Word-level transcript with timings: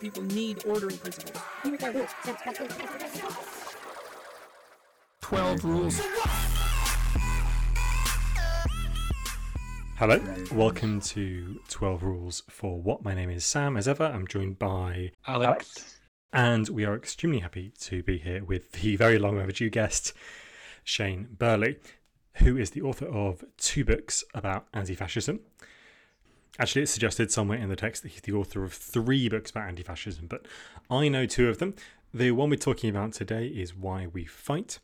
People 0.00 0.22
need 0.22 0.64
ordering 0.66 0.96
principles. 0.96 1.42
12 5.20 5.64
rules. 5.64 6.00
Hello, 9.96 10.18
welcome 10.52 11.02
to 11.02 11.60
12 11.68 12.02
Rules 12.02 12.42
for 12.48 12.80
What. 12.80 13.04
My 13.04 13.12
name 13.12 13.28
is 13.28 13.44
Sam. 13.44 13.76
As 13.76 13.86
ever, 13.86 14.04
I'm 14.04 14.26
joined 14.26 14.58
by 14.58 15.12
Alex. 15.26 15.98
and 16.32 16.66
we 16.70 16.86
are 16.86 16.96
extremely 16.96 17.40
happy 17.40 17.74
to 17.80 18.02
be 18.02 18.16
here 18.16 18.42
with 18.42 18.72
the 18.72 18.96
very 18.96 19.18
long 19.18 19.38
overdue 19.38 19.68
guest, 19.68 20.14
Shane 20.82 21.28
Burley, 21.38 21.76
who 22.36 22.56
is 22.56 22.70
the 22.70 22.80
author 22.80 23.04
of 23.06 23.44
two 23.58 23.84
books 23.84 24.24
about 24.32 24.66
anti 24.72 24.94
fascism. 24.94 25.40
Actually, 26.58 26.82
it's 26.82 26.90
suggested 26.90 27.30
somewhere 27.30 27.58
in 27.58 27.68
the 27.68 27.76
text 27.76 28.02
that 28.02 28.10
he's 28.10 28.20
the 28.20 28.32
author 28.32 28.64
of 28.64 28.72
three 28.72 29.28
books 29.28 29.50
about 29.50 29.68
anti 29.68 29.82
fascism, 29.82 30.26
but 30.26 30.46
I 30.90 31.08
know 31.08 31.26
two 31.26 31.48
of 31.48 31.58
them. 31.58 31.74
The 32.12 32.32
one 32.32 32.50
we're 32.50 32.56
talking 32.56 32.90
about 32.90 33.12
today 33.12 33.46
is 33.46 33.74
Why 33.74 34.08
We 34.08 34.24
Fight, 34.24 34.80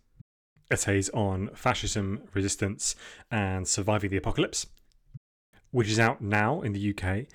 essays 0.70 1.08
on 1.10 1.48
fascism, 1.54 2.22
resistance, 2.32 2.94
and 3.30 3.66
surviving 3.66 4.10
the 4.10 4.16
apocalypse, 4.16 4.66
which 5.72 5.88
is 5.88 5.98
out 5.98 6.20
now 6.20 6.62
in 6.62 6.72
the 6.72 6.94
UK 6.94 7.26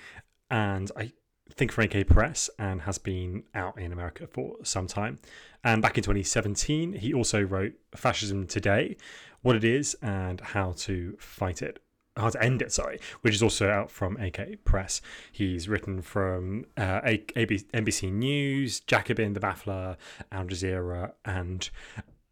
and 0.52 0.91
I 0.95 1.13
think 1.53 1.72
for 1.72 1.81
AK 1.81 2.08
Press 2.08 2.50
and 2.59 2.81
has 2.81 2.98
been 2.98 3.44
out 3.55 3.80
in 3.80 3.91
America 3.91 4.27
for 4.27 4.58
some 4.63 4.86
time. 4.86 5.17
And 5.63 5.81
back 5.81 5.98
in 5.98 6.03
2017, 6.03 6.94
he 6.94 7.13
also 7.13 7.41
wrote 7.41 7.73
Fascism 7.95 8.45
Today, 8.48 8.98
What 9.41 9.55
It 9.55 9.63
Is 9.63 9.95
and 10.02 10.41
How 10.41 10.73
to 10.80 11.16
Fight 11.20 11.61
It. 11.61 11.80
How 12.17 12.29
to 12.29 12.43
End 12.43 12.61
It, 12.61 12.71
sorry, 12.71 12.99
which 13.21 13.33
is 13.33 13.41
also 13.41 13.70
out 13.70 13.89
from 13.89 14.17
AK 14.17 14.63
Press. 14.65 15.02
He's 15.31 15.69
written 15.69 16.02
from 16.02 16.65
uh, 16.77 17.02
A- 17.05 17.23
AB- 17.35 17.65
NBC 17.73 18.11
News, 18.11 18.81
Jacobin, 18.81 19.33
The 19.33 19.39
Baffler, 19.39 19.95
Al 20.31 20.45
Jazeera, 20.45 21.13
and 21.23 21.69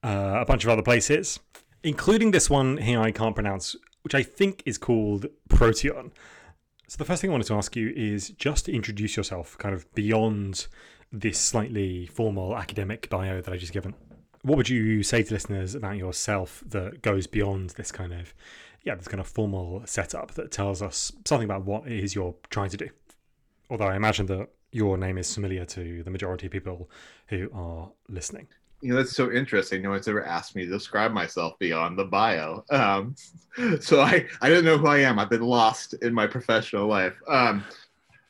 uh, 0.03 0.37
a 0.41 0.45
bunch 0.45 0.63
of 0.63 0.69
other 0.69 0.81
places, 0.81 1.39
including 1.83 2.31
this 2.31 2.49
one 2.49 2.77
here 2.77 2.99
I 2.99 3.11
can't 3.11 3.35
pronounce, 3.35 3.75
which 4.01 4.15
I 4.15 4.23
think 4.23 4.63
is 4.65 4.77
called 4.77 5.27
Protean. 5.47 6.11
So 6.87 6.97
the 6.97 7.05
first 7.05 7.21
thing 7.21 7.29
I 7.29 7.33
wanted 7.33 7.47
to 7.47 7.55
ask 7.55 7.75
you 7.75 7.93
is 7.95 8.29
just 8.31 8.65
to 8.65 8.73
introduce 8.73 9.15
yourself, 9.15 9.57
kind 9.59 9.75
of 9.75 9.93
beyond 9.93 10.67
this 11.11 11.39
slightly 11.39 12.07
formal 12.07 12.55
academic 12.57 13.09
bio 13.09 13.41
that 13.41 13.53
I 13.53 13.57
just 13.57 13.73
given. 13.73 13.93
What 14.41 14.57
would 14.57 14.69
you 14.69 15.03
say 15.03 15.23
to 15.23 15.33
listeners 15.33 15.75
about 15.75 15.97
yourself 15.97 16.63
that 16.67 17.01
goes 17.01 17.27
beyond 17.27 17.71
this 17.71 17.91
kind 17.91 18.13
of, 18.13 18.33
yeah, 18.89 18.95
this 18.95 19.07
kind 19.07 19.21
of 19.21 19.27
formal 19.27 19.83
setup 19.85 20.31
that 20.31 20.51
tells 20.51 20.81
us 20.81 21.11
something 21.23 21.45
about 21.45 21.63
what 21.63 21.85
it 21.85 22.03
is 22.03 22.15
you're 22.15 22.33
trying 22.49 22.71
to 22.71 22.77
do? 22.77 22.89
Although 23.69 23.85
I 23.85 23.95
imagine 23.95 24.25
that 24.27 24.49
your 24.71 24.97
name 24.97 25.19
is 25.19 25.31
familiar 25.31 25.63
to 25.63 26.01
the 26.01 26.09
majority 26.09 26.47
of 26.47 26.51
people 26.51 26.89
who 27.27 27.51
are 27.53 27.91
listening. 28.07 28.47
You 28.81 28.89
know, 28.89 28.95
that's 28.95 29.15
so 29.15 29.31
interesting. 29.31 29.83
No 29.83 29.91
one's 29.91 30.07
ever 30.07 30.25
asked 30.25 30.55
me 30.55 30.65
to 30.65 30.71
describe 30.71 31.11
myself 31.11 31.59
beyond 31.59 31.99
the 31.99 32.05
bio. 32.05 32.63
Um, 32.71 33.15
so 33.79 34.01
I, 34.01 34.25
I 34.41 34.49
don't 34.49 34.65
know 34.65 34.79
who 34.79 34.87
I 34.87 35.01
am. 35.01 35.19
I've 35.19 35.29
been 35.29 35.43
lost 35.43 35.93
in 36.01 36.11
my 36.11 36.25
professional 36.25 36.87
life. 36.87 37.13
Um, 37.27 37.63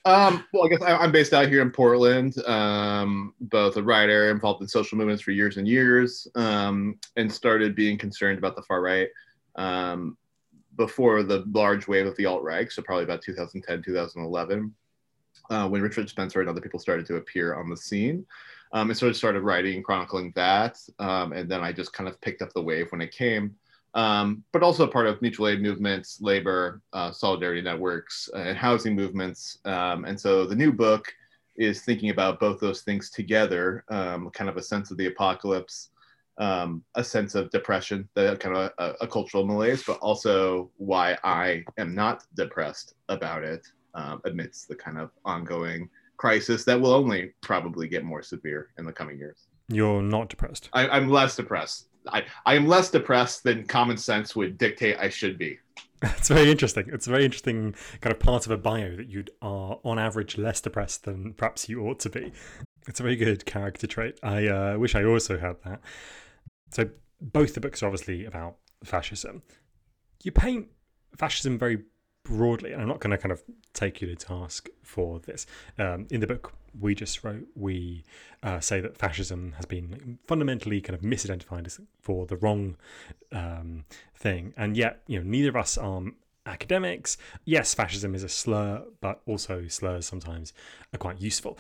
um, 0.04 0.44
well, 0.52 0.66
I 0.66 0.68
guess 0.68 0.82
I, 0.82 0.98
I'm 0.98 1.14
based 1.14 1.34
out 1.34 1.48
here 1.48 1.62
in 1.62 1.72
Portland, 1.72 2.38
um, 2.46 3.34
both 3.40 3.78
a 3.78 3.84
writer 3.84 4.30
involved 4.30 4.62
in 4.62 4.68
social 4.68 4.98
movements 4.98 5.24
for 5.24 5.32
years 5.32 5.56
and 5.56 5.66
years, 5.66 6.28
um, 6.36 7.00
and 7.16 7.32
started 7.32 7.76
being 7.76 7.98
concerned 7.98 8.38
about 8.38 8.58
the 8.58 8.64
far 8.64 8.82
right 8.82 9.08
um, 9.56 10.18
before 10.80 11.24
the 11.24 11.44
large 11.52 11.90
wave 11.90 12.08
of 12.08 12.16
the 12.16 12.26
alt 12.26 12.42
right. 12.42 12.72
So 12.72 12.82
probably 12.82 13.04
about 13.04 13.22
2010, 13.22 13.84
2011, 13.84 14.74
uh, 15.50 15.68
when 15.68 15.82
Richard 15.82 16.10
Spencer 16.10 16.40
and 16.40 16.50
other 16.50 16.62
people 16.62 16.80
started 16.80 17.06
to 17.08 17.18
appear 17.18 17.54
on 17.54 17.70
the 17.70 17.76
scene. 17.76 18.26
Um, 18.72 18.90
and 18.90 18.98
sort 18.98 19.10
of 19.10 19.18
started 19.18 19.42
writing 19.42 19.76
and 19.76 19.84
chronicling 19.84 20.32
that. 20.36 20.78
Um, 21.00 21.34
and 21.34 21.50
then 21.50 21.62
I 21.62 21.74
just 21.74 21.92
kind 21.92 22.08
of 22.08 22.22
picked 22.22 22.42
up 22.42 22.54
the 22.54 22.62
wave 22.62 22.92
when 22.92 23.02
it 23.02 23.12
came. 23.12 23.56
Um, 23.94 24.44
but 24.54 24.64
also 24.64 24.88
part 24.88 25.08
of 25.08 25.22
mutual 25.22 25.50
aid 25.50 25.62
movements, 25.62 26.22
labor, 26.22 26.82
uh, 26.94 27.12
solidarity 27.12 27.62
networks, 27.62 28.30
and 28.34 28.58
housing 28.58 28.96
movements. 28.96 29.58
Um, 29.66 30.06
and 30.06 30.18
so 30.18 30.46
the 30.46 30.56
new 30.56 30.72
book 30.72 31.12
is 31.58 31.82
thinking 31.82 32.12
about 32.12 32.40
both 32.40 32.60
those 32.62 32.84
things 32.84 33.10
together, 33.10 33.84
um, 33.90 34.30
kind 34.30 34.50
of 34.50 34.56
a 34.56 34.62
sense 34.62 34.92
of 34.92 34.98
the 34.98 35.08
apocalypse, 35.08 35.90
um, 36.40 36.84
a 36.96 37.04
sense 37.04 37.36
of 37.36 37.52
depression, 37.52 38.08
the 38.16 38.38
kind 38.38 38.56
of 38.56 38.72
a, 38.78 38.96
a, 39.02 39.08
cultural 39.08 39.46
malaise, 39.46 39.84
but 39.86 39.98
also 40.00 40.72
why 40.78 41.18
I 41.24 41.64
am 41.78 41.94
not 41.94 42.24
depressed 42.36 42.96
about 43.10 43.44
it 43.44 43.68
um, 43.94 44.22
amidst 44.26 44.70
the 44.70 44.76
kind 44.76 44.98
of 44.98 45.12
ongoing 45.26 45.90
crisis 46.18 46.64
that 46.64 46.80
will 46.80 46.94
only 46.94 47.34
probably 47.42 47.88
get 47.88 48.04
more 48.04 48.22
severe 48.22 48.70
in 48.78 48.86
the 48.86 48.94
coming 48.94 49.18
years. 49.18 49.48
You're 49.68 50.02
not 50.02 50.30
depressed. 50.30 50.70
I, 50.74 50.88
I'm 50.88 51.10
less 51.10 51.36
depressed. 51.36 51.88
I, 52.08 52.24
I 52.46 52.56
am 52.56 52.68
less 52.68 52.90
depressed 52.90 53.44
than 53.44 53.66
common 53.66 53.98
sense 53.98 54.36
would 54.36 54.58
dictate 54.58 54.98
I 54.98 55.10
should 55.10 55.38
be. 55.38 55.60
It's 56.02 56.30
very 56.30 56.50
interesting. 56.50 56.90
It's 56.94 57.08
a 57.08 57.10
very 57.10 57.26
interesting 57.26 57.76
kind 58.00 58.14
of 58.14 58.22
part 58.22 58.46
of 58.46 58.54
a 58.54 58.58
bio 58.58 58.96
that 58.96 59.10
you 59.10 59.26
are, 59.42 59.80
on 59.84 60.00
average, 60.00 60.38
less 60.38 60.62
depressed 60.62 61.04
than 61.04 61.34
perhaps 61.34 61.68
you 61.68 61.86
ought 61.86 62.00
to 62.00 62.10
be. 62.10 62.32
It's 62.88 63.02
a 63.02 63.04
very 63.04 63.18
good 63.18 63.46
character 63.46 63.86
trait. 63.86 64.18
I 64.24 64.48
uh, 64.48 64.78
wish 64.78 64.96
I 64.96 65.04
also 65.04 65.38
had 65.38 65.58
that. 65.66 65.82
So, 66.72 66.90
both 67.22 67.54
the 67.54 67.60
books 67.60 67.84
are 67.84 67.88
obviously 67.88 68.26
about 68.26 68.58
fascism. 68.84 69.42
You 70.24 70.32
paint 70.32 70.68
fascism 71.18 71.58
very 71.58 71.80
broadly, 72.24 72.72
and 72.72 72.82
I'm 72.82 72.88
not 72.88 73.00
going 73.00 73.12
to 73.12 73.18
kind 73.18 73.32
of 73.32 73.44
take 73.74 74.02
you 74.02 74.08
to 74.08 74.16
task 74.16 74.70
for 74.84 75.20
this. 75.20 75.46
Um, 75.78 76.08
in 76.10 76.22
the 76.22 76.28
book 76.28 76.54
we 76.80 76.94
just 76.96 77.24
wrote, 77.24 77.48
we 77.56 78.04
uh, 78.44 78.60
say 78.60 78.80
that 78.82 78.98
fascism 78.98 79.54
has 79.58 79.66
been 79.66 80.20
fundamentally 80.28 80.82
kind 80.82 80.96
of 80.96 81.02
misidentified 81.02 81.66
as 81.66 81.80
for 82.00 82.26
the 82.26 82.38
wrong 82.38 82.78
um, 83.32 83.86
thing, 84.16 84.54
and 84.56 84.78
yet 84.78 85.02
you 85.08 85.20
know 85.20 85.26
neither 85.26 85.50
of 85.50 85.56
us 85.56 85.78
are 85.78 86.02
academics. 86.46 87.18
Yes, 87.46 87.74
fascism 87.74 88.16
is 88.16 88.24
a 88.24 88.30
slur, 88.30 88.84
but 89.02 89.22
also 89.26 89.68
slurs 89.68 90.06
sometimes 90.06 90.54
are 90.94 90.98
quite 90.98 91.20
useful. 91.22 91.58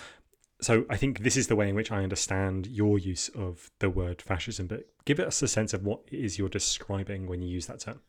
So 0.62 0.86
I 0.90 0.98
think 0.98 1.20
this 1.20 1.38
is 1.38 1.48
the 1.48 1.56
way 1.56 1.70
in 1.70 1.76
which 1.76 1.92
I 1.92 2.04
understand 2.04 2.68
your 2.68 3.00
use 3.00 3.30
of 3.30 3.72
the 3.80 3.90
word 3.90 4.22
fascism. 4.22 4.68
But 4.68 4.88
give 5.06 5.20
us 5.20 5.42
a 5.42 5.48
sense 5.48 5.74
of 5.74 5.86
what 5.86 6.02
it 6.12 6.20
is 6.20 6.38
you're 6.38 6.50
describing 6.50 7.28
when 7.28 7.42
you 7.42 7.48
use 7.48 7.68
that 7.68 7.80
term. 7.80 8.02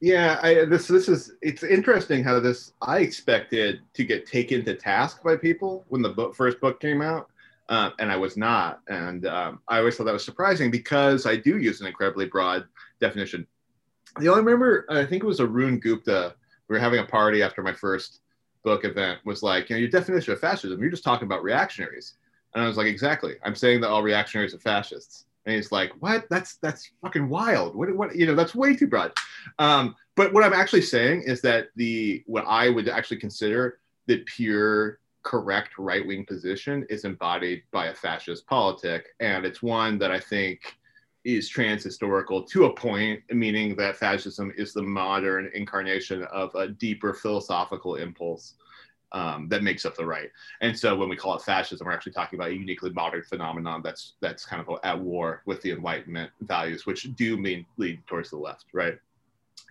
Yeah, 0.00 0.38
I, 0.42 0.64
this 0.64 0.86
this 0.86 1.08
is 1.08 1.32
it's 1.42 1.64
interesting 1.64 2.22
how 2.22 2.38
this 2.38 2.72
I 2.80 3.00
expected 3.00 3.80
to 3.94 4.04
get 4.04 4.26
taken 4.26 4.64
to 4.64 4.74
task 4.74 5.24
by 5.24 5.36
people 5.36 5.84
when 5.88 6.02
the 6.02 6.10
book, 6.10 6.36
first 6.36 6.60
book 6.60 6.78
came 6.78 7.02
out, 7.02 7.30
um, 7.68 7.92
and 7.98 8.12
I 8.12 8.16
was 8.16 8.36
not, 8.36 8.80
and 8.86 9.26
um, 9.26 9.60
I 9.66 9.78
always 9.78 9.96
thought 9.96 10.04
that 10.04 10.12
was 10.12 10.24
surprising 10.24 10.70
because 10.70 11.26
I 11.26 11.34
do 11.34 11.58
use 11.58 11.80
an 11.80 11.88
incredibly 11.88 12.26
broad 12.26 12.64
definition. 13.00 13.44
The 14.20 14.28
only 14.28 14.42
remember 14.42 14.86
I 14.88 15.04
think 15.04 15.24
it 15.24 15.26
was 15.26 15.40
Arun 15.40 15.80
Gupta. 15.80 16.36
We 16.68 16.76
were 16.76 16.80
having 16.80 17.00
a 17.00 17.06
party 17.06 17.42
after 17.42 17.62
my 17.62 17.72
first 17.72 18.20
book 18.68 18.84
event. 18.84 19.18
Was 19.24 19.42
like, 19.42 19.70
you 19.70 19.76
know, 19.76 19.80
your 19.80 19.88
definition 19.88 20.32
of 20.32 20.40
fascism. 20.40 20.78
You're 20.80 20.90
just 20.90 21.04
talking 21.04 21.26
about 21.26 21.42
reactionaries, 21.42 22.14
and 22.54 22.62
I 22.62 22.66
was 22.66 22.76
like, 22.76 22.86
exactly. 22.86 23.36
I'm 23.42 23.54
saying 23.54 23.80
that 23.80 23.88
all 23.88 24.02
reactionaries 24.02 24.54
are 24.54 24.58
fascists. 24.58 25.24
And 25.46 25.56
he's 25.56 25.72
like, 25.72 25.92
"What? 26.00 26.26
That's 26.28 26.56
that's 26.56 26.90
fucking 27.00 27.28
wild. 27.30 27.74
What? 27.74 27.94
What? 27.96 28.14
You 28.14 28.26
know, 28.26 28.34
that's 28.34 28.54
way 28.54 28.76
too 28.76 28.86
broad." 28.86 29.12
Um, 29.58 29.96
but 30.14 30.34
what 30.34 30.44
I'm 30.44 30.52
actually 30.52 30.82
saying 30.82 31.22
is 31.22 31.40
that 31.40 31.68
the 31.76 32.22
what 32.26 32.44
I 32.46 32.68
would 32.68 32.88
actually 32.88 33.16
consider 33.16 33.78
the 34.06 34.18
pure 34.26 34.98
correct 35.22 35.78
right 35.78 36.06
wing 36.06 36.26
position 36.26 36.84
is 36.90 37.04
embodied 37.04 37.62
by 37.72 37.86
a 37.86 37.94
fascist 37.94 38.46
politic, 38.46 39.06
and 39.20 39.46
it's 39.46 39.62
one 39.62 39.98
that 39.98 40.10
I 40.10 40.20
think 40.20 40.60
is 41.24 41.48
trans-historical 41.48 42.42
to 42.44 42.64
a 42.66 42.74
point, 42.74 43.20
meaning 43.30 43.76
that 43.76 43.96
fascism 43.96 44.52
is 44.56 44.72
the 44.72 44.82
modern 44.82 45.50
incarnation 45.54 46.22
of 46.24 46.54
a 46.54 46.68
deeper 46.68 47.12
philosophical 47.12 47.96
impulse 47.96 48.54
um, 49.12 49.48
that 49.48 49.62
makes 49.62 49.84
up 49.84 49.96
the 49.96 50.04
right. 50.04 50.30
And 50.60 50.78
so 50.78 50.94
when 50.96 51.08
we 51.08 51.16
call 51.16 51.34
it 51.34 51.42
fascism, 51.42 51.86
we're 51.86 51.92
actually 51.92 52.12
talking 52.12 52.38
about 52.38 52.50
a 52.50 52.54
uniquely 52.54 52.90
modern 52.90 53.22
phenomenon 53.22 53.80
that's 53.82 54.14
that's 54.20 54.44
kind 54.44 54.62
of 54.66 54.78
at 54.84 54.98
war 54.98 55.42
with 55.46 55.62
the 55.62 55.72
Enlightenment 55.72 56.30
values, 56.42 56.86
which 56.86 57.14
do 57.16 57.36
mean 57.36 57.64
lead 57.78 58.06
towards 58.06 58.30
the 58.30 58.36
left, 58.36 58.66
right? 58.72 58.98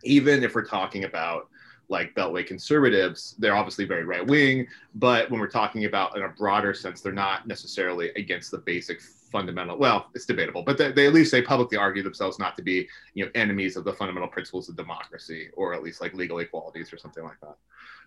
Even 0.03 0.43
if 0.43 0.55
we're 0.55 0.65
talking 0.65 1.03
about 1.03 1.49
like 1.89 2.13
Beltway 2.15 2.45
conservatives, 2.45 3.35
they're 3.39 3.55
obviously 3.55 3.85
very 3.85 4.03
right 4.03 4.25
wing, 4.25 4.67
but 4.95 5.29
when 5.31 5.39
we're 5.39 5.47
talking 5.47 5.85
about 5.85 6.17
in 6.17 6.23
a 6.23 6.29
broader 6.29 6.73
sense, 6.73 6.99
they're 6.99 7.13
not 7.13 7.47
necessarily 7.47 8.09
against 8.17 8.51
the 8.51 8.57
basic 8.57 9.01
fundamental. 9.27 9.77
Well, 9.77 10.07
it's 10.15 10.25
debatable, 10.25 10.63
but 10.63 10.77
they, 10.77 10.91
they 10.91 11.07
at 11.07 11.13
least 11.13 11.31
they 11.31 11.41
publicly 11.41 11.77
argue 11.77 12.03
themselves 12.03 12.39
not 12.39 12.55
to 12.57 12.61
be, 12.63 12.87
you 13.13 13.25
know, 13.25 13.31
enemies 13.35 13.75
of 13.77 13.83
the 13.83 13.93
fundamental 13.93 14.27
principles 14.27 14.69
of 14.69 14.75
democracy, 14.75 15.49
or 15.55 15.73
at 15.73 15.83
least 15.83 16.01
like 16.01 16.13
legal 16.13 16.39
equalities 16.39 16.91
or 16.91 16.97
something 16.97 17.23
like 17.23 17.39
that. 17.41 17.57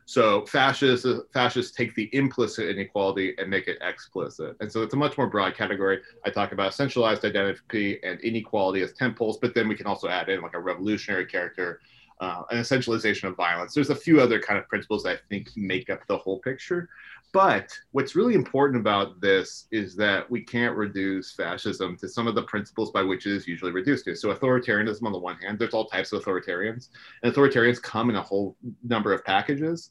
So 0.07 0.45
fascists 0.47 1.07
fascists 1.33 1.77
take 1.77 1.95
the 1.95 2.09
implicit 2.13 2.69
inequality 2.69 3.35
and 3.39 3.49
make 3.49 3.69
it 3.69 3.79
explicit, 3.81 4.57
and 4.61 4.71
so 4.71 4.83
it's 4.83 4.95
a 4.95 4.97
much 4.97 5.17
more 5.17 5.29
broad 5.29 5.55
category. 5.55 6.01
I 6.25 6.31
talk 6.31 6.53
about 6.53 6.75
centralized 6.75 7.25
identity 7.25 8.01
and 8.03 8.21
inequality 8.21 8.83
as 8.83 8.93
tent 8.93 9.17
poles, 9.17 9.39
but 9.39 9.55
then 9.55 9.69
we 9.69 9.77
can 9.77 9.87
also 9.87 10.09
add 10.09 10.29
in 10.29 10.41
like 10.43 10.55
a 10.55 10.61
revolutionary 10.61 11.27
character 11.27 11.81
uh, 12.21 12.43
an 12.51 12.59
essentialization 12.59 13.25
of 13.25 13.37
violence. 13.37 13.75
There's 13.75 13.91
a 13.91 13.95
few 13.95 14.21
other 14.21 14.39
kind 14.39 14.59
of 14.59 14.69
principles 14.69 15.03
that 15.05 15.17
I 15.17 15.19
think 15.29 15.51
make 15.57 15.89
up 15.89 16.07
the 16.07 16.19
whole 16.19 16.39
picture. 16.41 16.89
But 17.33 17.71
what's 17.93 18.17
really 18.17 18.35
important 18.35 18.81
about 18.81 19.21
this 19.21 19.67
is 19.71 19.95
that 19.97 20.29
we 20.29 20.43
can't 20.43 20.77
reduce 20.77 21.33
fascism 21.33 21.97
to 21.99 22.09
some 22.09 22.27
of 22.27 22.35
the 22.35 22.43
principles 22.43 22.91
by 22.91 23.03
which 23.03 23.27
it 23.27 23.33
is 23.33 23.47
usually 23.47 23.71
reduced 23.71 24.05
to. 24.07 24.17
So, 24.17 24.35
authoritarianism 24.35 25.05
on 25.05 25.13
the 25.13 25.19
one 25.19 25.37
hand, 25.37 25.59
there's 25.59 25.75
all 25.75 25.87
types 25.87 26.13
of 26.13 26.25
authoritarians, 26.25 26.89
and 27.23 27.33
authoritarians 27.33 27.81
come 27.81 28.11
in 28.11 28.17
a 28.17 28.23
whole 28.23 28.57
number 28.83 29.13
of 29.13 29.25
packages. 29.25 29.91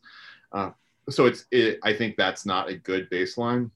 Uh, 0.52 0.72
so, 1.10 1.28
it's 1.28 1.46
it, 1.52 1.80
I 1.84 1.94
think 1.94 2.18
that's 2.18 2.46
not 2.46 2.70
a 2.70 2.76
good 2.76 3.10
baseline 3.10 3.72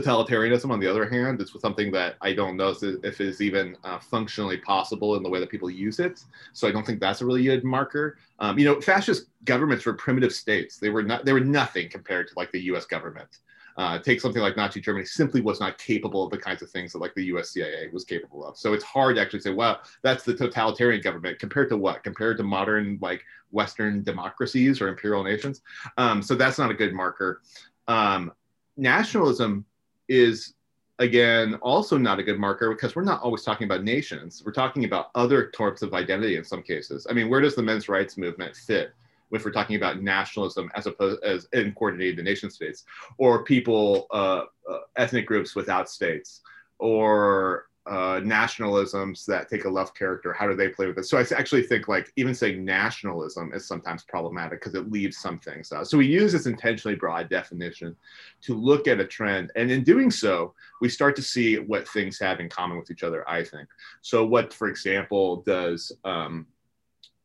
totalitarianism, 0.00 0.70
on 0.70 0.80
the 0.80 0.86
other 0.86 1.08
hand, 1.08 1.40
is 1.40 1.54
something 1.58 1.90
that 1.92 2.16
I 2.20 2.32
don't 2.32 2.56
know 2.56 2.74
if 2.82 3.20
is 3.20 3.40
even 3.40 3.76
uh, 3.84 3.98
functionally 3.98 4.58
possible 4.58 5.16
in 5.16 5.22
the 5.22 5.28
way 5.28 5.40
that 5.40 5.50
people 5.50 5.70
use 5.70 5.98
it. 5.98 6.24
So 6.52 6.68
I 6.68 6.72
don't 6.72 6.84
think 6.84 7.00
that's 7.00 7.20
a 7.20 7.26
really 7.26 7.44
good 7.44 7.64
marker. 7.64 8.18
Um, 8.38 8.58
you 8.58 8.64
know, 8.64 8.80
fascist 8.80 9.26
governments 9.44 9.86
were 9.86 9.94
primitive 9.94 10.32
states. 10.32 10.78
They 10.78 10.90
were 10.90 11.02
not. 11.02 11.24
They 11.24 11.32
were 11.32 11.40
nothing 11.40 11.88
compared 11.88 12.28
to 12.28 12.34
like 12.36 12.52
the 12.52 12.60
U.S. 12.62 12.86
government. 12.86 13.38
Uh, 13.76 13.98
take 13.98 14.22
something 14.22 14.40
like 14.40 14.56
Nazi 14.56 14.80
Germany 14.80 15.04
simply 15.04 15.42
was 15.42 15.60
not 15.60 15.76
capable 15.76 16.24
of 16.24 16.30
the 16.30 16.38
kinds 16.38 16.62
of 16.62 16.70
things 16.70 16.92
that 16.92 16.98
like 16.98 17.14
the 17.14 17.24
US 17.24 17.50
CIA 17.50 17.88
was 17.92 18.04
capable 18.04 18.42
of. 18.42 18.56
So 18.56 18.72
it's 18.72 18.84
hard 18.84 19.16
to 19.16 19.22
actually 19.22 19.40
say, 19.40 19.52
well, 19.52 19.80
that's 20.02 20.24
the 20.24 20.34
totalitarian 20.34 21.02
government 21.02 21.38
compared 21.38 21.68
to 21.68 21.76
what? 21.76 22.02
Compared 22.02 22.38
to 22.38 22.42
modern 22.42 22.98
like 23.02 23.22
Western 23.50 24.02
democracies 24.02 24.80
or 24.80 24.88
imperial 24.88 25.22
nations. 25.22 25.60
Um, 25.98 26.22
so 26.22 26.34
that's 26.34 26.58
not 26.58 26.70
a 26.70 26.74
good 26.74 26.94
marker. 26.94 27.42
Um, 27.86 28.32
nationalism 28.78 29.66
is 30.08 30.54
again 30.98 31.54
also 31.56 31.98
not 31.98 32.18
a 32.18 32.22
good 32.22 32.38
marker 32.38 32.70
because 32.70 32.96
we're 32.96 33.04
not 33.04 33.22
always 33.22 33.42
talking 33.42 33.66
about 33.66 33.84
nations. 33.84 34.42
We're 34.44 34.52
talking 34.52 34.84
about 34.84 35.10
other 35.14 35.50
types 35.50 35.82
of 35.82 35.92
identity 35.94 36.36
in 36.36 36.44
some 36.44 36.62
cases. 36.62 37.06
I 37.08 37.12
mean 37.12 37.28
where 37.28 37.40
does 37.40 37.54
the 37.54 37.62
men's 37.62 37.88
rights 37.88 38.16
movement 38.16 38.56
fit 38.56 38.92
if 39.32 39.44
we're 39.44 39.50
talking 39.50 39.76
about 39.76 40.02
nationalism 40.02 40.70
as 40.74 40.86
opposed 40.86 41.22
as 41.22 41.48
in 41.52 41.72
coordinating 41.72 42.16
the 42.16 42.22
nation 42.22 42.50
states 42.50 42.84
or 43.18 43.44
people 43.44 44.06
uh, 44.12 44.44
uh, 44.70 44.78
ethnic 44.96 45.26
groups 45.26 45.54
without 45.54 45.90
states 45.90 46.42
or 46.78 47.66
uh, 47.86 48.20
nationalisms 48.20 49.24
that 49.26 49.48
take 49.48 49.64
a 49.64 49.68
left 49.68 49.96
character 49.96 50.32
how 50.32 50.46
do 50.46 50.56
they 50.56 50.68
play 50.68 50.86
with 50.86 50.98
it 50.98 51.04
so 51.04 51.18
i 51.18 51.24
actually 51.36 51.62
think 51.62 51.86
like 51.86 52.12
even 52.16 52.34
saying 52.34 52.64
nationalism 52.64 53.52
is 53.54 53.66
sometimes 53.66 54.02
problematic 54.02 54.60
because 54.60 54.74
it 54.74 54.90
leaves 54.90 55.16
some 55.18 55.38
things 55.38 55.72
out. 55.72 55.88
So 55.88 55.98
we 55.98 56.06
use 56.06 56.32
this 56.32 56.46
intentionally 56.46 56.96
broad 56.96 57.28
definition 57.28 57.96
to 58.42 58.54
look 58.54 58.88
at 58.88 59.00
a 59.00 59.06
trend 59.06 59.52
and 59.56 59.70
in 59.70 59.84
doing 59.84 60.10
so 60.10 60.54
we 60.80 60.88
start 60.88 61.16
to 61.16 61.22
see 61.22 61.58
what 61.58 61.88
things 61.88 62.18
have 62.18 62.40
in 62.40 62.48
common 62.48 62.78
with 62.78 62.90
each 62.90 63.02
other 63.02 63.28
i 63.28 63.42
think. 63.42 63.68
So 64.02 64.26
what 64.26 64.52
for 64.52 64.68
example 64.68 65.42
does 65.42 65.92
um, 66.04 66.46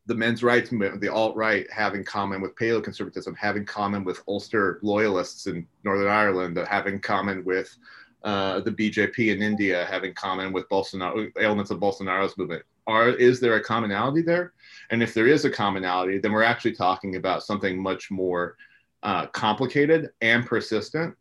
the 0.07 0.15
men's 0.15 0.43
rights 0.43 0.71
movement, 0.71 0.99
the 0.99 1.07
alt 1.07 1.35
right, 1.35 1.71
have 1.71 1.93
in 1.93 2.03
common 2.03 2.41
with 2.41 2.55
paleoconservatism, 2.55 3.37
have 3.37 3.55
in 3.55 3.65
common 3.65 4.03
with 4.03 4.23
Ulster 4.27 4.79
loyalists 4.81 5.45
in 5.45 5.67
Northern 5.83 6.07
Ireland, 6.07 6.57
have 6.69 6.87
in 6.87 6.99
common 6.99 7.45
with 7.45 7.77
uh, 8.23 8.59
the 8.59 8.71
BJP 8.71 9.33
in 9.33 9.41
India 9.41 9.85
have 9.85 10.03
in 10.03 10.13
common 10.13 10.53
with 10.53 10.69
Bolsonaro 10.69 11.31
elements 11.39 11.71
of 11.71 11.79
Bolsonaro's 11.79 12.38
movement? 12.38 12.63
Are 12.88 13.09
is 13.09 13.39
there 13.39 13.56
a 13.56 13.63
commonality 13.63 14.21
there? 14.21 14.53
And 14.89 15.01
if 15.01 15.13
there 15.13 15.27
is 15.27 15.45
a 15.45 15.50
commonality, 15.50 16.18
then 16.19 16.31
we're 16.31 16.44
actually 16.44 16.73
talking 16.73 17.15
about 17.15 17.44
something 17.44 17.81
much 17.81 18.12
more 18.12 18.57
uh, 19.03 19.27
complicated 19.27 20.12
and 20.21 20.45
persistent 20.45 21.15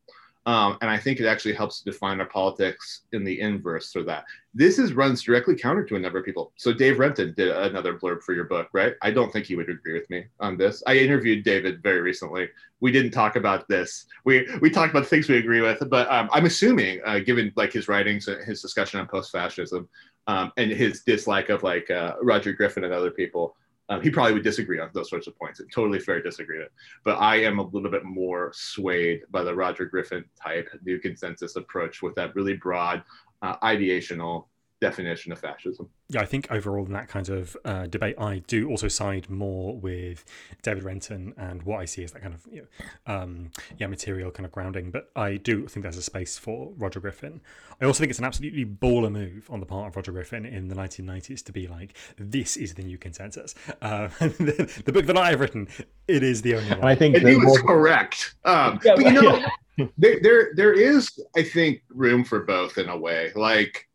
um, 0.47 0.79
and 0.81 0.91
I 0.91 0.97
think 0.97 1.21
it 1.21 1.27
actually 1.27 1.55
helps 1.55 1.81
to 1.81 1.91
define 1.91 2.19
our 2.19 2.27
politics 2.27 3.03
in 3.13 3.25
the 3.25 3.41
inverse 3.41 3.93
for 3.93 4.03
that. 4.05 4.25
This 4.55 4.79
is 4.79 4.95
runs 4.95 5.23
directly 5.23 5.55
counter 5.55 5.85
to 5.85 5.97
a 5.97 5.99
number 5.99 6.19
of 6.19 6.25
people. 6.25 6.53
So 6.57 6.73
Dave 6.73 6.99
Renton 6.99 7.35
did 7.37 7.49
another 7.49 7.99
blurb 7.99 8.23
for 8.23 8.33
your 8.33 8.45
book, 8.45 8.69
right? 8.73 8.95
I 9.03 9.11
don't 9.11 9.31
think 9.33 9.47
he 9.47 9.55
would 9.55 9.69
agree 9.69 9.93
with 9.93 10.09
me 10.09 10.25
on 10.41 10.57
this. 10.57 10.83
I 10.87 10.97
interviewed 10.97 11.45
David 11.45 11.83
very 11.83 12.01
recently. 12.01 12.49
We 12.81 12.91
didn't 12.91 13.11
talk 13.11 13.37
about 13.37 13.69
this. 13.69 14.07
We 14.25 14.49
we 14.63 14.71
talked 14.71 14.91
about 14.91 15.07
things 15.07 15.29
we 15.29 15.37
agree 15.37 15.61
with, 15.61 15.89
but 15.91 16.11
um, 16.11 16.31
I'm 16.33 16.47
assuming, 16.47 17.01
uh, 17.05 17.19
given 17.19 17.53
like 17.55 17.73
his 17.73 17.89
writings, 17.89 18.27
and 18.27 18.43
his 18.43 18.63
discussion 18.63 18.99
on 18.99 19.07
post-fascism, 19.07 19.87
um, 20.27 20.53
and 20.57 20.71
his 20.71 21.03
dislike 21.03 21.51
of 21.51 21.63
like 21.63 21.91
uh, 21.91 22.15
Roger 22.23 22.53
Griffin 22.55 22.85
and 22.85 22.95
other 22.95 23.11
people, 23.11 23.57
um, 23.91 24.01
he 24.01 24.09
probably 24.09 24.33
would 24.33 24.45
disagree 24.45 24.79
on 24.79 24.89
those 24.95 25.11
sorts 25.11 25.27
of 25.27 25.37
points. 25.37 25.59
It's 25.59 25.75
totally 25.75 25.99
fair 25.99 26.23
disagreement. 26.23 26.71
But 27.05 27.17
I 27.19 27.43
am 27.43 27.59
a 27.59 27.65
little 27.65 27.91
bit 27.91 28.05
more 28.05 28.53
swayed 28.55 29.23
by 29.31 29.43
the 29.43 29.55
Roger 29.55 29.85
Griffin 29.85 30.25
type 30.41 30.69
new 30.85 30.99
consensus 30.99 31.57
approach 31.57 32.01
with 32.01 32.15
that 32.15 32.35
really 32.37 32.55
broad 32.55 33.03
uh, 33.43 33.57
ideational 33.59 34.47
definition 34.81 35.31
of 35.33 35.39
fascism. 35.39 35.89
Yeah, 36.09 36.21
I 36.23 36.27
think 36.27 36.51
overall 36.51 36.87
in 36.87 36.93
that 36.93 37.09
kind 37.09 37.29
of 37.29 37.57
uh, 37.65 37.87
debate, 37.87 38.17
I 38.19 38.39
do 38.47 38.69
also 38.69 38.89
side 38.89 39.29
more 39.29 39.77
with 39.77 40.25
David 40.63 40.83
Renton 40.83 41.35
and 41.37 41.63
what 41.63 41.81
I 41.81 41.85
see 41.85 42.03
as 42.03 42.13
that 42.13 42.23
kind 42.23 42.35
of 42.35 42.47
you 42.51 42.63
know, 42.63 43.15
um, 43.15 43.51
yeah 43.79 43.87
material 43.87 44.31
kind 44.31 44.47
of 44.47 44.53
grounding. 44.53 44.91
But 44.91 45.11
I 45.15 45.37
do 45.37 45.67
think 45.67 45.83
there's 45.83 45.97
a 45.97 46.03
space 46.03 46.39
for 46.39 46.73
Roger 46.77 47.01
Griffin. 47.01 47.41
I 47.81 47.85
also 47.85 48.01
think 48.01 48.11
it's 48.11 48.19
an 48.19 48.25
absolutely 48.25 48.65
baller 48.65 49.13
move 49.13 49.49
on 49.51 49.61
the 49.61 49.67
part 49.67 49.89
of 49.89 49.97
Roger 49.97 50.13
Griffin 50.13 50.47
in 50.47 50.69
the 50.69 50.75
1990s 50.75 51.45
to 51.45 51.53
be 51.53 51.67
like, 51.67 51.97
this 52.19 52.57
is 52.57 52.75
the 52.75 52.83
new 52.83 52.99
consensus. 52.99 53.55
Uh, 53.81 54.09
the, 54.19 54.83
the, 54.85 54.93
book 54.93 55.07
that 55.07 55.17
I've 55.17 55.41
written, 55.41 55.69
it 56.09 56.23
is 56.23 56.43
the 56.43 56.57
only 56.57 56.71
one. 56.71 56.85
I 56.85 56.95
think 56.95 57.17
he 57.17 57.37
was 57.37 57.61
correct. 57.63 58.35
Um, 58.45 58.81
yeah, 58.85 58.95
but 58.97 59.05
you 59.05 59.13
know, 59.13 59.37
yeah. 59.77 59.87
there, 59.99 60.21
there 60.23 60.51
there 60.55 60.73
is 60.73 61.11
I 61.37 61.43
think 61.43 61.83
room 61.91 62.25
for 62.25 62.41
both 62.41 62.79
in 62.79 62.89
a 62.89 62.97
way. 62.97 63.33
Like 63.35 63.89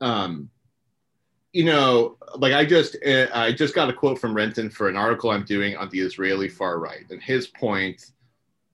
um, 0.00 0.50
you 1.52 1.64
know, 1.64 2.16
like 2.36 2.52
I 2.52 2.64
just 2.64 2.96
uh, 3.06 3.26
I 3.32 3.52
just 3.52 3.74
got 3.74 3.88
a 3.88 3.92
quote 3.92 4.18
from 4.18 4.34
Renton 4.34 4.70
for 4.70 4.88
an 4.88 4.96
article 4.96 5.30
I'm 5.30 5.44
doing 5.44 5.76
on 5.76 5.88
the 5.88 6.00
Israeli 6.00 6.48
far 6.48 6.78
right, 6.78 7.04
and 7.10 7.22
his 7.22 7.46
point 7.46 8.12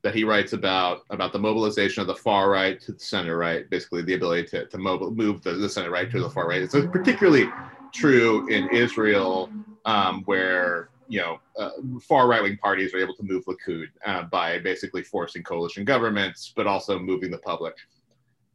that 0.02 0.14
he 0.14 0.24
writes 0.24 0.52
about 0.52 1.02
about 1.10 1.32
the 1.32 1.38
mobilization 1.38 2.00
of 2.02 2.06
the 2.06 2.14
far 2.14 2.50
right 2.50 2.80
to 2.80 2.92
the 2.92 3.00
center 3.00 3.38
right, 3.38 3.68
basically 3.70 4.02
the 4.02 4.14
ability 4.14 4.48
to 4.48 4.66
to 4.66 4.78
mobile, 4.78 5.10
move 5.10 5.42
the, 5.42 5.52
the 5.52 5.68
center 5.68 5.90
right 5.90 6.10
to 6.10 6.20
the 6.20 6.30
far 6.30 6.48
right. 6.48 6.62
It's 6.62 6.74
particularly 6.74 7.48
true 7.92 8.46
in 8.48 8.68
Israel, 8.70 9.50
um, 9.84 10.22
where 10.24 10.90
you 11.08 11.20
know 11.20 11.38
uh, 11.58 11.70
far 12.02 12.26
right 12.26 12.42
wing 12.42 12.58
parties 12.58 12.92
are 12.92 12.98
able 12.98 13.14
to 13.14 13.22
move 13.22 13.44
Likud 13.46 13.86
uh, 14.04 14.24
by 14.24 14.58
basically 14.58 15.04
forcing 15.04 15.44
coalition 15.44 15.84
governments, 15.84 16.52
but 16.56 16.66
also 16.66 16.98
moving 16.98 17.30
the 17.30 17.38
public. 17.38 17.76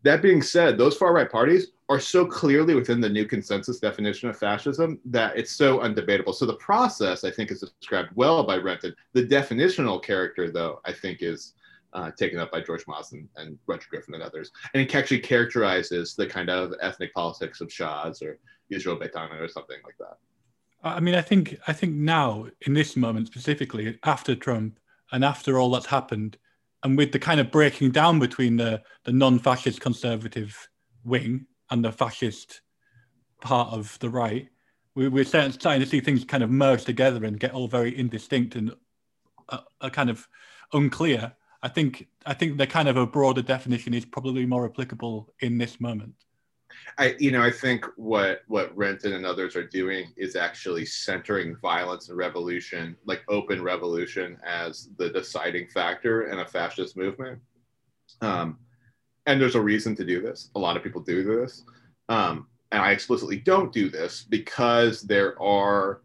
That 0.03 0.21
being 0.21 0.41
said, 0.41 0.77
those 0.77 0.97
far 0.97 1.13
right 1.13 1.31
parties 1.31 1.71
are 1.89 1.99
so 1.99 2.23
clearly 2.23 2.75
within 2.75 3.01
the 3.01 3.09
new 3.09 3.25
consensus 3.25 3.79
definition 3.79 4.29
of 4.29 4.37
fascism 4.37 4.99
that 5.05 5.35
it's 5.35 5.51
so 5.51 5.79
undebatable. 5.79 6.35
So 6.35 6.45
the 6.45 6.53
process, 6.55 7.23
I 7.23 7.31
think, 7.31 7.49
is 7.49 7.61
described 7.61 8.09
well 8.13 8.43
by 8.43 8.57
Renton. 8.57 8.95
The 9.13 9.25
definitional 9.25 10.01
character, 10.01 10.51
though, 10.51 10.81
I 10.85 10.93
think 10.93 11.23
is 11.23 11.55
uh, 11.93 12.11
taken 12.11 12.37
up 12.37 12.51
by 12.51 12.61
George 12.61 12.85
Mosse 12.87 13.13
and, 13.13 13.27
and 13.37 13.57
Roger 13.65 13.87
Griffin 13.89 14.13
and 14.13 14.21
others. 14.21 14.51
And 14.73 14.83
it 14.83 14.93
actually 14.93 15.19
characterizes 15.19 16.13
the 16.13 16.27
kind 16.27 16.49
of 16.49 16.73
ethnic 16.79 17.11
politics 17.15 17.59
of 17.59 17.69
Shas 17.69 18.21
or 18.21 18.37
Israel 18.69 18.95
Beiteinu 18.95 19.41
or 19.41 19.47
something 19.47 19.77
like 19.83 19.97
that. 19.97 20.17
I 20.83 20.99
mean, 20.99 21.15
I 21.15 21.21
think 21.21 21.57
I 21.67 21.73
think 21.73 21.95
now 21.95 22.45
in 22.61 22.73
this 22.73 22.95
moment 22.95 23.27
specifically 23.27 23.99
after 24.03 24.33
Trump 24.35 24.79
and 25.11 25.25
after 25.25 25.57
all 25.57 25.71
that's 25.71 25.87
happened, 25.87 26.37
and 26.83 26.97
with 26.97 27.11
the 27.11 27.19
kind 27.19 27.39
of 27.41 27.51
breaking 27.51 27.91
down 27.91 28.19
between 28.19 28.55
the 28.55 28.81
the 29.03 29.11
non-fascist 29.11 29.81
conservative 29.81 30.69
wing 31.03 31.47
and 31.71 31.83
the 31.83 31.91
fascist 31.91 32.61
part 33.41 33.73
of 33.73 33.97
the 33.99 34.09
right, 34.09 34.49
we, 34.95 35.07
we're 35.07 35.25
starting, 35.25 35.53
to 35.59 35.85
see 35.85 35.99
things 35.99 36.25
kind 36.25 36.43
of 36.43 36.49
merge 36.49 36.83
together 36.83 37.25
and 37.25 37.39
get 37.39 37.53
all 37.53 37.67
very 37.67 37.97
indistinct 37.97 38.55
and 38.55 38.73
uh, 39.49 39.59
uh, 39.81 39.89
kind 39.89 40.09
of 40.09 40.27
unclear. 40.73 41.33
I 41.61 41.67
think 41.67 42.07
I 42.25 42.33
think 42.33 42.57
the 42.57 42.67
kind 42.67 42.87
of 42.87 42.95
a 42.95 43.05
broader 43.05 43.41
definition 43.41 43.93
is 43.93 44.05
probably 44.05 44.45
more 44.45 44.65
applicable 44.65 45.33
in 45.41 45.57
this 45.57 45.81
moment. 45.81 46.13
I, 46.97 47.15
you 47.19 47.31
know, 47.31 47.41
I 47.41 47.51
think 47.51 47.85
what 47.97 48.41
what 48.47 48.75
Renton 48.77 49.13
and 49.13 49.25
others 49.25 49.55
are 49.55 49.67
doing 49.67 50.13
is 50.15 50.35
actually 50.35 50.85
centering 50.85 51.55
violence 51.61 52.09
and 52.09 52.17
revolution, 52.17 52.95
like 53.05 53.23
open 53.27 53.61
revolution, 53.61 54.37
as 54.45 54.89
the 54.97 55.09
deciding 55.09 55.67
factor 55.67 56.29
in 56.31 56.39
a 56.39 56.45
fascist 56.45 56.95
movement. 56.95 57.39
Um, 58.21 58.59
and 59.29 59.39
there's 59.39 59.55
a 59.55 59.61
reason 59.61 59.95
to 59.95 60.03
do 60.03 60.21
this. 60.21 60.49
A 60.55 60.59
lot 60.59 60.75
of 60.75 60.83
people 60.83 61.01
do 61.01 61.23
this, 61.23 61.63
um, 62.09 62.47
and 62.71 62.81
I 62.81 62.91
explicitly 62.91 63.37
don't 63.37 63.71
do 63.71 63.89
this 63.89 64.25
because 64.27 65.01
there 65.03 65.39
are 65.41 66.01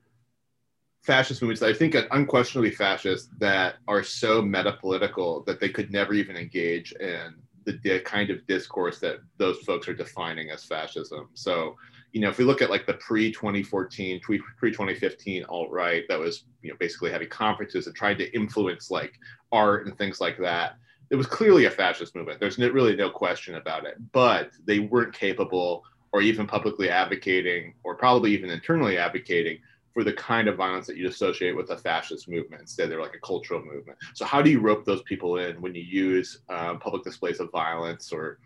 fascist 1.02 1.42
movements 1.42 1.60
that 1.60 1.70
I 1.70 1.74
think 1.74 1.94
are 1.94 2.06
unquestionably 2.12 2.70
fascist 2.70 3.28
that 3.38 3.76
are 3.88 4.02
so 4.02 4.42
metapolitical 4.42 5.44
that 5.46 5.60
they 5.60 5.68
could 5.68 5.90
never 5.90 6.14
even 6.14 6.36
engage 6.36 6.92
in 6.92 7.34
the 7.66 8.00
kind 8.04 8.28
of 8.28 8.46
discourse 8.46 8.98
that 9.00 9.20
those 9.38 9.58
folks 9.60 9.88
are 9.88 9.94
defining 9.94 10.50
as 10.50 10.64
fascism. 10.64 11.30
So, 11.32 11.76
you 12.12 12.20
know, 12.20 12.28
if 12.28 12.36
we 12.36 12.44
look 12.44 12.60
at 12.60 12.70
like 12.70 12.86
the 12.86 12.94
pre 12.94 13.32
2014, 13.32 14.20
pre 14.20 14.38
2015 14.38 15.44
alt 15.44 15.70
right 15.70 16.04
that 16.08 16.18
was, 16.18 16.44
you 16.62 16.70
know, 16.70 16.76
basically 16.78 17.10
having 17.10 17.28
conferences 17.28 17.86
and 17.86 17.96
trying 17.96 18.18
to 18.18 18.34
influence 18.34 18.90
like 18.90 19.14
art 19.50 19.86
and 19.86 19.96
things 19.96 20.20
like 20.20 20.38
that, 20.38 20.76
it 21.10 21.16
was 21.16 21.26
clearly 21.26 21.66
a 21.66 21.70
fascist 21.70 22.14
movement. 22.14 22.40
There's 22.40 22.58
no, 22.58 22.68
really 22.68 22.96
no 22.96 23.10
question 23.10 23.56
about 23.56 23.86
it. 23.86 23.96
But 24.12 24.50
they 24.64 24.80
weren't 24.80 25.12
capable 25.12 25.84
or 26.12 26.22
even 26.22 26.46
publicly 26.46 26.88
advocating 26.88 27.74
or 27.82 27.96
probably 27.96 28.32
even 28.32 28.50
internally 28.50 28.98
advocating 28.98 29.58
for 29.92 30.02
the 30.02 30.12
kind 30.12 30.48
of 30.48 30.56
violence 30.56 30.86
that 30.86 30.96
you 30.96 31.08
associate 31.08 31.56
with 31.56 31.70
a 31.70 31.76
fascist 31.76 32.28
movement. 32.28 32.62
Instead, 32.62 32.90
they're 32.90 33.00
like 33.00 33.14
a 33.14 33.26
cultural 33.26 33.62
movement. 33.62 33.96
So 34.14 34.24
how 34.24 34.42
do 34.42 34.50
you 34.50 34.60
rope 34.60 34.84
those 34.84 35.02
people 35.02 35.38
in 35.38 35.60
when 35.60 35.74
you 35.74 35.82
use 35.82 36.40
uh, 36.48 36.74
public 36.74 37.04
displays 37.04 37.38
of 37.40 37.50
violence 37.52 38.12
or 38.12 38.38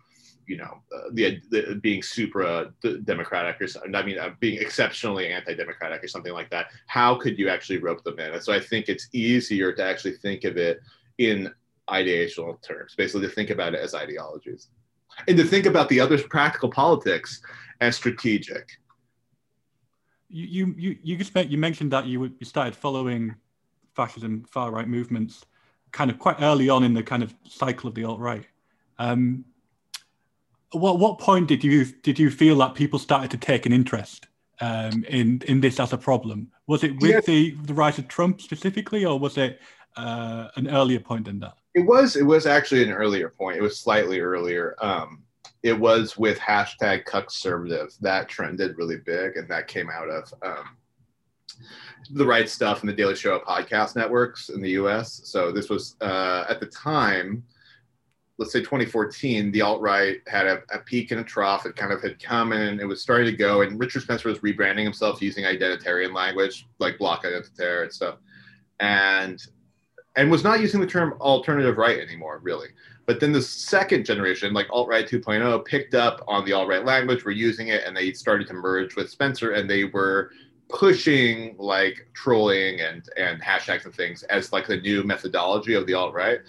you 0.49 0.57
know, 0.57 0.81
uh, 0.93 1.09
the, 1.13 1.39
the, 1.51 1.79
being 1.81 2.01
supra 2.01 2.73
democratic 3.03 3.61
or 3.61 3.67
something. 3.67 3.93
I 3.93 4.03
mean, 4.03 4.17
uh, 4.17 4.31
being 4.39 4.59
exceptionally 4.59 5.27
anti-democratic 5.27 6.03
or 6.03 6.07
something 6.07 6.33
like 6.33 6.49
that. 6.49 6.71
How 6.87 7.13
could 7.13 7.37
you 7.37 7.49
actually 7.49 7.77
rope 7.77 8.03
them 8.03 8.17
in? 8.17 8.33
And 8.33 8.43
so 8.43 8.51
I 8.51 8.59
think 8.59 8.89
it's 8.89 9.07
easier 9.13 9.71
to 9.71 9.83
actually 9.83 10.13
think 10.17 10.45
of 10.45 10.57
it 10.57 10.81
in 11.19 11.53
ideational 11.89 12.61
terms, 12.61 12.95
basically 12.95 13.27
to 13.27 13.33
think 13.33 13.49
about 13.49 13.73
it 13.73 13.79
as 13.79 13.93
ideologies, 13.93 14.69
and 15.27 15.37
to 15.37 15.43
think 15.43 15.65
about 15.65 15.89
the 15.89 15.99
other 15.99 16.21
practical 16.21 16.69
politics 16.69 17.41
as 17.81 17.95
strategic. 17.95 18.67
You 20.29 20.75
you 20.77 20.97
you 21.01 21.17
just 21.17 21.35
you 21.35 21.57
mentioned 21.57 21.91
that 21.91 22.05
you 22.05 22.31
you 22.39 22.45
started 22.45 22.75
following 22.75 23.35
fascism 23.95 24.45
far 24.47 24.71
right 24.71 24.87
movements 24.87 25.45
kind 25.91 26.11
of 26.11 26.19
quite 26.19 26.37
early 26.41 26.69
on 26.69 26.83
in 26.83 26.93
the 26.93 27.03
kind 27.03 27.23
of 27.23 27.33
cycle 27.47 27.89
of 27.89 27.95
the 27.95 28.03
alt 28.03 28.19
right. 28.19 28.45
Um, 28.97 29.45
what 30.71 30.99
what 30.99 31.19
point 31.19 31.47
did 31.47 31.63
you 31.63 31.85
did 31.85 32.19
you 32.19 32.29
feel 32.29 32.57
that 32.57 32.75
people 32.75 32.99
started 32.99 33.31
to 33.31 33.37
take 33.37 33.65
an 33.65 33.73
interest 33.73 34.27
um, 34.61 35.03
in 35.05 35.41
in 35.47 35.61
this 35.61 35.79
as 35.79 35.93
a 35.93 35.97
problem? 35.97 36.51
Was 36.67 36.83
it 36.83 36.99
with 37.01 37.25
the 37.25 37.55
the 37.63 37.73
rise 37.73 37.97
of 37.97 38.07
Trump 38.07 38.41
specifically, 38.41 39.05
or 39.05 39.17
was 39.17 39.37
it 39.37 39.59
uh, 39.97 40.49
an 40.55 40.67
earlier 40.67 40.99
point 40.99 41.25
than 41.25 41.39
that? 41.39 41.58
It 41.75 41.81
was 41.81 42.15
it 42.15 42.23
was 42.23 42.45
actually 42.45 42.83
an 42.83 42.91
earlier 42.91 43.29
point. 43.29 43.57
It 43.57 43.61
was 43.61 43.79
slightly 43.79 44.19
earlier. 44.19 44.75
Um, 44.81 45.23
it 45.61 45.77
was 45.77 46.17
with 46.17 46.39
hashtag 46.39 47.05
cuckservative 47.05 47.97
that 47.99 48.29
trended 48.29 48.77
really 48.77 48.97
big, 48.97 49.37
and 49.37 49.47
that 49.49 49.67
came 49.67 49.89
out 49.89 50.09
of 50.09 50.33
um, 50.41 50.77
the 52.11 52.25
right 52.25 52.49
stuff 52.49 52.81
and 52.81 52.89
the 52.89 52.93
Daily 52.93 53.15
Shoah 53.15 53.41
podcast 53.41 53.95
networks 53.95 54.49
in 54.49 54.61
the 54.61 54.71
U.S. 54.71 55.21
So 55.25 55.51
this 55.51 55.69
was 55.69 55.95
uh, 56.01 56.45
at 56.49 56.59
the 56.59 56.65
time 56.67 57.43
let's 58.39 58.53
say 58.53 58.61
2014, 58.61 59.51
the 59.51 59.61
alt 59.61 59.81
right 59.81 60.21
had 60.27 60.47
a, 60.47 60.63
a, 60.71 60.79
peak 60.79 61.11
and 61.11 61.19
a 61.19 61.23
trough. 61.23 61.65
It 61.65 61.75
kind 61.75 61.91
of 61.91 62.01
had 62.01 62.23
come 62.23 62.53
and 62.53 62.79
it 62.79 62.85
was 62.85 63.01
starting 63.01 63.25
to 63.25 63.35
go. 63.35 63.61
And 63.61 63.77
Richard 63.77 64.03
Spencer 64.03 64.29
was 64.29 64.39
rebranding 64.39 64.85
himself 64.85 65.21
using 65.21 65.43
identitarian 65.43 66.15
language, 66.15 66.65
like 66.79 66.97
Bloc 66.97 67.25
Identitaire 67.25 67.83
and 67.83 67.93
stuff, 67.93 68.15
and 68.79 69.45
and 70.19 70.29
was 70.29 70.43
not 70.43 70.59
using 70.59 70.81
the 70.81 70.85
term 70.85 71.13
alternative 71.21 71.77
right 71.77 71.97
anymore, 71.97 72.41
really. 72.43 72.67
But 73.05 73.21
then 73.21 73.31
the 73.31 73.41
second 73.41 74.05
generation, 74.05 74.53
like 74.53 74.67
alt 74.69 74.89
right 74.89 75.07
2.0, 75.07 75.63
picked 75.63 75.95
up 75.95 76.25
on 76.27 76.43
the 76.43 76.51
alt 76.51 76.67
right 76.67 76.83
language, 76.83 77.23
were 77.23 77.31
using 77.31 77.69
it, 77.69 77.85
and 77.85 77.95
they 77.95 78.11
started 78.11 78.45
to 78.47 78.53
merge 78.53 78.97
with 78.97 79.09
Spencer, 79.09 79.53
and 79.53 79.69
they 79.69 79.85
were 79.85 80.31
pushing 80.67 81.55
like 81.57 82.09
trolling 82.13 82.81
and 82.81 83.07
and 83.15 83.41
hashtags 83.41 83.85
and 83.85 83.95
things 83.95 84.21
as 84.23 84.51
like 84.51 84.67
the 84.67 84.75
new 84.81 85.03
methodology 85.03 85.73
of 85.73 85.87
the 85.87 85.93
alt 85.93 86.13
right. 86.13 86.41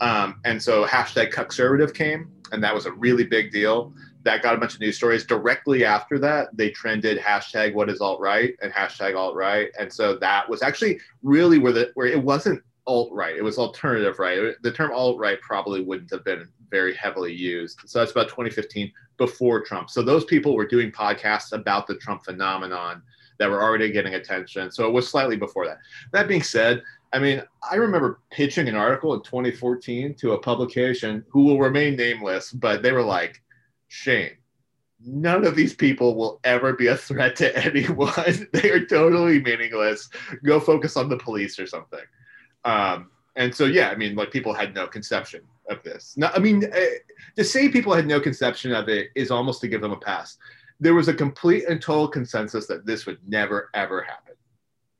Um, 0.00 0.40
and 0.46 0.60
so 0.60 0.86
hashtag 0.86 1.30
cuckservative 1.30 1.92
came, 1.92 2.32
and 2.50 2.64
that 2.64 2.74
was 2.74 2.86
a 2.86 2.92
really 2.92 3.24
big 3.24 3.52
deal. 3.52 3.92
That 4.22 4.42
got 4.42 4.54
a 4.54 4.58
bunch 4.58 4.72
of 4.72 4.80
news 4.80 4.96
stories. 4.96 5.26
Directly 5.26 5.84
after 5.84 6.18
that, 6.20 6.48
they 6.56 6.70
trended 6.70 7.18
hashtag 7.18 7.74
what 7.74 7.90
is 7.90 8.00
alt 8.00 8.20
right 8.20 8.56
and 8.62 8.72
hashtag 8.72 9.16
alt 9.16 9.34
right, 9.34 9.68
and 9.78 9.92
so 9.92 10.16
that 10.16 10.48
was 10.48 10.62
actually 10.62 10.98
really 11.22 11.58
where 11.58 11.72
the 11.72 11.90
where 11.92 12.06
it 12.06 12.24
wasn't 12.24 12.62
alt 12.88 13.12
right, 13.12 13.36
it 13.36 13.44
was 13.44 13.58
alternative 13.58 14.18
right. 14.18 14.54
The 14.62 14.72
term 14.72 14.90
alt 14.92 15.18
right 15.18 15.40
probably 15.40 15.82
wouldn't 15.82 16.10
have 16.10 16.24
been 16.24 16.48
very 16.70 16.94
heavily 16.94 17.32
used. 17.32 17.80
So 17.86 17.98
that's 17.98 18.10
about 18.10 18.28
2015 18.28 18.90
before 19.18 19.62
Trump. 19.62 19.90
So 19.90 20.02
those 20.02 20.24
people 20.24 20.54
were 20.54 20.66
doing 20.66 20.90
podcasts 20.90 21.52
about 21.52 21.86
the 21.86 21.96
Trump 21.96 22.24
phenomenon 22.24 23.02
that 23.38 23.48
were 23.48 23.62
already 23.62 23.92
getting 23.92 24.14
attention. 24.14 24.70
So 24.70 24.86
it 24.86 24.92
was 24.92 25.08
slightly 25.08 25.36
before 25.36 25.66
that. 25.66 25.78
That 26.12 26.26
being 26.26 26.42
said, 26.42 26.82
I 27.12 27.18
mean, 27.18 27.42
I 27.70 27.76
remember 27.76 28.20
pitching 28.30 28.68
an 28.68 28.74
article 28.74 29.14
in 29.14 29.22
2014 29.22 30.14
to 30.16 30.32
a 30.32 30.38
publication 30.38 31.24
who 31.28 31.44
will 31.44 31.58
remain 31.58 31.96
nameless, 31.96 32.52
but 32.52 32.82
they 32.82 32.92
were 32.92 33.04
like, 33.04 33.42
Shane, 33.88 34.32
none 35.04 35.46
of 35.46 35.56
these 35.56 35.74
people 35.74 36.16
will 36.16 36.40
ever 36.44 36.72
be 36.72 36.88
a 36.88 36.96
threat 36.96 37.36
to 37.36 37.56
anyone. 37.64 38.48
they 38.52 38.70
are 38.70 38.84
totally 38.84 39.40
meaningless. 39.40 40.08
Go 40.44 40.60
focus 40.60 40.96
on 40.96 41.08
the 41.08 41.16
police 41.16 41.58
or 41.58 41.66
something. 41.66 42.00
Um, 42.64 43.10
and 43.36 43.54
so, 43.54 43.64
yeah, 43.64 43.90
I 43.90 43.96
mean, 43.96 44.16
like 44.16 44.30
people 44.30 44.52
had 44.52 44.74
no 44.74 44.86
conception 44.86 45.42
of 45.70 45.82
this. 45.82 46.14
Now, 46.16 46.30
I 46.34 46.38
mean, 46.38 46.64
uh, 46.64 46.78
to 47.36 47.44
say 47.44 47.68
people 47.68 47.94
had 47.94 48.06
no 48.06 48.20
conception 48.20 48.72
of 48.72 48.88
it 48.88 49.10
is 49.14 49.30
almost 49.30 49.60
to 49.60 49.68
give 49.68 49.80
them 49.80 49.92
a 49.92 49.96
pass 49.96 50.38
there 50.80 50.94
was 50.94 51.08
a 51.08 51.14
complete 51.14 51.64
and 51.68 51.80
total 51.80 52.08
consensus 52.08 52.66
that 52.66 52.86
this 52.86 53.06
would 53.06 53.18
never 53.26 53.70
ever 53.74 54.02
happen 54.02 54.34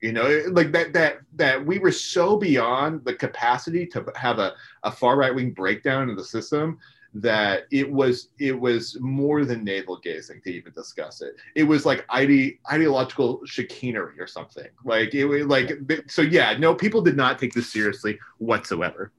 you 0.00 0.12
know 0.12 0.42
like 0.50 0.72
that 0.72 0.92
that 0.92 1.18
that 1.34 1.64
we 1.64 1.78
were 1.78 1.92
so 1.92 2.36
beyond 2.36 3.04
the 3.04 3.14
capacity 3.14 3.86
to 3.86 4.04
have 4.14 4.38
a, 4.38 4.54
a 4.84 4.92
far 4.92 5.16
right 5.16 5.34
wing 5.34 5.50
breakdown 5.52 6.10
of 6.10 6.16
the 6.16 6.24
system 6.24 6.78
that 7.14 7.66
it 7.70 7.90
was 7.90 8.28
it 8.38 8.58
was 8.58 8.96
more 9.00 9.44
than 9.44 9.64
navel 9.64 9.98
gazing 9.98 10.40
to 10.42 10.50
even 10.50 10.72
discuss 10.72 11.20
it. 11.20 11.34
It 11.54 11.64
was 11.64 11.86
like 11.86 12.04
ide- 12.10 12.58
ideological 12.70 13.40
chicanery 13.46 14.20
or 14.20 14.26
something. 14.26 14.68
Like 14.84 15.14
it 15.14 15.24
was 15.24 15.46
like 15.46 15.72
so 16.06 16.22
yeah 16.22 16.56
no 16.58 16.74
people 16.74 17.00
did 17.00 17.16
not 17.16 17.38
take 17.38 17.54
this 17.54 17.72
seriously 17.72 18.18
whatsoever. 18.38 19.12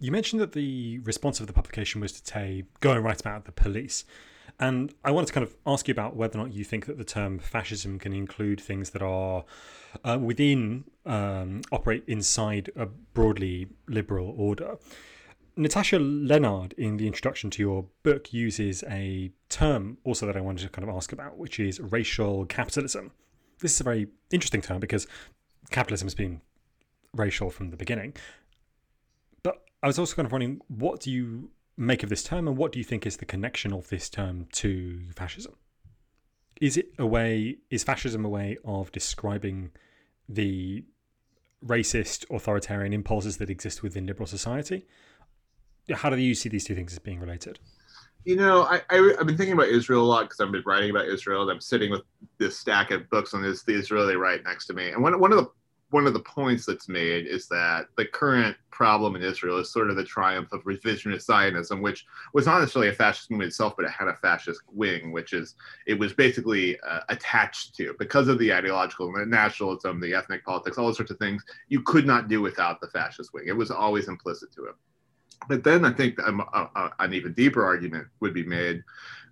You 0.00 0.10
mentioned 0.10 0.40
that 0.40 0.52
the 0.52 0.98
response 1.00 1.40
of 1.40 1.46
the 1.46 1.52
publication 1.52 2.00
was 2.00 2.12
to 2.20 2.26
say 2.26 2.64
go 2.80 2.92
and 2.92 3.04
write 3.04 3.20
about 3.20 3.44
the 3.44 3.52
police. 3.52 4.04
And 4.60 4.92
I 5.04 5.12
wanted 5.12 5.28
to 5.28 5.32
kind 5.32 5.46
of 5.46 5.54
ask 5.66 5.86
you 5.86 5.92
about 5.92 6.16
whether 6.16 6.36
or 6.36 6.42
not 6.42 6.52
you 6.52 6.64
think 6.64 6.86
that 6.86 6.98
the 6.98 7.04
term 7.04 7.38
fascism 7.38 7.98
can 7.98 8.12
include 8.12 8.60
things 8.60 8.90
that 8.90 9.02
are 9.02 9.44
uh, 10.04 10.18
within, 10.20 10.84
um, 11.06 11.60
operate 11.70 12.02
inside 12.08 12.70
a 12.74 12.86
broadly 12.86 13.68
liberal 13.86 14.34
order. 14.36 14.76
Natasha 15.58 15.98
Lennard, 15.98 16.72
in 16.74 16.98
the 16.98 17.08
introduction 17.08 17.50
to 17.50 17.60
your 17.60 17.86
book, 18.04 18.32
uses 18.32 18.84
a 18.84 19.32
term 19.48 19.98
also 20.04 20.24
that 20.24 20.36
I 20.36 20.40
wanted 20.40 20.62
to 20.62 20.68
kind 20.68 20.88
of 20.88 20.94
ask 20.94 21.10
about, 21.10 21.36
which 21.36 21.58
is 21.58 21.80
racial 21.80 22.46
capitalism. 22.46 23.10
This 23.58 23.74
is 23.74 23.80
a 23.80 23.84
very 23.84 24.06
interesting 24.30 24.62
term 24.62 24.78
because 24.78 25.08
capitalism 25.72 26.06
has 26.06 26.14
been 26.14 26.42
racial 27.12 27.50
from 27.50 27.70
the 27.70 27.76
beginning. 27.76 28.14
But 29.42 29.64
I 29.82 29.88
was 29.88 29.98
also 29.98 30.14
kind 30.14 30.26
of 30.26 30.32
wondering, 30.32 30.60
what 30.68 31.00
do 31.00 31.10
you 31.10 31.50
make 31.76 32.04
of 32.04 32.08
this 32.08 32.22
term, 32.22 32.46
and 32.46 32.56
what 32.56 32.70
do 32.70 32.78
you 32.78 32.84
think 32.84 33.04
is 33.04 33.16
the 33.16 33.24
connection 33.24 33.72
of 33.72 33.88
this 33.88 34.08
term 34.08 34.46
to 34.52 35.10
fascism? 35.16 35.56
Is 36.60 36.76
it 36.76 36.92
a 37.00 37.06
way? 37.06 37.58
Is 37.68 37.82
fascism 37.82 38.24
a 38.24 38.28
way 38.28 38.58
of 38.64 38.92
describing 38.92 39.72
the 40.28 40.84
racist, 41.66 42.24
authoritarian 42.30 42.92
impulses 42.92 43.38
that 43.38 43.50
exist 43.50 43.82
within 43.82 44.06
liberal 44.06 44.28
society? 44.28 44.86
How 45.92 46.10
do 46.10 46.16
you 46.16 46.34
see 46.34 46.48
these 46.48 46.64
two 46.64 46.74
things 46.74 46.92
as 46.92 46.98
being 46.98 47.20
related? 47.20 47.58
You 48.24 48.36
know, 48.36 48.64
I, 48.64 48.82
I 48.90 48.96
have 49.16 49.26
been 49.26 49.36
thinking 49.36 49.54
about 49.54 49.68
Israel 49.68 50.02
a 50.02 50.06
lot 50.06 50.24
because 50.24 50.40
I've 50.40 50.52
been 50.52 50.62
writing 50.66 50.90
about 50.90 51.06
Israel. 51.06 51.42
And 51.42 51.50
I'm 51.50 51.60
sitting 51.60 51.90
with 51.90 52.02
this 52.38 52.58
stack 52.58 52.90
of 52.90 53.08
books 53.10 53.32
on 53.32 53.42
this 53.42 53.62
the 53.62 53.74
Israeli 53.74 54.16
right 54.16 54.42
next 54.44 54.66
to 54.66 54.74
me, 54.74 54.90
and 54.90 55.02
one 55.02 55.18
one 55.18 55.32
of 55.32 55.38
the 55.38 55.50
one 55.90 56.06
of 56.06 56.12
the 56.12 56.20
points 56.20 56.66
that's 56.66 56.88
made 56.88 57.26
is 57.26 57.48
that 57.48 57.86
the 57.96 58.04
current 58.04 58.56
problem 58.70 59.16
in 59.16 59.22
Israel 59.22 59.58
is 59.58 59.72
sort 59.72 59.88
of 59.88 59.96
the 59.96 60.04
triumph 60.04 60.52
of 60.52 60.62
revisionist 60.64 61.22
Zionism, 61.22 61.80
which 61.80 62.04
was 62.34 62.46
not 62.46 62.60
necessarily 62.60 62.90
a 62.90 62.94
fascist 62.94 63.30
movement 63.30 63.48
itself, 63.48 63.74
but 63.76 63.86
it 63.86 63.90
had 63.90 64.08
a 64.08 64.14
fascist 64.16 64.60
wing, 64.70 65.12
which 65.12 65.32
is 65.32 65.54
it 65.86 65.98
was 65.98 66.12
basically 66.12 66.78
uh, 66.80 67.00
attached 67.08 67.74
to 67.76 67.94
because 67.98 68.28
of 68.28 68.38
the 68.38 68.52
ideological 68.52 69.10
nationalism, 69.26 70.00
the 70.00 70.14
ethnic 70.14 70.44
politics, 70.44 70.76
all 70.76 70.92
sorts 70.92 71.10
of 71.10 71.18
things. 71.18 71.42
You 71.68 71.80
could 71.82 72.06
not 72.06 72.28
do 72.28 72.42
without 72.42 72.80
the 72.80 72.88
fascist 72.88 73.32
wing. 73.32 73.44
It 73.46 73.56
was 73.56 73.70
always 73.70 74.08
implicit 74.08 74.52
to 74.52 74.66
it. 74.66 74.74
But 75.48 75.64
then 75.64 75.84
I 75.84 75.92
think 75.92 76.18
a, 76.18 76.22
a, 76.22 76.28
um, 76.28 76.40
uh, 76.52 76.66
uh, 76.74 76.88
an 76.98 77.14
even 77.14 77.32
deeper 77.32 77.64
argument 77.64 78.06
would 78.20 78.34
be 78.34 78.44
made 78.44 78.82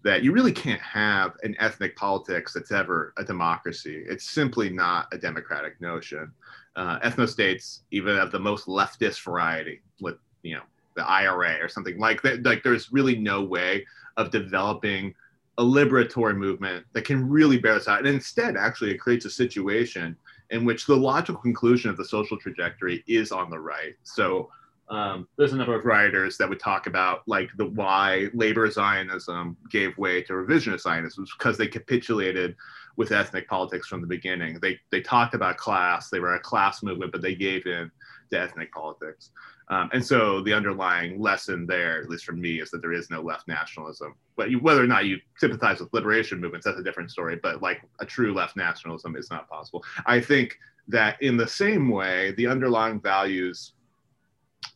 that 0.04 0.22
you 0.22 0.32
really 0.32 0.52
can't 0.52 0.80
have 0.80 1.32
an 1.42 1.56
ethnic 1.58 1.96
politics 1.96 2.52
that's 2.52 2.70
ever 2.70 3.12
a 3.16 3.24
democracy. 3.24 4.04
It's 4.06 4.30
simply 4.30 4.70
not 4.70 5.08
a 5.12 5.18
democratic 5.18 5.80
notion. 5.80 6.32
Uh, 6.76 7.00
ethnostates, 7.00 7.80
even 7.90 8.16
of 8.18 8.30
the 8.30 8.38
most 8.38 8.66
leftist 8.66 9.22
variety, 9.24 9.80
with 10.00 10.16
you 10.42 10.54
know 10.54 10.62
the 10.94 11.06
IRA 11.06 11.58
or 11.60 11.68
something 11.68 11.98
like 11.98 12.22
that, 12.22 12.44
like 12.44 12.62
there's 12.62 12.92
really 12.92 13.16
no 13.16 13.42
way 13.42 13.84
of 14.16 14.30
developing 14.30 15.14
a 15.58 15.62
liberatory 15.62 16.36
movement 16.36 16.84
that 16.92 17.04
can 17.04 17.28
really 17.28 17.58
bear 17.58 17.74
this 17.74 17.88
out. 17.88 17.98
And 17.98 18.08
instead, 18.08 18.56
actually, 18.56 18.90
it 18.90 18.98
creates 18.98 19.24
a 19.24 19.30
situation 19.30 20.16
in 20.50 20.64
which 20.64 20.86
the 20.86 20.96
logical 20.96 21.40
conclusion 21.40 21.90
of 21.90 21.96
the 21.96 22.04
social 22.04 22.36
trajectory 22.36 23.02
is 23.06 23.32
on 23.32 23.50
the 23.50 23.58
right. 23.58 23.94
So 24.02 24.50
um, 24.88 25.26
there's 25.36 25.52
a 25.52 25.56
number 25.56 25.74
of 25.74 25.84
writers 25.84 26.36
that 26.38 26.48
would 26.48 26.60
talk 26.60 26.86
about 26.86 27.22
like 27.26 27.50
the 27.56 27.66
why 27.66 28.28
labor 28.34 28.70
Zionism 28.70 29.56
gave 29.70 29.96
way 29.98 30.22
to 30.22 30.32
revisionist 30.32 30.82
Zionism 30.82 31.26
because 31.38 31.58
they 31.58 31.66
capitulated 31.66 32.56
with 32.96 33.12
ethnic 33.12 33.48
politics 33.48 33.88
from 33.88 34.00
the 34.00 34.06
beginning. 34.06 34.58
They 34.60 34.78
they 34.90 35.00
talked 35.00 35.34
about 35.34 35.56
class. 35.56 36.08
They 36.08 36.20
were 36.20 36.34
a 36.34 36.40
class 36.40 36.82
movement, 36.82 37.12
but 37.12 37.20
they 37.20 37.34
gave 37.34 37.66
in 37.66 37.90
to 38.30 38.40
ethnic 38.40 38.72
politics. 38.72 39.30
Um, 39.68 39.90
and 39.92 40.04
so 40.04 40.42
the 40.42 40.52
underlying 40.52 41.20
lesson 41.20 41.66
there, 41.66 42.00
at 42.00 42.08
least 42.08 42.24
for 42.24 42.32
me, 42.32 42.60
is 42.60 42.70
that 42.70 42.80
there 42.80 42.92
is 42.92 43.10
no 43.10 43.20
left 43.20 43.48
nationalism. 43.48 44.14
But 44.36 44.50
you, 44.50 44.60
whether 44.60 44.82
or 44.82 44.86
not 44.86 45.06
you 45.06 45.18
sympathize 45.38 45.80
with 45.80 45.92
liberation 45.92 46.40
movements, 46.40 46.64
that's 46.64 46.78
a 46.78 46.84
different 46.84 47.10
story. 47.10 47.40
But 47.42 47.62
like 47.62 47.82
a 47.98 48.06
true 48.06 48.32
left 48.32 48.56
nationalism 48.56 49.16
is 49.16 49.30
not 49.30 49.48
possible. 49.48 49.84
I 50.06 50.20
think 50.20 50.56
that 50.88 51.20
in 51.20 51.36
the 51.36 51.48
same 51.48 51.88
way, 51.88 52.32
the 52.32 52.46
underlying 52.46 53.00
values, 53.00 53.72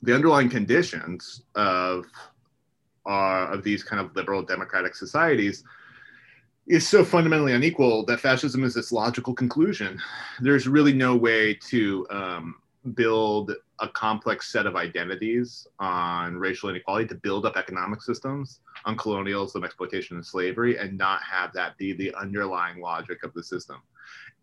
the 0.03 0.15
underlying 0.15 0.49
conditions 0.49 1.43
of 1.55 2.07
uh, 3.07 3.49
of 3.51 3.63
these 3.63 3.83
kind 3.83 4.01
of 4.01 4.15
liberal 4.15 4.43
democratic 4.43 4.95
societies 4.95 5.65
is 6.67 6.87
so 6.87 7.05
fundamentally 7.05 7.53
unequal 7.53 8.05
that 8.05 8.21
fascism 8.21 8.63
is 8.63 8.77
its 8.77 8.93
logical 8.93 9.35
conclusion. 9.35 9.99
There's 10.41 10.69
really 10.69 10.93
no 10.93 11.17
way 11.17 11.55
to 11.69 12.07
um, 12.11 12.57
build 12.95 13.53
a 13.81 13.89
complex 13.89 14.53
set 14.53 14.67
of 14.67 14.77
identities 14.77 15.67
on 15.79 16.37
racial 16.37 16.69
inequality, 16.69 17.09
to 17.09 17.15
build 17.15 17.47
up 17.47 17.57
economic 17.57 18.03
systems 18.03 18.61
on 18.85 18.97
colonialism, 18.97 19.65
exploitation, 19.65 20.17
and 20.17 20.25
slavery, 20.25 20.79
and 20.79 20.97
not 20.97 21.23
have 21.23 21.53
that 21.55 21.77
be 21.79 21.93
the 21.93 22.15
underlying 22.15 22.81
logic 22.81 23.25
of 23.25 23.33
the 23.35 23.43
system. 23.43 23.77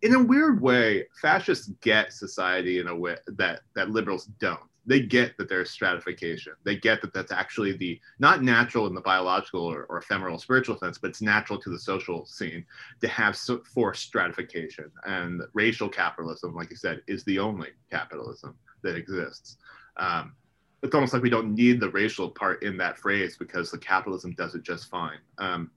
In 0.02 0.16
a 0.16 0.24
weird 0.24 0.62
way, 0.62 1.06
fascists 1.22 1.72
get 1.82 2.14
society 2.14 2.80
in 2.80 2.88
a 2.88 2.96
way 2.96 3.16
that, 3.28 3.62
that 3.76 3.92
liberals 3.92 4.26
don't 4.40 4.60
they 4.88 5.02
get 5.02 5.38
that 5.38 5.50
there's 5.50 5.70
stratification. 5.70 6.54
They 6.64 6.78
get 6.78 7.02
that 7.02 7.14
that's 7.14 7.32
actually 7.32 7.74
the 7.74 8.00
not 8.20 8.42
natural 8.42 8.88
in 8.88 8.96
the 8.96 9.02
biological 9.02 9.62
or, 9.62 9.84
or 9.90 9.98
ephemeral 9.98 10.40
spiritual 10.40 10.78
sense, 10.78 10.98
but 10.98 11.10
it's 11.10 11.22
natural 11.22 11.60
to 11.60 11.70
the 11.70 11.78
social 11.78 12.26
scene 12.26 12.66
to 13.02 13.08
have 13.10 13.36
so, 13.36 13.62
forced 13.74 14.04
stratification. 14.04 14.90
And 15.04 15.42
racial 15.54 15.90
capitalism, 15.90 16.56
like 16.56 16.70
you 16.70 16.78
said, 16.78 17.02
is 17.06 17.26
the 17.26 17.38
only 17.38 17.70
capitalism 17.92 18.56
that 18.82 18.96
exists. 18.96 19.58
Um, 19.98 20.34
it's 20.82 20.96
almost 20.96 21.14
like 21.14 21.24
we 21.24 21.30
don't 21.30 21.54
need 21.54 21.82
the 21.82 21.90
racial 21.90 22.30
part 22.30 22.64
in 22.64 22.78
that 22.78 22.98
phrase 22.98 23.36
because 23.36 23.70
the 23.70 23.78
capitalism 23.78 24.34
does 24.38 24.56
it 24.56 24.64
just 24.64 24.90
fine. 24.90 25.20
Um, 25.38 25.70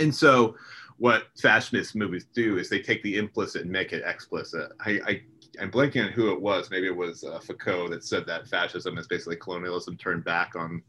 and 0.00 0.12
so, 0.12 0.56
what 0.98 1.28
fascist 1.40 1.94
movies 1.94 2.26
do 2.34 2.58
is 2.58 2.68
they 2.68 2.80
take 2.80 3.02
the 3.02 3.18
implicit 3.18 3.62
and 3.62 3.70
make 3.70 3.92
it 3.92 4.02
explicit. 4.04 4.72
I, 4.80 5.00
I 5.06 5.22
I'm 5.60 5.70
blanking 5.70 6.06
on 6.06 6.12
who 6.12 6.32
it 6.32 6.40
was. 6.40 6.70
Maybe 6.70 6.86
it 6.86 6.96
was 6.96 7.24
uh, 7.24 7.38
Foucault 7.40 7.88
that 7.88 8.04
said 8.04 8.26
that 8.26 8.48
fascism 8.48 8.98
is 8.98 9.06
basically 9.06 9.36
colonialism 9.36 9.96
turned 9.96 10.24
back 10.24 10.54
on. 10.56 10.82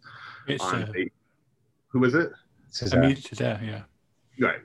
It's, 0.47 0.63
on 0.63 0.83
uh, 0.83 0.93
a, 0.95 1.11
who 1.89 1.99
was 1.99 2.15
it? 2.15 2.31
Césaire. 2.71 3.17
Césaire, 3.17 3.65
yeah. 3.65 3.81
Right. 4.39 4.59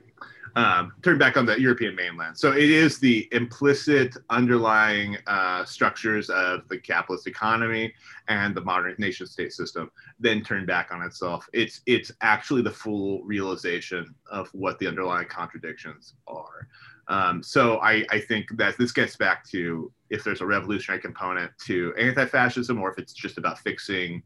Um, 0.55 0.93
turned 1.03 1.19
back 1.19 1.37
on 1.37 1.45
the 1.45 1.59
European 1.59 1.95
mainland. 1.95 2.37
So 2.37 2.51
it 2.51 2.69
is 2.69 2.99
the 2.99 3.27
implicit 3.31 4.15
underlying 4.29 5.17
uh, 5.27 5.63
structures 5.63 6.29
of 6.29 6.67
the 6.69 6.77
capitalist 6.77 7.27
economy 7.27 7.93
and 8.29 8.55
the 8.55 8.61
modern 8.61 8.95
nation 8.97 9.27
state 9.27 9.53
system 9.53 9.91
then 10.19 10.43
turned 10.43 10.65
back 10.65 10.91
on 10.91 11.03
itself. 11.03 11.47
It's 11.53 11.81
it's 11.85 12.11
actually 12.21 12.63
the 12.63 12.71
full 12.71 13.23
realization 13.23 14.15
of 14.31 14.49
what 14.53 14.79
the 14.79 14.87
underlying 14.87 15.27
contradictions 15.27 16.15
are. 16.27 16.67
Um, 17.09 17.41
so 17.43 17.79
I, 17.79 18.05
I 18.11 18.19
think 18.19 18.55
that 18.57 18.77
this 18.77 18.91
gets 18.91 19.15
back 19.15 19.43
to 19.49 19.91
if 20.09 20.23
there's 20.23 20.41
a 20.41 20.45
revolutionary 20.45 21.01
component 21.01 21.51
to 21.65 21.93
anti-fascism 21.97 22.79
or 22.79 22.91
if 22.91 22.97
it's 22.97 23.13
just 23.13 23.37
about 23.37 23.59
fixing 23.59 24.23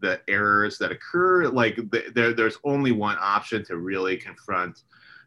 the 0.00 0.20
errors 0.28 0.78
that 0.78 0.90
occur 0.90 1.46
like 1.48 1.76
the, 1.76 2.10
there, 2.14 2.32
there's 2.32 2.58
only 2.64 2.90
one 2.90 3.16
option 3.20 3.64
to 3.66 3.76
really 3.76 4.16
confront 4.16 4.82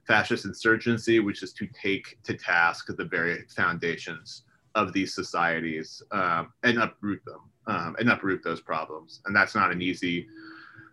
fascist 0.05 0.43
insurgency 0.45 1.19
which 1.19 1.43
is 1.43 1.53
to 1.53 1.67
take 1.67 2.17
to 2.23 2.33
task 2.33 2.87
the 2.97 3.05
very 3.05 3.45
foundations 3.55 4.43
of 4.75 4.91
these 4.91 5.15
societies 5.15 6.03
um, 6.11 6.51
and 6.63 6.77
uproot 6.77 7.23
them 7.25 7.39
um, 7.67 7.95
and 7.99 8.09
uproot 8.09 8.43
those 8.43 8.61
problems. 8.61 9.21
And 9.25 9.35
that's 9.35 9.55
not 9.55 9.71
an 9.71 9.81
easy 9.81 10.27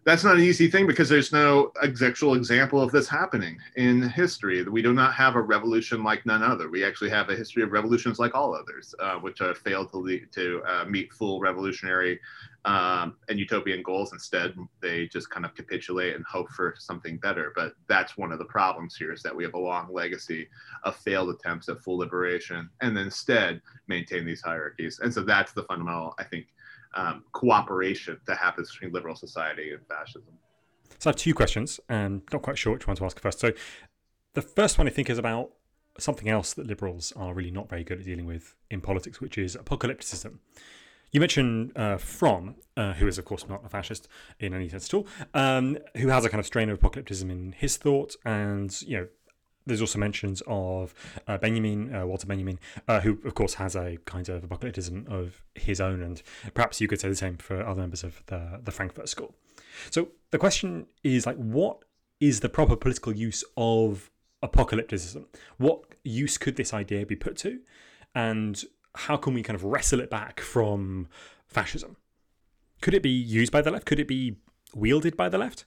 that's 0.05 0.25
not 0.25 0.35
an 0.35 0.43
easy 0.43 0.69
thing 0.69 0.87
because 0.87 1.09
there's 1.09 1.33
no 1.33 1.71
actual 2.05 2.35
example 2.35 2.81
of 2.81 2.91
this 2.91 3.09
happening 3.09 3.59
in 3.77 4.03
history. 4.03 4.63
We 4.65 4.83
do 4.83 4.93
not 4.93 5.15
have 5.15 5.37
a 5.37 5.41
revolution 5.41 6.03
like 6.03 6.27
none 6.27 6.43
other. 6.43 6.69
We 6.69 6.85
actually 6.85 7.11
have 7.11 7.31
a 7.31 7.37
history 7.37 7.63
of 7.63 7.71
revolutions 7.71 8.19
like 8.19 8.35
all 8.35 8.55
others, 8.55 8.95
uh, 8.99 9.15
which 9.17 9.39
have 9.39 9.59
failed 9.59 9.91
to 9.91 9.99
lead, 9.99 10.33
to 10.33 10.63
uh, 10.67 10.85
meet 10.87 11.13
full 11.13 11.39
revolutionary 11.39 12.19
um, 12.65 13.17
and 13.29 13.39
utopian 13.39 13.81
goals. 13.83 14.13
Instead, 14.13 14.57
they 14.81 15.07
just 15.07 15.31
kind 15.31 15.47
of 15.47 15.55
capitulate 15.55 16.17
and 16.17 16.25
hope 16.25 16.51
for 16.51 16.75
something 16.79 17.17
better. 17.19 17.53
But 17.55 17.75
that's 17.87 18.17
one 18.17 18.33
of 18.33 18.41
the 18.41 18.45
problems 18.45 18.97
here 18.97 19.13
is 19.13 19.23
that 19.23 19.35
we 19.35 19.45
have 19.45 19.55
a 19.55 19.59
long 19.59 19.89
legacy 19.93 20.49
of 20.83 20.97
failed 20.97 21.31
attempts 21.31 21.69
at 21.69 21.81
full 21.81 21.99
liberation, 21.99 22.69
and 22.81 22.99
instead 22.99 23.61
maintain 23.87 24.25
these 24.25 24.43
hierarchies. 24.43 24.99
And 25.01 25.15
so 25.15 25.23
that's 25.23 25.53
the 25.53 25.63
fundamental, 25.63 26.15
I 26.19 26.25
think 26.25 26.47
um, 26.95 27.25
cooperation 27.33 28.19
that 28.27 28.39
happens 28.39 28.71
between 28.71 28.93
liberal 28.93 29.17
society 29.17 29.73
and 29.73 29.81
fascism. 29.87 30.35
So 30.99 31.11
I 31.11 31.13
have 31.13 31.17
two 31.17 31.35
questions, 31.35 31.81
and 31.89 32.23
not 32.33 32.43
quite 32.43 32.59
sure 32.59 32.73
which 32.73 32.87
one 32.87 32.97
to 32.97 33.05
ask 33.05 33.19
first. 33.21 33.41
So 33.41 33.53
the 34.35 34.43
first 34.43 34.79
one 34.79 34.87
I 34.87 34.91
think 34.91 35.11
is 35.11 35.19
about 35.19 35.51
something 35.99 36.29
else 36.29 36.55
that 36.55 36.67
liberals 36.67 37.13
are 37.17 37.35
really 37.35 37.51
not 37.51 37.69
very 37.69 37.85
good 37.85 37.99
at 37.99 38.05
dealing 38.05 38.27
with 38.27 38.55
in 38.71 38.81
politics, 38.81 39.21
which 39.21 39.37
is 39.37 39.57
apocalypticism. 39.57 40.39
You 41.11 41.21
mentioned 41.21 41.73
uh, 41.77 41.99
Fromm, 41.99 42.55
uh, 42.77 42.95
who 42.95 43.07
is, 43.07 43.19
of 43.19 43.27
course, 43.27 43.47
not 43.47 43.65
a 43.65 43.69
fascist 43.69 44.09
in 44.41 44.55
any 44.55 44.69
sense 44.71 44.89
at 44.89 44.95
all, 44.95 45.07
um, 45.35 45.77
who 45.97 46.09
has 46.09 46.25
a 46.25 46.31
kind 46.31 46.41
of 46.41 46.47
strain 46.47 46.71
of 46.71 46.81
apocalypticism 46.81 47.31
in 47.31 47.53
his 47.53 47.77
thought, 47.77 48.17
and 48.25 48.81
you 48.83 48.97
know 48.97 49.09
there's 49.67 49.81
also 49.81 49.99
mentions 49.99 50.43
of 50.47 50.95
uh, 51.27 51.39
Benjamin, 51.39 51.95
uh, 51.95 52.07
Walter 52.07 52.27
Benjamin, 52.27 52.59
uh, 52.89 53.01
who 53.01 53.19
of 53.25 53.35
course 53.35 53.55
has 53.55 53.77
a 53.77 53.99
kind 54.05 54.29
of 54.29 54.43
apocalypticism 54.43 55.09
of 55.09 55.43
his 55.55 55.81
own, 55.81 56.03
and 56.03 56.23
perhaps 56.55 56.81
you 56.81 56.89
could 56.89 57.01
say 57.01 57.09
the 57.09 57.17
same 57.17 57.37
for 57.37 57.65
other 57.65 57.81
members 57.81 58.05
of 58.05 58.23
the 58.27 58.61
the 58.63 58.71
Frankfurt 58.71 59.09
School. 59.09 59.35
So 59.91 60.09
the 60.31 60.39
question 60.39 60.87
is 61.03 61.27
like, 61.27 61.37
what 61.37 61.79
is 62.21 62.41
the 62.41 62.49
proper 62.49 62.77
political 62.77 63.13
use 63.13 63.45
of 63.57 64.11
apocalypticism? 64.43 65.25
What 65.59 65.81
use 66.05 66.39
could 66.39 66.57
this 66.57 66.75
idea 66.75 67.07
be 67.07 67.17
put 67.17 67.37
to, 67.39 67.61
and 68.15 68.63
how 68.95 69.17
can 69.17 69.35
we 69.35 69.43
kind 69.43 69.55
of 69.55 69.65
wrestle 69.65 70.01
it 70.01 70.11
back 70.11 70.41
from 70.41 71.09
fascism? 71.49 71.97
Could 72.81 72.95
it 72.95 73.03
be 73.03 73.11
used 73.11 73.53
by 73.53 73.63
the 73.63 73.71
left? 73.71 73.87
Could 73.87 74.01
it 74.01 74.09
be 74.09 74.37
wielded 74.75 75.17
by 75.17 75.29
the 75.29 75.39
left? 75.39 75.65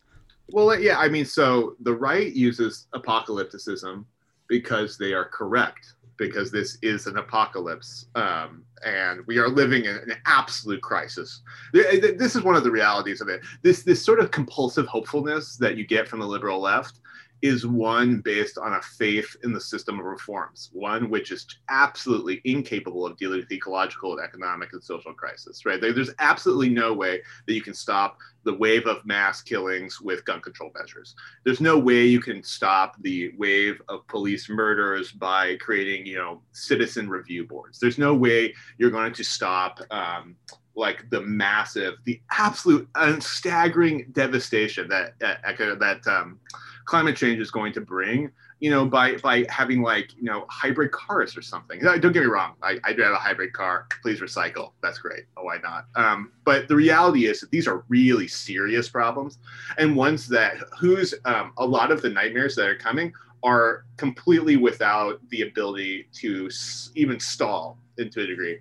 Well, 0.50 0.80
yeah, 0.80 1.00
I 1.00 1.10
mean, 1.10 1.26
so 1.26 1.76
the 1.80 1.94
right 1.94 2.32
uses 2.32 2.88
apocalypticism 2.94 4.06
because 4.48 4.98
they 4.98 5.14
are 5.14 5.26
correct, 5.26 5.94
because 6.18 6.52
this 6.52 6.78
is 6.82 7.08
an 7.08 7.18
apocalypse, 7.18 8.06
um, 8.16 8.64
and 8.86 9.26
we 9.26 9.40
are 9.40 9.50
living 9.50 9.86
in 9.86 9.96
an 9.96 10.14
absolute 10.28 10.82
crisis. 10.82 11.42
This 11.74 12.36
is 12.36 12.44
one 12.44 12.56
of 12.56 12.64
the 12.64 12.72
realities 12.72 13.22
of 13.22 13.28
it. 13.28 13.42
This 13.64 13.84
this 13.84 14.04
sort 14.06 14.20
of 14.20 14.30
compulsive 14.32 14.86
hopefulness 14.86 15.58
that 15.58 15.78
you 15.78 15.86
get 15.86 16.08
from 16.08 16.20
the 16.20 16.28
liberal 16.28 16.62
left 16.62 17.00
is 17.46 17.68
one 17.68 18.22
based 18.22 18.58
on 18.58 18.74
a 18.74 18.82
faith 18.82 19.36
in 19.44 19.54
the 19.54 19.62
system 19.62 20.00
of 20.00 20.06
reforms, 20.06 20.72
one 20.74 21.12
which 21.12 21.32
is 21.32 21.46
absolutely 21.70 22.42
incapable 22.44 23.06
of 23.06 23.16
dealing 23.18 23.40
with 23.40 23.52
ecological 23.52 24.18
and 24.18 24.26
economic 24.26 24.74
and 24.74 24.84
social 24.84 25.14
crisis, 25.14 25.64
right? 25.64 25.80
There's 25.80 26.10
absolutely 26.18 26.70
no 26.70 26.92
way 26.92 27.22
that 27.46 27.54
you 27.54 27.62
can 27.62 27.76
stop 27.76 28.18
the 28.46 28.54
wave 28.54 28.88
of 28.88 29.06
mass 29.06 29.44
killings 29.44 30.02
with 30.02 30.26
gun 30.26 30.42
control 30.42 30.72
measures. 30.78 31.16
There's 31.44 31.62
no 31.62 31.78
way 31.78 32.06
you 32.06 32.20
can 32.20 32.44
stop 32.44 32.96
the 33.02 33.32
wave 33.38 33.80
of 33.90 34.08
police 34.08 34.50
murders 34.50 35.12
by 35.12 35.56
creating, 35.58 36.08
you 36.08 36.18
know, 36.18 36.42
citizen 36.52 37.08
review 37.08 37.46
boards. 37.46 37.80
There's 37.80 38.00
no 38.00 38.16
way 38.16 38.56
you're 38.80 38.92
going 38.92 39.14
to 39.14 39.24
stop 39.24 39.80
um, 39.92 40.36
like 40.76 41.10
the 41.10 41.22
massive, 41.22 41.96
the 42.04 42.20
absolute 42.32 42.88
staggering 43.20 44.08
devastation 44.12 44.88
that 44.90 45.14
uh, 45.24 45.76
that 45.76 46.06
um, 46.08 46.40
climate 46.86 47.16
change 47.16 47.40
is 47.40 47.52
going 47.52 47.74
to 47.74 47.82
bring 47.82 48.32
you 48.60 48.70
know 48.70 48.86
by 48.86 49.16
by 49.18 49.46
having 49.50 49.82
like 49.82 50.16
you 50.16 50.24
know 50.24 50.46
hybrid 50.50 50.92
cars 50.92 51.36
or 51.36 51.42
something 51.42 51.80
don't 51.80 52.02
get 52.02 52.16
me 52.16 52.26
wrong 52.26 52.54
i, 52.62 52.78
I 52.84 52.94
drive 52.94 53.12
a 53.12 53.18
hybrid 53.18 53.54
car 53.54 53.88
please 54.02 54.22
recycle 54.22 54.72
that's 54.82 55.00
great 55.00 55.26
oh 55.38 55.44
why 55.44 55.58
not 55.62 55.88
um, 55.96 56.32
but 56.44 56.68
the 56.68 56.76
reality 56.76 57.26
is 57.26 57.42
that 57.42 57.52
these 57.52 57.68
are 57.68 57.84
really 57.90 58.28
serious 58.28 58.88
problems 58.90 59.40
and 59.78 59.96
ones 59.96 60.28
that 60.30 60.58
whose 60.80 61.14
um, 61.26 61.54
a 61.58 61.66
lot 61.66 61.92
of 61.92 62.02
the 62.02 62.10
nightmares 62.10 62.56
that 62.56 62.68
are 62.68 62.78
coming 62.78 63.14
are 63.44 63.86
completely 63.98 64.58
without 64.58 65.20
the 65.30 65.42
ability 65.42 66.08
to 66.14 66.50
even 66.96 67.20
stall 67.20 67.78
into 67.98 68.22
a 68.22 68.28
degree 68.28 68.60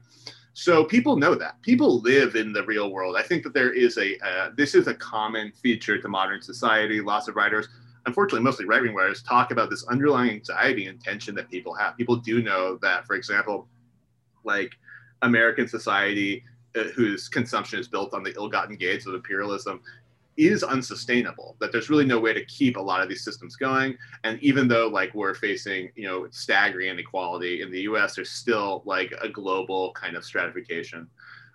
so 0.54 0.84
people 0.84 1.16
know 1.16 1.34
that 1.34 1.60
people 1.62 2.00
live 2.00 2.36
in 2.36 2.52
the 2.52 2.64
real 2.64 2.92
world. 2.92 3.16
I 3.18 3.22
think 3.22 3.42
that 3.42 3.52
there 3.54 3.72
is 3.72 3.98
a 3.98 4.16
uh, 4.24 4.50
this 4.56 4.76
is 4.76 4.86
a 4.86 4.94
common 4.94 5.50
feature 5.50 6.00
to 6.00 6.08
modern 6.08 6.40
society. 6.42 7.00
Lots 7.00 7.26
of 7.26 7.34
writers, 7.34 7.68
unfortunately, 8.06 8.44
mostly 8.44 8.66
right 8.66 8.82
wing 8.82 8.94
writers, 8.94 9.22
talk 9.22 9.50
about 9.50 9.70
this 9.70 9.86
underlying 9.88 10.30
anxiety 10.30 10.86
and 10.86 11.02
tension 11.02 11.34
that 11.34 11.50
people 11.50 11.74
have. 11.74 11.96
People 11.96 12.16
do 12.16 12.42
know 12.42 12.78
that, 12.82 13.06
for 13.06 13.14
example, 13.14 13.68
like 14.44 14.72
American 15.22 15.66
society, 15.66 16.44
uh, 16.76 16.84
whose 16.94 17.28
consumption 17.28 17.78
is 17.78 17.88
built 17.88 18.14
on 18.14 18.22
the 18.22 18.34
ill-gotten 18.36 18.76
gains 18.76 19.06
of 19.06 19.14
imperialism, 19.14 19.80
is 20.36 20.64
unsustainable 20.64 21.56
that 21.60 21.70
there's 21.70 21.88
really 21.88 22.04
no 22.04 22.18
way 22.18 22.32
to 22.32 22.44
keep 22.46 22.76
a 22.76 22.80
lot 22.80 23.00
of 23.00 23.08
these 23.08 23.22
systems 23.22 23.54
going 23.54 23.96
and 24.24 24.42
even 24.42 24.66
though 24.66 24.88
like 24.88 25.14
we're 25.14 25.34
facing 25.34 25.90
you 25.94 26.08
know 26.08 26.26
staggering 26.30 26.88
inequality 26.88 27.62
in 27.62 27.70
the 27.70 27.82
us 27.82 28.16
there's 28.16 28.30
still 28.30 28.82
like 28.84 29.14
a 29.22 29.28
global 29.28 29.92
kind 29.92 30.16
of 30.16 30.24
stratification 30.24 31.08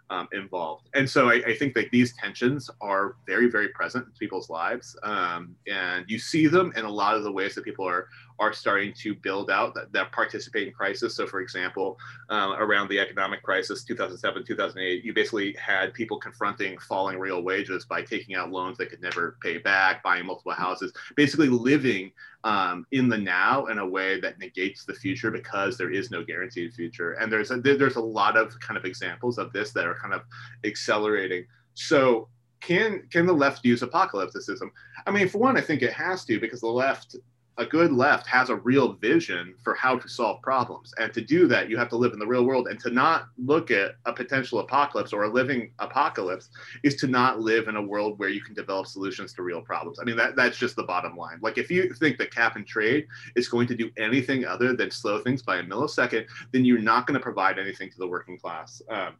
um, 0.10 0.28
involved. 0.34 0.90
And 0.94 1.10
so 1.10 1.30
I, 1.30 1.36
I, 1.46 1.56
think 1.56 1.74
that 1.76 1.92
these 1.92 2.16
tensions 2.16 2.70
are 2.82 3.16
very, 3.28 3.50
very 3.50 3.70
present 3.70 4.06
in 4.08 4.12
people's 4.14 4.50
lives. 4.50 4.98
Um, 5.04 5.56
and 5.68 6.06
you 6.08 6.18
see 6.18 6.48
them 6.48 6.74
in 6.76 6.86
a 6.86 6.90
lot 6.90 7.16
of 7.16 7.24
the 7.24 7.32
ways 7.32 7.54
that 7.56 7.64
people 7.64 7.88
are, 7.88 8.08
are 8.40 8.54
starting 8.54 8.94
to 8.94 9.14
build 9.14 9.52
out 9.52 9.74
that, 9.76 9.92
that 9.92 10.12
participate 10.12 10.68
in 10.68 10.74
crisis. 10.74 11.16
So, 11.16 11.28
for 11.28 11.42
example, 11.42 11.98
um, 12.30 12.54
around 12.54 12.90
the 12.90 13.00
economic 13.00 13.44
crisis, 13.44 13.84
2007, 13.84 14.46
2008, 14.46 15.04
you 15.04 15.14
basically 15.14 15.56
had 15.60 15.94
people 15.94 16.18
confronting 16.18 16.78
falling 16.80 17.20
real 17.20 17.44
wages 17.44 17.86
by 17.86 18.02
taking 18.02 18.36
out 18.36 18.52
loans 18.52 18.78
they 18.78 18.86
could 18.86 19.02
never 19.02 19.38
pay 19.42 19.58
back, 19.58 20.02
buying 20.04 20.26
multiple 20.26 20.54
houses, 20.54 20.94
basically 21.16 21.50
living 21.50 22.12
um, 22.46 22.86
in 22.92 23.10
the 23.10 23.18
now 23.18 23.66
in 23.66 23.80
a 23.80 23.88
way 23.88 24.20
that 24.22 24.40
negates 24.40 24.86
the 24.86 24.94
future 24.94 25.32
because 25.32 25.78
there 25.78 25.92
is 25.92 26.10
no 26.10 26.24
guaranteed 26.24 26.74
future. 26.74 27.14
And 27.14 27.32
there's 27.32 27.52
a, 27.52 27.58
there's 27.58 27.98
a 27.98 28.02
lot 28.02 28.38
of 28.38 28.58
kind 28.60 28.78
of 28.78 28.86
examples 28.86 29.38
of 29.38 29.52
this 29.52 29.72
that 29.74 29.86
are 29.86 29.96
kind 29.96 30.14
of 30.14 30.22
accelerating. 30.64 31.46
So 31.74 32.30
can 32.62 33.04
can 33.12 33.26
the 33.26 33.34
left 33.34 33.66
use 33.66 33.82
apocalypticism? 33.82 34.70
I 35.06 35.12
mean, 35.12 35.28
for 35.30 35.38
one, 35.38 35.58
I 35.58 35.62
think 35.62 35.82
it 35.82 35.94
has 35.94 36.26
to 36.26 36.40
because 36.40 36.62
the 36.62 36.68
left 36.68 37.16
a 37.60 37.66
good 37.66 37.92
left 37.92 38.26
has 38.26 38.50
a 38.50 38.56
real 38.56 38.94
vision 38.94 39.54
for 39.62 39.76
how 39.76 39.98
to 40.00 40.08
solve 40.08 40.42
problems. 40.42 40.94
And 40.98 41.14
to 41.14 41.20
do 41.20 41.46
that, 41.50 41.70
you 41.70 41.78
have 41.78 41.90
to 41.90 41.98
live 41.98 42.14
in 42.14 42.20
the 42.20 42.26
real 42.26 42.46
world. 42.46 42.70
And 42.70 42.80
to 42.80 42.90
not 42.90 43.28
look 43.38 43.70
at 43.70 43.96
a 44.06 44.14
potential 44.14 44.60
apocalypse 44.60 45.12
or 45.12 45.24
a 45.24 45.30
living 45.30 45.74
apocalypse 45.80 46.50
is 46.84 46.96
to 46.96 47.08
not 47.08 47.42
live 47.42 47.68
in 47.68 47.76
a 47.76 47.82
world 47.82 48.18
where 48.18 48.30
you 48.30 48.42
can 48.42 48.54
develop 48.54 48.88
solutions 48.88 49.34
to 49.34 49.44
real 49.44 49.62
problems. 49.62 50.00
I 50.00 50.06
mean, 50.06 50.16
that, 50.16 50.38
that's 50.38 50.58
just 50.58 50.78
the 50.78 50.84
bottom 50.84 51.18
line. 51.18 51.40
Like, 51.42 51.58
if 51.58 51.70
you 51.70 51.94
think 51.94 52.18
that 52.20 52.34
cap 52.34 52.56
and 52.56 52.66
trade 52.66 53.06
is 53.36 53.50
going 53.50 53.68
to 53.68 53.76
do 53.76 53.92
anything 53.98 54.46
other 54.46 54.74
than 54.74 54.90
slow 54.90 55.20
things 55.20 55.42
by 55.42 55.58
a 55.58 55.64
millisecond, 55.64 56.28
then 56.54 56.64
you're 56.64 56.80
not 56.80 57.08
going 57.08 57.20
to 57.20 57.24
provide 57.24 57.60
anything 57.60 57.92
to 57.92 57.98
the 57.98 58.08
working 58.08 58.40
class. 58.40 58.82
Um, 58.90 59.16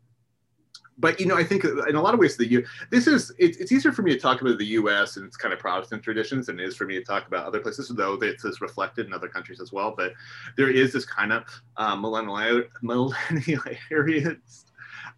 but 1.00 1.20
you 1.20 1.26
know, 1.26 1.38
I 1.38 1.44
think 1.44 1.64
in 1.64 1.96
a 1.96 2.02
lot 2.02 2.14
of 2.14 2.20
ways, 2.20 2.36
the 2.38 2.48
U. 2.48 2.66
This 2.90 3.08
is 3.08 3.32
it, 3.40 3.60
it's 3.60 3.72
easier 3.72 3.92
for 3.92 4.02
me 4.02 4.12
to 4.12 4.20
talk 4.20 4.42
about 4.42 4.58
the 4.58 4.66
U.S. 4.66 5.18
and 5.18 5.26
its 5.26 5.38
kind 5.38 5.54
of 5.54 5.60
Protestant 5.60 6.04
traditions 6.04 6.48
than 6.48 6.60
it 6.60 6.66
is 6.66 6.76
for 6.76 6.86
me 6.86 6.96
to 6.96 7.04
talk 7.04 7.28
about 7.28 7.46
other 7.46 7.60
places, 7.60 7.90
though 7.90 8.18
it's 8.22 8.62
reflected 8.62 9.08
in 9.08 9.14
other 9.14 9.30
countries 9.30 9.62
as 9.62 9.72
well. 9.72 9.94
But 9.96 10.14
there 10.58 10.70
is 10.70 10.94
this 10.94 11.06
kind 11.06 11.32
of 11.32 11.44
uh, 11.78 11.96
millennial 11.96 12.64
millennial 12.82 13.64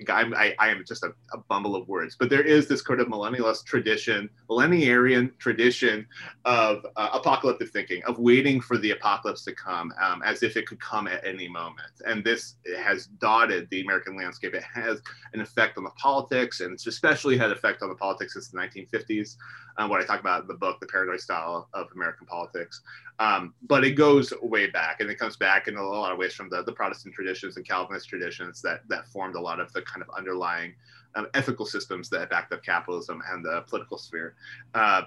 I'm, 0.09 0.33
I, 0.33 0.55
I 0.59 0.69
am 0.69 0.83
just 0.87 1.03
a, 1.03 1.13
a, 1.33 1.37
bumble 1.37 1.75
of 1.75 1.87
words, 1.87 2.15
but 2.19 2.29
there 2.29 2.43
is 2.43 2.67
this 2.67 2.81
kind 2.81 2.99
of 2.99 3.07
millennialist 3.07 3.65
tradition, 3.65 4.29
millenarian 4.49 5.37
tradition 5.37 6.07
of 6.45 6.85
uh, 6.95 7.09
apocalyptic 7.13 7.71
thinking, 7.71 8.03
of 8.03 8.19
waiting 8.19 8.61
for 8.61 8.77
the 8.77 8.91
apocalypse 8.91 9.43
to 9.45 9.53
come 9.53 9.93
um, 10.01 10.21
as 10.23 10.43
if 10.43 10.57
it 10.57 10.67
could 10.67 10.79
come 10.79 11.07
at 11.07 11.25
any 11.25 11.47
moment. 11.47 11.91
And 12.05 12.23
this 12.23 12.55
has 12.77 13.07
dotted 13.07 13.69
the 13.69 13.81
American 13.81 14.17
landscape. 14.17 14.53
It 14.53 14.63
has 14.63 15.01
an 15.33 15.41
effect 15.41 15.77
on 15.77 15.83
the 15.83 15.91
politics, 15.91 16.61
and 16.61 16.73
it's 16.73 16.87
especially 16.87 17.37
had 17.37 17.51
effect 17.51 17.81
on 17.81 17.89
the 17.89 17.95
politics 17.95 18.33
since 18.33 18.49
the 18.49 18.57
1950s 18.57 19.35
um, 19.77 19.89
what 19.89 20.01
I 20.01 20.05
talk 20.05 20.19
about 20.19 20.41
in 20.41 20.47
the 20.47 20.53
book, 20.53 20.79
The 20.79 20.87
Paranoid 20.87 21.19
Style 21.19 21.67
of 21.73 21.87
American 21.95 22.27
Politics. 22.27 22.81
Um, 23.19 23.53
but 23.63 23.83
it 23.83 23.91
goes 23.91 24.33
way 24.41 24.67
back, 24.67 24.99
and 24.99 25.09
it 25.09 25.19
comes 25.19 25.37
back 25.37 25.67
in 25.67 25.77
a 25.77 25.83
lot 25.83 26.11
of 26.11 26.17
ways 26.17 26.33
from 26.33 26.49
the, 26.49 26.63
the 26.63 26.71
Protestant 26.71 27.13
traditions 27.13 27.55
and 27.57 27.67
Calvinist 27.67 28.09
traditions 28.09 28.61
that, 28.61 28.81
that 28.89 29.07
formed 29.07 29.35
a 29.35 29.41
lot 29.41 29.59
of 29.59 29.71
the 29.73 29.81
kind 29.91 30.01
of 30.01 30.09
underlying 30.15 30.73
um, 31.15 31.27
ethical 31.33 31.65
systems 31.65 32.09
that 32.09 32.29
backed 32.29 32.53
up 32.53 32.63
capitalism 32.63 33.21
and 33.31 33.43
the 33.43 33.63
political 33.67 33.97
sphere. 33.97 34.35
Uh, 34.73 35.03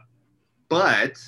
but 0.68 1.18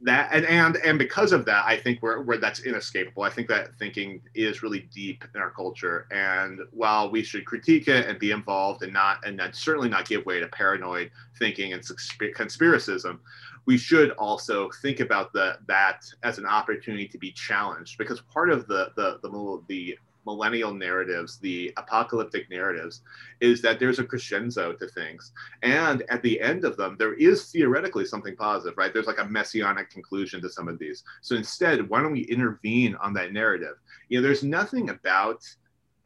that 0.00 0.28
and, 0.32 0.44
and 0.46 0.76
and 0.78 0.98
because 0.98 1.32
of 1.32 1.44
that 1.46 1.64
i 1.66 1.76
think 1.76 2.02
we're, 2.02 2.20
we're 2.22 2.36
that's 2.36 2.60
inescapable. 2.60 3.22
I 3.22 3.30
think 3.30 3.48
that 3.48 3.78
thinking 3.78 4.20
is 4.34 4.62
really 4.62 4.88
deep 4.92 5.24
in 5.34 5.40
our 5.40 5.50
culture. 5.50 6.06
And 6.10 6.60
while 6.72 7.10
we 7.10 7.22
should 7.22 7.46
critique 7.46 7.86
it 7.86 8.06
and 8.08 8.18
be 8.18 8.32
involved 8.32 8.82
and 8.82 8.92
not 8.92 9.24
and 9.24 9.36
not, 9.36 9.54
certainly 9.54 9.88
not 9.88 10.06
give 10.06 10.26
way 10.26 10.40
to 10.40 10.48
paranoid 10.48 11.10
thinking 11.38 11.72
and 11.72 11.82
conspiracism 11.82 13.20
we 13.66 13.78
should 13.78 14.10
also 14.12 14.70
think 14.82 15.00
about 15.00 15.32
the 15.32 15.58
that 15.66 16.04
as 16.22 16.38
an 16.38 16.46
opportunity 16.46 17.08
to 17.08 17.18
be 17.18 17.32
challenged. 17.32 17.98
Because 17.98 18.20
part 18.20 18.50
of 18.50 18.66
the 18.66 18.92
the 18.96 19.18
the, 19.22 19.62
the 19.68 19.98
millennial 20.26 20.72
narratives, 20.72 21.38
the 21.38 21.72
apocalyptic 21.76 22.50
narratives, 22.50 23.02
is 23.40 23.60
that 23.62 23.78
there's 23.78 23.98
a 23.98 24.04
crescendo 24.04 24.72
to 24.72 24.88
things. 24.88 25.32
And 25.62 26.02
at 26.10 26.22
the 26.22 26.40
end 26.40 26.64
of 26.64 26.76
them, 26.76 26.96
there 26.98 27.14
is 27.14 27.50
theoretically 27.50 28.04
something 28.04 28.36
positive, 28.36 28.76
right? 28.76 28.92
There's 28.92 29.06
like 29.06 29.20
a 29.20 29.28
messianic 29.28 29.90
conclusion 29.90 30.40
to 30.42 30.48
some 30.48 30.68
of 30.68 30.78
these. 30.78 31.04
So 31.22 31.36
instead, 31.36 31.88
why 31.88 32.02
don't 32.02 32.12
we 32.12 32.22
intervene 32.22 32.94
on 32.96 33.12
that 33.14 33.32
narrative? 33.32 33.76
You 34.08 34.18
know, 34.18 34.22
there's 34.22 34.42
nothing 34.42 34.90
about 34.90 35.44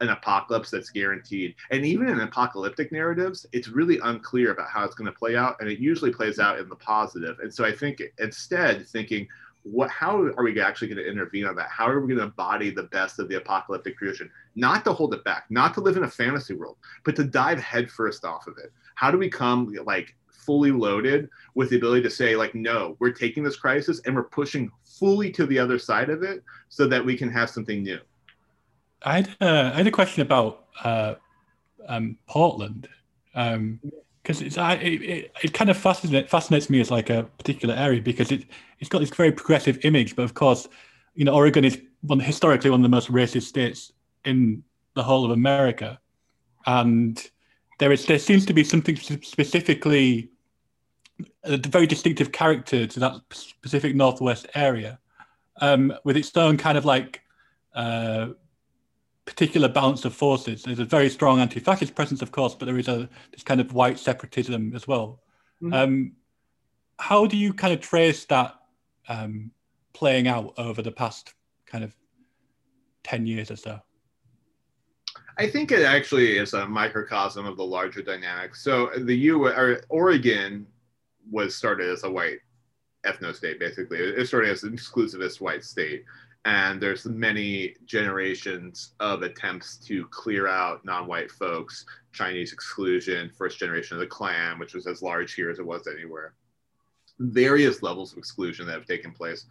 an 0.01 0.09
apocalypse 0.09 0.71
that's 0.71 0.89
guaranteed. 0.89 1.55
And 1.71 1.85
even 1.85 2.07
in 2.07 2.21
apocalyptic 2.21 2.91
narratives, 2.91 3.45
it's 3.51 3.67
really 3.67 3.99
unclear 4.03 4.51
about 4.51 4.69
how 4.69 4.85
it's 4.85 4.95
going 4.95 5.11
to 5.11 5.17
play 5.17 5.35
out. 5.35 5.57
And 5.59 5.69
it 5.69 5.79
usually 5.79 6.11
plays 6.11 6.39
out 6.39 6.57
in 6.57 6.69
the 6.69 6.75
positive. 6.75 7.39
And 7.39 7.53
so 7.53 7.65
I 7.65 7.73
think 7.73 8.01
instead, 8.17 8.87
thinking, 8.87 9.27
what 9.63 9.89
how 9.89 10.21
are 10.21 10.43
we 10.43 10.59
actually 10.59 10.87
going 10.87 11.03
to 11.03 11.09
intervene 11.09 11.45
on 11.45 11.55
that? 11.55 11.69
How 11.69 11.87
are 11.87 11.99
we 11.99 12.07
going 12.07 12.19
to 12.19 12.25
embody 12.25 12.69
the 12.69 12.83
best 12.83 13.19
of 13.19 13.27
the 13.27 13.35
apocalyptic 13.35 13.97
creation? 13.97 14.29
Not 14.55 14.83
to 14.85 14.93
hold 14.93 15.13
it 15.13 15.23
back 15.23 15.45
not 15.49 15.73
to 15.75 15.81
live 15.81 15.97
in 15.97 16.03
a 16.03 16.09
fantasy 16.09 16.53
world 16.53 16.77
but 17.03 17.15
to 17.15 17.23
dive 17.23 17.59
headfirst 17.59 18.25
off 18.25 18.47
of 18.47 18.57
it. 18.57 18.71
How 18.95 19.11
do 19.11 19.17
we 19.17 19.29
come 19.29 19.73
like 19.83 20.15
fully 20.29 20.71
loaded 20.71 21.29
with 21.55 21.69
the 21.69 21.77
ability 21.77 22.01
to 22.01 22.09
say 22.09 22.35
like 22.35 22.55
no 22.55 22.95
we're 22.99 23.11
taking 23.11 23.43
this 23.43 23.55
crisis 23.55 24.01
and 24.05 24.15
we're 24.15 24.23
pushing 24.23 24.71
fully 24.83 25.31
to 25.31 25.45
the 25.45 25.59
other 25.59 25.77
side 25.77 26.09
of 26.09 26.23
it 26.23 26.43
so 26.69 26.87
that 26.87 27.05
we 27.05 27.17
can 27.17 27.29
have 27.29 27.49
something 27.49 27.83
new? 27.83 27.99
I 29.03 29.15
had, 29.17 29.29
uh, 29.39 29.71
I 29.73 29.77
had 29.77 29.87
a 29.87 29.91
question 29.91 30.21
about 30.21 30.65
uh, 30.83 31.15
um, 31.87 32.17
portland. 32.27 32.89
Um, 33.35 33.79
because 34.29 34.43
it's 34.43 34.59
I, 34.59 34.73
it, 34.75 35.31
it 35.41 35.53
kind 35.53 35.71
of 35.71 35.77
fascinates 35.77 36.29
fascinates 36.29 36.69
me 36.69 36.79
as 36.79 36.91
like 36.91 37.09
a 37.09 37.23
particular 37.39 37.73
area 37.73 37.99
because 37.99 38.31
it 38.31 38.45
it's 38.77 38.87
got 38.87 38.99
this 38.99 39.09
very 39.09 39.31
progressive 39.31 39.83
image, 39.83 40.15
but 40.15 40.21
of 40.21 40.35
course, 40.35 40.67
you 41.15 41.25
know, 41.25 41.33
Oregon 41.33 41.65
is 41.65 41.81
one 42.01 42.19
historically 42.19 42.69
one 42.69 42.81
of 42.81 42.83
the 42.83 42.89
most 42.89 43.11
racist 43.11 43.43
states 43.43 43.91
in 44.25 44.63
the 44.93 45.01
whole 45.01 45.25
of 45.25 45.31
America, 45.31 45.99
and 46.67 47.27
there 47.79 47.91
is 47.91 48.05
there 48.05 48.19
seems 48.19 48.45
to 48.45 48.53
be 48.53 48.63
something 48.63 48.95
specifically 48.97 50.29
a 51.45 51.57
very 51.57 51.87
distinctive 51.87 52.31
character 52.31 52.85
to 52.85 52.99
that 52.99 53.15
specific 53.31 53.95
northwest 53.95 54.45
area, 54.53 54.99
um, 55.59 55.91
with 56.03 56.15
its 56.15 56.37
own 56.37 56.55
kind 56.55 56.77
of 56.77 56.85
like 56.85 57.21
uh, 57.73 58.27
particular 59.29 59.69
balance 59.69 60.05
of 60.05 60.13
forces. 60.13 60.63
There's 60.63 60.79
a 60.79 60.85
very 60.85 61.09
strong 61.09 61.39
anti-fascist 61.39 61.93
presence, 61.93 62.21
of 62.21 62.31
course, 62.31 62.55
but 62.55 62.65
there 62.65 62.79
is 62.79 62.87
a 62.87 63.07
this 63.31 63.43
kind 63.43 63.61
of 63.61 63.73
white 63.73 63.99
separatism 63.99 64.73
as 64.75 64.87
well. 64.87 65.21
Mm-hmm. 65.61 65.73
Um, 65.73 66.11
how 66.97 67.27
do 67.27 67.37
you 67.37 67.53
kind 67.53 67.73
of 67.73 67.79
trace 67.79 68.25
that 68.25 68.55
um, 69.07 69.51
playing 69.93 70.27
out 70.27 70.53
over 70.57 70.81
the 70.81 70.91
past 70.91 71.33
kind 71.67 71.83
of 71.83 71.95
ten 73.03 73.27
years 73.27 73.51
or 73.51 73.55
so? 73.55 73.79
I 75.37 75.47
think 75.47 75.71
it 75.71 75.83
actually 75.83 76.37
is 76.37 76.53
a 76.53 76.65
microcosm 76.65 77.45
of 77.45 77.55
the 77.55 77.63
larger 77.63 78.01
dynamics. 78.01 78.61
So 78.63 78.89
the 78.97 79.15
U 79.15 79.45
or 79.45 79.81
Oregon 79.89 80.67
was 81.31 81.55
started 81.55 81.89
as 81.89 82.03
a 82.03 82.11
white 82.11 82.39
ethno 83.05 83.33
state, 83.33 83.59
basically. 83.59 83.99
It 83.99 84.27
started 84.27 84.49
as 84.49 84.63
an 84.63 84.75
exclusivist 84.75 85.39
white 85.39 85.63
state 85.63 86.03
and 86.45 86.81
there's 86.81 87.05
many 87.05 87.75
generations 87.85 88.93
of 88.99 89.23
attempts 89.23 89.77
to 89.77 90.07
clear 90.07 90.47
out 90.47 90.85
non-white 90.85 91.29
folks 91.31 91.85
chinese 92.13 92.53
exclusion 92.53 93.29
first 93.37 93.59
generation 93.59 93.95
of 93.95 94.01
the 94.01 94.07
klan 94.07 94.57
which 94.57 94.73
was 94.73 94.87
as 94.87 95.01
large 95.01 95.33
here 95.33 95.49
as 95.49 95.59
it 95.59 95.65
was 95.65 95.87
anywhere. 95.87 96.33
Various 97.19 97.83
levels 97.83 98.13
of 98.13 98.17
exclusion 98.17 98.65
that 98.65 98.73
have 98.73 98.85
taken 98.85 99.11
place 99.11 99.45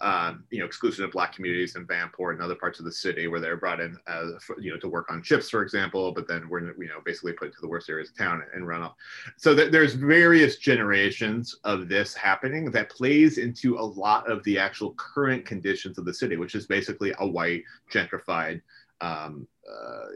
um, 0.00 0.44
you 0.50 0.58
know, 0.58 0.64
exclusion 0.64 1.04
of 1.04 1.12
black 1.12 1.34
communities 1.34 1.76
in 1.76 1.86
Vanport 1.86 2.32
and 2.32 2.42
other 2.42 2.54
parts 2.54 2.78
of 2.78 2.86
the 2.86 2.92
city 2.92 3.28
where 3.28 3.40
they're 3.40 3.56
brought 3.56 3.80
in, 3.80 3.98
you 4.58 4.70
know, 4.70 4.78
to 4.78 4.88
work 4.88 5.10
on 5.10 5.22
ships, 5.22 5.50
for 5.50 5.62
example, 5.62 6.12
but 6.12 6.26
then 6.26 6.48
we're, 6.48 6.60
you 6.60 6.88
know, 6.88 7.00
basically 7.04 7.32
put 7.32 7.48
into 7.48 7.60
the 7.60 7.68
worst 7.68 7.90
areas 7.90 8.08
of 8.08 8.16
town 8.16 8.42
and 8.54 8.66
run 8.66 8.82
off. 8.82 8.94
So 9.36 9.54
th- 9.54 9.70
there's 9.70 9.94
various 9.94 10.56
generations 10.56 11.56
of 11.64 11.88
this 11.88 12.14
happening 12.14 12.70
that 12.70 12.88
plays 12.88 13.36
into 13.36 13.76
a 13.76 13.84
lot 13.84 14.30
of 14.30 14.42
the 14.44 14.58
actual 14.58 14.94
current 14.94 15.44
conditions 15.44 15.98
of 15.98 16.06
the 16.06 16.14
city, 16.14 16.36
which 16.36 16.54
is 16.54 16.66
basically 16.66 17.12
a 17.18 17.26
white 17.26 17.62
gentrified 17.92 18.62
um, 19.02 19.46
uh, 19.70 20.06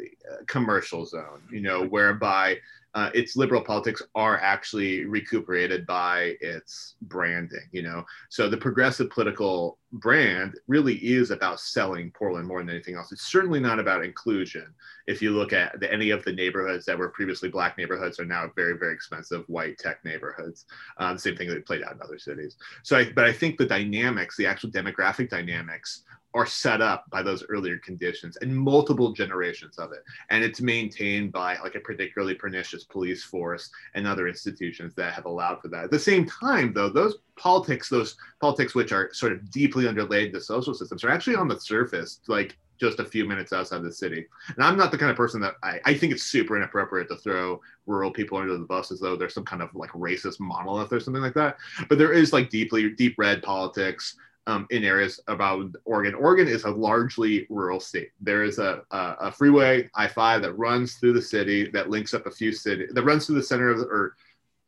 commercial 0.47 1.05
zone, 1.05 1.43
you 1.51 1.61
know, 1.61 1.85
whereby 1.87 2.57
uh, 2.95 3.11
its 3.13 3.37
liberal 3.37 3.61
politics 3.61 4.03
are 4.15 4.39
actually 4.39 5.05
recuperated 5.05 5.85
by 5.85 6.37
its 6.41 6.95
branding, 7.03 7.69
you 7.73 7.83
know. 7.83 8.05
So 8.29 8.49
the 8.49 8.57
progressive 8.57 9.11
political 9.11 9.79
brand 9.95 10.55
really 10.69 10.95
is 10.97 11.33
about 11.33 11.59
selling 11.59 12.13
Portland 12.13 12.47
more 12.47 12.61
than 12.61 12.71
anything 12.71 12.95
else. 12.95 13.11
It's 13.11 13.27
certainly 13.27 13.59
not 13.59 13.81
about 13.81 14.05
inclusion. 14.05 14.73
If 15.09 15.21
you 15.21 15.33
look 15.33 15.53
at 15.53 15.81
the, 15.81 15.93
any 15.93 16.11
of 16.11 16.25
the 16.25 16.33
neighborhoods 16.33 16.85
that 16.87 16.99
were 16.99 17.09
previously 17.09 17.49
black 17.49 17.77
neighborhoods 17.77 18.21
are 18.21 18.25
now 18.25 18.51
very, 18.55 18.79
very 18.79 18.95
expensive 18.95 19.45
white 19.49 19.77
tech 19.79 20.05
neighborhoods. 20.05 20.67
Um, 20.99 21.19
same 21.19 21.37
thing 21.37 21.49
that 21.49 21.67
played 21.67 21.83
out 21.83 21.95
in 21.95 22.03
other 22.03 22.19
cities. 22.19 22.57
So, 22.85 22.99
I, 22.99 23.13
but 23.13 23.25
I 23.25 23.33
think 23.33 23.59
the 23.59 23.67
dynamics, 23.67 24.37
the 24.37 24.47
actual 24.47 24.71
demographic 24.71 25.31
dynamics, 25.31 26.05
are 26.35 26.47
set 26.47 26.83
up 26.83 27.09
by 27.11 27.23
those 27.23 27.45
earlier 27.49 27.79
conditions 27.79 28.37
and 28.39 28.55
multiple 28.55 29.13
generations 29.13 29.79
of 29.79 29.93
it, 29.93 30.03
and 30.31 30.43
it's 30.43 30.61
maintained 30.61 31.33
by 31.33 31.57
like 31.59 31.77
a 31.77 31.81
particularly 31.81 32.35
pernicious 32.35 32.85
police 32.85 33.23
force 33.23 33.71
and 33.95 34.07
other 34.07 34.27
institutions 34.27 34.95
that 34.95 35.15
have 35.15 35.27
allowed 35.27 35.61
for 35.63 35.69
that. 35.69 35.85
At 35.85 35.91
the 35.91 35.99
same 35.99 36.27
time, 36.27 36.73
though, 36.73 36.89
those 36.89 37.19
politics, 37.37 37.89
those 37.89 38.17
politics 38.41 38.75
which 38.75 38.93
are 38.93 39.13
sort 39.15 39.33
of 39.33 39.51
deeply 39.51 39.87
underlaid 39.87 40.33
the 40.33 40.41
social 40.41 40.75
systems, 40.75 41.05
are 41.05 41.11
actually 41.11 41.37
on 41.37 41.49
the 41.49 41.59
surface, 41.61 42.21
like 42.27 42.57
just 42.81 42.99
a 42.99 43.05
few 43.05 43.25
minutes 43.25 43.53
outside 43.53 43.83
the 43.83 43.93
city. 43.93 44.27
And 44.49 44.65
I'm 44.65 44.77
not 44.77 44.91
the 44.91 44.99
kind 44.99 45.11
of 45.11 45.17
person 45.17 45.41
that 45.43 45.55
I, 45.63 45.81
I 45.85 45.95
think 45.95 46.13
it's 46.13 46.25
super 46.25 46.57
inappropriate 46.57 47.09
to 47.09 47.17
throw 47.17 47.61
rural 47.87 48.11
people 48.11 48.39
under 48.39 48.57
the 48.57 48.65
bus 48.65 48.91
as 48.91 48.99
though 48.99 49.15
there's 49.15 49.35
some 49.35 49.45
kind 49.45 49.63
of 49.63 49.73
like 49.75 49.91
racist 49.91 50.41
monolith 50.41 50.93
or 50.93 50.99
something 50.99 51.23
like 51.23 51.35
that. 51.35 51.59
But 51.89 51.99
there 51.99 52.13
is 52.13 52.33
like 52.33 52.51
deeply 52.51 52.91
deep 52.91 53.15
red 53.19 53.43
politics 53.43 54.17
um, 54.47 54.67
in 54.71 54.85
areas 54.85 55.21
about 55.29 55.67
Oregon. 55.85 56.15
Oregon 56.15 56.49
is 56.49 56.65
a 56.65 56.71
largely 56.71 57.47
rural 57.49 57.81
state. 57.81 58.11
There 58.21 58.45
is 58.45 58.59
a, 58.59 58.83
a, 58.91 59.17
a 59.21 59.33
freeway 59.33 59.89
I-5 59.95 60.43
that 60.43 60.53
runs 60.59 60.95
through 60.95 61.15
the 61.15 61.23
city 61.23 61.71
that 61.71 61.91
links 61.91 62.15
up 62.15 62.27
a 62.27 62.31
few 62.31 62.53
cities 62.53 62.91
that 62.93 63.05
runs 63.05 63.27
through 63.27 63.37
the 63.37 63.43
center 63.43 63.71
of 63.71 63.79
the, 63.79 63.87
or 63.87 64.17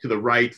to 0.01 0.09
the 0.09 0.19
right 0.19 0.55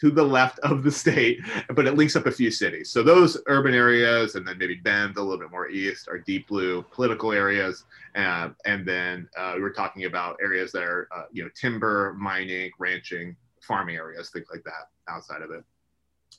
to 0.00 0.10
the 0.10 0.22
left 0.22 0.58
of 0.60 0.82
the 0.82 0.90
state, 0.90 1.40
but 1.74 1.86
it 1.86 1.94
links 1.94 2.16
up 2.16 2.26
a 2.26 2.30
few 2.30 2.50
cities. 2.50 2.90
So 2.90 3.02
those 3.02 3.38
urban 3.46 3.74
areas, 3.74 4.34
and 4.34 4.46
then 4.46 4.58
maybe 4.58 4.74
Bend 4.74 5.16
a 5.16 5.22
little 5.22 5.38
bit 5.38 5.50
more 5.50 5.68
east, 5.68 6.08
are 6.08 6.18
deep 6.18 6.48
blue 6.48 6.82
political 6.90 7.32
areas, 7.32 7.84
uh, 8.16 8.50
and 8.64 8.86
then 8.86 9.28
uh, 9.38 9.54
we're 9.58 9.72
talking 9.72 10.04
about 10.04 10.36
areas 10.42 10.72
that 10.72 10.82
are 10.82 11.08
uh, 11.14 11.24
you 11.32 11.44
know 11.44 11.50
timber, 11.54 12.14
mining, 12.18 12.70
ranching, 12.78 13.36
farming 13.60 13.96
areas, 13.96 14.30
things 14.30 14.48
like 14.50 14.64
that 14.64 14.88
outside 15.08 15.42
of 15.42 15.50
it. 15.50 15.64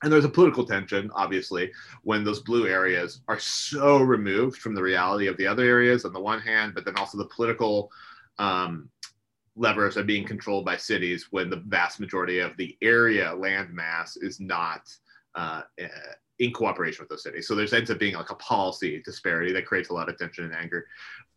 And 0.04 0.12
there's 0.12 0.26
a 0.26 0.30
political 0.30 0.66
tension, 0.66 1.10
obviously, 1.16 1.72
when 2.04 2.24
those 2.24 2.42
blue 2.42 2.68
areas 2.68 3.22
are 3.28 3.40
so 3.40 4.00
removed 4.00 4.58
from 4.58 4.76
the 4.76 4.84
reality 4.84 5.28
of 5.28 5.38
the 5.38 5.48
other 5.48 5.64
areas 5.64 6.06
on 6.06 6.14
the 6.14 6.20
one 6.20 6.42
hand, 6.42 6.74
but 6.76 6.86
then 6.86 6.98
also 6.98 7.18
the 7.18 7.26
political 7.26 7.92
um, 8.38 8.90
levers 9.56 9.98
are 9.98 10.04
being 10.04 10.26
controlled 10.26 10.66
by 10.66 10.78
cities 10.78 11.28
when 11.32 11.50
the 11.50 11.64
vast 11.68 12.00
majority 12.00 12.40
of 12.40 12.56
the 12.58 12.78
area 12.82 13.34
land 13.34 13.74
mass 13.74 14.18
is 14.18 14.40
not 14.40 14.94
uh, 15.36 15.62
eh, 15.78 15.88
in 16.40 16.52
cooperation 16.52 17.02
with 17.02 17.10
those 17.10 17.24
cities. 17.24 17.48
So 17.48 17.56
there's 17.56 17.74
ends 17.74 17.90
up 17.90 18.00
being 18.00 18.16
like 18.16 18.32
a 18.32 18.36
policy 18.36 19.02
disparity 19.06 19.54
that 19.54 19.66
creates 19.66 19.90
a 19.90 19.94
lot 19.94 20.10
of 20.10 20.18
tension 20.18 20.44
and 20.44 20.54
anger. 20.54 20.86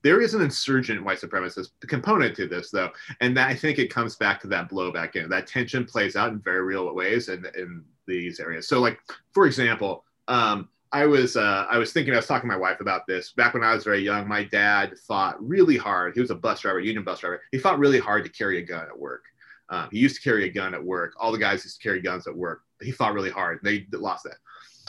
There 0.03 0.21
is 0.21 0.35
an 0.35 0.43
insurgent 0.43 1.05
white 1.05 1.21
supremacist 1.21 1.69
component 1.87 2.35
to 2.37 2.49
this, 2.49 2.71
though, 2.71 2.91
and 3.21 3.37
that, 3.37 3.49
I 3.49 3.55
think 3.55 3.79
it 3.79 3.93
comes 3.93 4.17
back 4.17 4.41
to 4.41 4.49
that 4.49 4.69
blowback 4.69 5.17
in 5.17 5.29
that 5.31 5.47
tension 5.47 5.85
plays 5.85 6.17
out 6.17 6.33
in 6.33 6.41
very 6.41 6.63
real 6.63 6.93
ways 6.95 7.29
in, 7.29 7.45
in 7.57 7.85
these 8.09 8.41
areas. 8.41 8.67
So, 8.67 8.81
like 8.81 8.99
for 9.33 9.47
example, 9.47 10.05
um, 10.27 10.69
I 10.93 11.05
was 11.07 11.37
uh, 11.37 11.67
I 11.71 11.79
was 11.79 11.93
thinking 11.93 12.15
I 12.15 12.17
was 12.17 12.27
talking 12.27 12.49
to 12.49 12.55
my 12.55 12.61
wife 12.61 12.81
about 12.81 13.07
this 13.07 13.33
back 13.33 13.55
when 13.55 13.63
I 13.63 13.75
was 13.75 13.85
very 13.85 14.01
young. 14.01 14.27
My 14.27 14.45
dad 14.45 14.99
fought 15.07 15.37
really 15.47 15.77
hard. 15.77 16.15
He 16.15 16.21
was 16.21 16.31
a 16.31 16.35
bus 16.35 16.61
driver, 16.61 16.81
union 16.81 17.05
bus 17.05 17.21
driver. 17.21 17.43
He 17.53 17.59
fought 17.59 17.79
really 17.79 17.99
hard 17.99 18.25
to 18.25 18.31
carry 18.31 18.59
a 18.59 18.63
gun 18.63 18.87
at 18.87 18.99
work. 18.99 19.23
Um, 19.71 19.89
he 19.93 19.99
used 19.99 20.17
to 20.17 20.23
carry 20.23 20.45
a 20.45 20.51
gun 20.51 20.75
at 20.75 20.83
work. 20.83 21.13
All 21.21 21.31
the 21.31 21.39
guys 21.39 21.65
used 21.65 21.81
to 21.81 21.83
carry 21.83 22.01
guns 22.01 22.27
at 22.27 22.35
work. 22.35 22.63
He 22.81 22.91
fought 22.91 23.13
really 23.13 23.31
hard. 23.31 23.61
They 23.63 23.87
lost 23.93 24.25
that. 24.25 24.37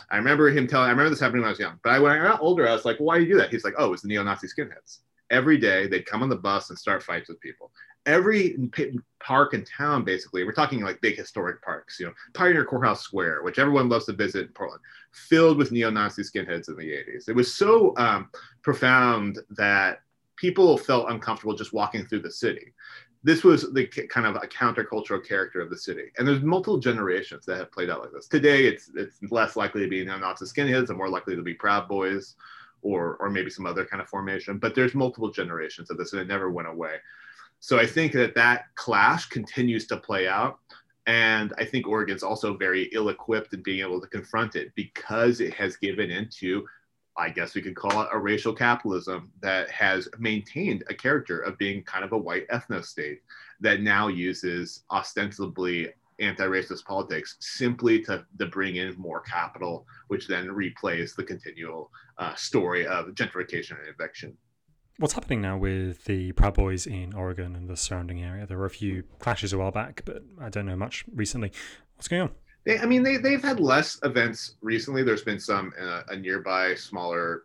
I 0.09 0.15
remember 0.15 0.49
him 0.49 0.67
telling. 0.67 0.87
I 0.87 0.91
remember 0.91 1.09
this 1.09 1.19
happening 1.19 1.41
when 1.41 1.49
I 1.49 1.51
was 1.51 1.59
young. 1.59 1.79
But 1.83 1.91
I, 1.91 1.99
when 1.99 2.13
I 2.13 2.23
got 2.23 2.41
older, 2.41 2.67
I 2.67 2.73
was 2.73 2.85
like, 2.85 2.97
"Why 2.97 3.17
do 3.17 3.25
you 3.25 3.33
do 3.33 3.37
that?" 3.39 3.49
He's 3.49 3.65
like, 3.65 3.75
"Oh, 3.77 3.91
it's 3.91 4.01
the 4.01 4.07
neo-Nazi 4.07 4.47
skinheads." 4.47 4.99
Every 5.29 5.57
day 5.57 5.87
they'd 5.87 6.05
come 6.05 6.23
on 6.23 6.29
the 6.29 6.35
bus 6.35 6.69
and 6.69 6.79
start 6.79 7.03
fights 7.03 7.27
with 7.27 7.41
people 7.41 7.71
every 8.05 8.57
park 9.19 9.53
in 9.53 9.63
town, 9.65 10.03
basically, 10.03 10.43
we're 10.43 10.51
talking 10.51 10.81
like 10.81 11.01
big 11.01 11.17
historic 11.17 11.61
parks, 11.61 11.99
you 11.99 12.05
know, 12.05 12.13
Pioneer 12.33 12.65
Courthouse 12.65 13.01
Square, 13.01 13.43
which 13.43 13.59
everyone 13.59 13.89
loves 13.89 14.05
to 14.05 14.13
visit 14.13 14.47
in 14.47 14.53
Portland, 14.53 14.81
filled 15.11 15.57
with 15.57 15.71
neo-Nazi 15.71 16.23
skinheads 16.23 16.69
in 16.69 16.75
the 16.75 16.89
80s. 16.89 17.29
It 17.29 17.35
was 17.35 17.53
so 17.53 17.93
um, 17.97 18.29
profound 18.61 19.39
that 19.51 20.01
people 20.35 20.77
felt 20.77 21.09
uncomfortable 21.09 21.55
just 21.55 21.73
walking 21.73 22.05
through 22.05 22.21
the 22.21 22.31
city. 22.31 22.73
This 23.21 23.43
was 23.43 23.73
the 23.73 23.85
kind 23.85 24.25
of 24.25 24.37
a 24.37 24.47
countercultural 24.47 25.27
character 25.27 25.59
of 25.59 25.69
the 25.69 25.77
city, 25.77 26.05
and 26.17 26.25
there's 26.25 26.41
multiple 26.41 26.79
generations 26.79 27.45
that 27.45 27.57
have 27.57 27.71
played 27.71 27.89
out 27.89 27.99
like 27.99 28.13
this. 28.13 28.29
Today, 28.29 28.65
it's 28.65 28.89
it's 28.95 29.17
less 29.29 29.57
likely 29.57 29.81
to 29.81 29.89
be 29.89 30.05
neo-Nazi 30.05 30.45
skinheads, 30.45 30.87
and 30.87 30.97
more 30.97 31.09
likely 31.09 31.35
to 31.35 31.41
be 31.41 31.53
Proud 31.53 31.89
Boys, 31.89 32.35
or 32.81 33.17
or 33.17 33.29
maybe 33.29 33.49
some 33.49 33.65
other 33.65 33.83
kind 33.83 34.01
of 34.01 34.07
formation. 34.07 34.57
But 34.57 34.73
there's 34.73 34.95
multiple 34.95 35.31
generations 35.31 35.91
of 35.91 35.97
this, 35.97 36.13
and 36.13 36.21
it 36.21 36.29
never 36.29 36.49
went 36.49 36.69
away. 36.69 36.95
So 37.59 37.77
I 37.77 37.85
think 37.85 38.13
that 38.13 38.35
that 38.35 38.65
clash 38.75 39.27
continues 39.27 39.85
to 39.87 39.97
play 39.97 40.27
out. 40.27 40.59
And 41.07 41.53
I 41.57 41.65
think 41.65 41.87
Oregon's 41.87 42.23
also 42.23 42.55
very 42.55 42.83
ill 42.93 43.09
equipped 43.09 43.53
in 43.53 43.63
being 43.63 43.81
able 43.81 43.99
to 43.99 44.07
confront 44.07 44.55
it 44.55 44.71
because 44.75 45.41
it 45.41 45.53
has 45.55 45.75
given 45.75 46.11
into, 46.11 46.65
I 47.17 47.29
guess 47.29 47.55
we 47.55 47.61
could 47.61 47.75
call 47.75 48.01
it 48.03 48.09
a 48.11 48.17
racial 48.17 48.53
capitalism 48.53 49.31
that 49.41 49.69
has 49.71 50.07
maintained 50.19 50.83
a 50.89 50.93
character 50.93 51.39
of 51.39 51.57
being 51.57 51.83
kind 51.83 52.05
of 52.05 52.11
a 52.13 52.17
white 52.17 52.47
ethno 52.49 52.83
state 52.85 53.21
that 53.59 53.81
now 53.81 54.07
uses 54.07 54.83
ostensibly 54.91 55.89
anti-racist 56.19 56.85
politics 56.85 57.37
simply 57.39 58.01
to, 58.03 58.25
to 58.37 58.45
bring 58.45 58.75
in 58.75 58.93
more 58.97 59.21
capital, 59.21 59.87
which 60.09 60.27
then 60.27 60.47
replays 60.47 61.15
the 61.15 61.23
continual 61.23 61.89
uh, 62.17 62.35
story 62.35 62.85
of 62.85 63.07
gentrification 63.15 63.79
and 63.79 63.87
eviction 63.87 64.37
what's 64.99 65.13
happening 65.13 65.41
now 65.41 65.57
with 65.57 66.03
the 66.05 66.33
Proud 66.33 66.53
Boys 66.53 66.85
in 66.85 67.13
Oregon 67.13 67.55
and 67.55 67.69
the 67.69 67.77
surrounding 67.77 68.21
area? 68.21 68.45
There 68.45 68.57
were 68.57 68.65
a 68.65 68.69
few 68.69 69.03
clashes 69.19 69.53
a 69.53 69.57
while 69.57 69.71
back, 69.71 70.03
but 70.05 70.23
I 70.39 70.49
don't 70.49 70.65
know 70.65 70.75
much 70.75 71.05
recently. 71.15 71.51
What's 71.95 72.07
going 72.07 72.23
on? 72.23 72.31
They, 72.65 72.77
I 72.77 72.85
mean, 72.85 73.03
they, 73.03 73.17
they've 73.17 73.41
had 73.41 73.59
less 73.59 73.97
events 74.03 74.57
recently. 74.61 75.01
There's 75.01 75.23
been 75.23 75.39
some 75.39 75.73
uh, 75.81 76.01
a 76.09 76.17
nearby 76.17 76.75
smaller, 76.75 77.43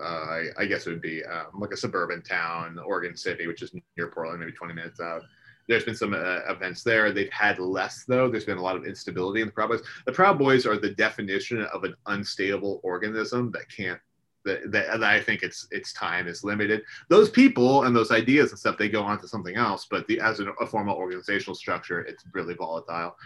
uh, 0.00 0.04
I, 0.04 0.44
I, 0.58 0.66
guess 0.66 0.86
it 0.86 0.90
would 0.90 1.00
be 1.00 1.24
um, 1.24 1.60
like 1.60 1.70
a 1.70 1.76
suburban 1.76 2.22
town, 2.22 2.78
Oregon 2.84 3.16
City, 3.16 3.46
which 3.46 3.62
is 3.62 3.72
near 3.96 4.08
Portland, 4.08 4.40
maybe 4.40 4.52
20 4.52 4.74
minutes 4.74 5.00
out. 5.00 5.22
There's 5.68 5.84
been 5.84 5.94
some 5.94 6.14
uh, 6.14 6.40
events 6.48 6.82
there. 6.82 7.12
They've 7.12 7.32
had 7.32 7.58
less, 7.58 8.04
though. 8.08 8.28
There's 8.28 8.46
been 8.46 8.58
a 8.58 8.62
lot 8.62 8.74
of 8.74 8.86
instability 8.86 9.42
in 9.42 9.48
the 9.48 9.52
Proud 9.52 9.68
Boys. 9.68 9.82
The 10.06 10.12
Proud 10.12 10.38
Boys 10.38 10.66
are 10.66 10.78
the 10.78 10.90
definition 10.90 11.62
of 11.62 11.84
an 11.84 11.94
unstable 12.06 12.80
organism 12.82 13.52
that 13.52 13.70
can't 13.70 14.00
that, 14.48 14.72
that, 14.72 15.04
I 15.04 15.20
think 15.20 15.42
its 15.42 15.68
its 15.70 15.92
time 15.92 16.26
is 16.26 16.42
limited. 16.42 16.82
Those 17.08 17.30
people 17.30 17.84
and 17.84 17.94
those 17.94 18.10
ideas 18.10 18.50
and 18.50 18.58
stuff 18.58 18.76
they 18.78 18.88
go 18.88 19.02
on 19.02 19.20
to 19.20 19.28
something 19.28 19.56
else, 19.56 19.86
but 19.90 20.06
the 20.06 20.20
as 20.20 20.40
a, 20.40 20.66
formal 20.66 20.96
organizational 20.96 21.54
structure, 21.54 22.00
it's 22.00 22.24
really 22.32 22.54
volatile. 22.54 23.16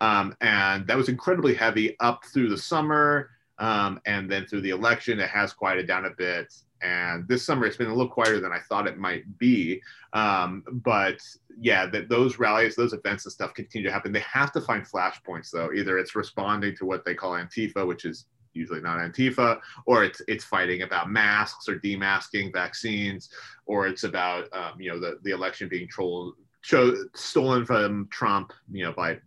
Um, 0.00 0.34
and 0.40 0.86
that 0.86 0.96
was 0.96 1.08
incredibly 1.08 1.54
heavy 1.54 1.96
up 2.00 2.24
through 2.24 2.48
the 2.48 2.58
summer, 2.58 3.30
um, 3.58 4.00
and 4.06 4.30
then 4.30 4.46
through 4.46 4.62
the 4.62 4.70
election, 4.70 5.20
it 5.20 5.28
has 5.28 5.52
quieted 5.52 5.86
down 5.86 6.06
a 6.06 6.10
bit. 6.10 6.52
And 6.82 7.28
this 7.28 7.44
summer, 7.44 7.66
it's 7.66 7.76
been 7.76 7.88
a 7.88 7.94
little 7.94 8.10
quieter 8.10 8.40
than 8.40 8.52
I 8.52 8.60
thought 8.60 8.86
it 8.86 8.96
might 8.96 9.38
be. 9.38 9.82
Um, 10.14 10.64
but 10.82 11.20
yeah, 11.60 11.86
that 11.86 12.08
those 12.08 12.38
rallies, 12.38 12.74
those 12.74 12.94
events 12.94 13.26
and 13.26 13.32
stuff 13.32 13.52
continue 13.52 13.86
to 13.86 13.92
happen. 13.92 14.12
They 14.12 14.20
have 14.20 14.50
to 14.52 14.60
find 14.62 14.84
flashpoints 14.84 15.50
though. 15.50 15.72
Either 15.72 15.98
it's 15.98 16.14
responding 16.14 16.74
to 16.76 16.86
what 16.86 17.04
they 17.04 17.14
call 17.14 17.32
Antifa, 17.32 17.86
which 17.86 18.06
is 18.06 18.26
usually 18.52 18.80
not 18.80 18.98
Antifa, 18.98 19.60
or 19.86 20.04
it's 20.04 20.20
it's 20.28 20.44
fighting 20.44 20.82
about 20.82 21.10
masks 21.10 21.68
or 21.68 21.78
demasking 21.78 22.52
vaccines, 22.52 23.30
or 23.66 23.86
it's 23.86 24.04
about 24.04 24.48
um, 24.52 24.80
you 24.80 24.90
know 24.90 24.98
the 24.98 25.18
the 25.22 25.30
election 25.30 25.68
being 25.68 25.88
trolled, 25.88 26.34
cho- 26.62 26.96
stolen 27.14 27.64
from 27.64 28.08
Trump, 28.10 28.52
you 28.70 28.84
know 28.84 28.92
by 28.92 29.18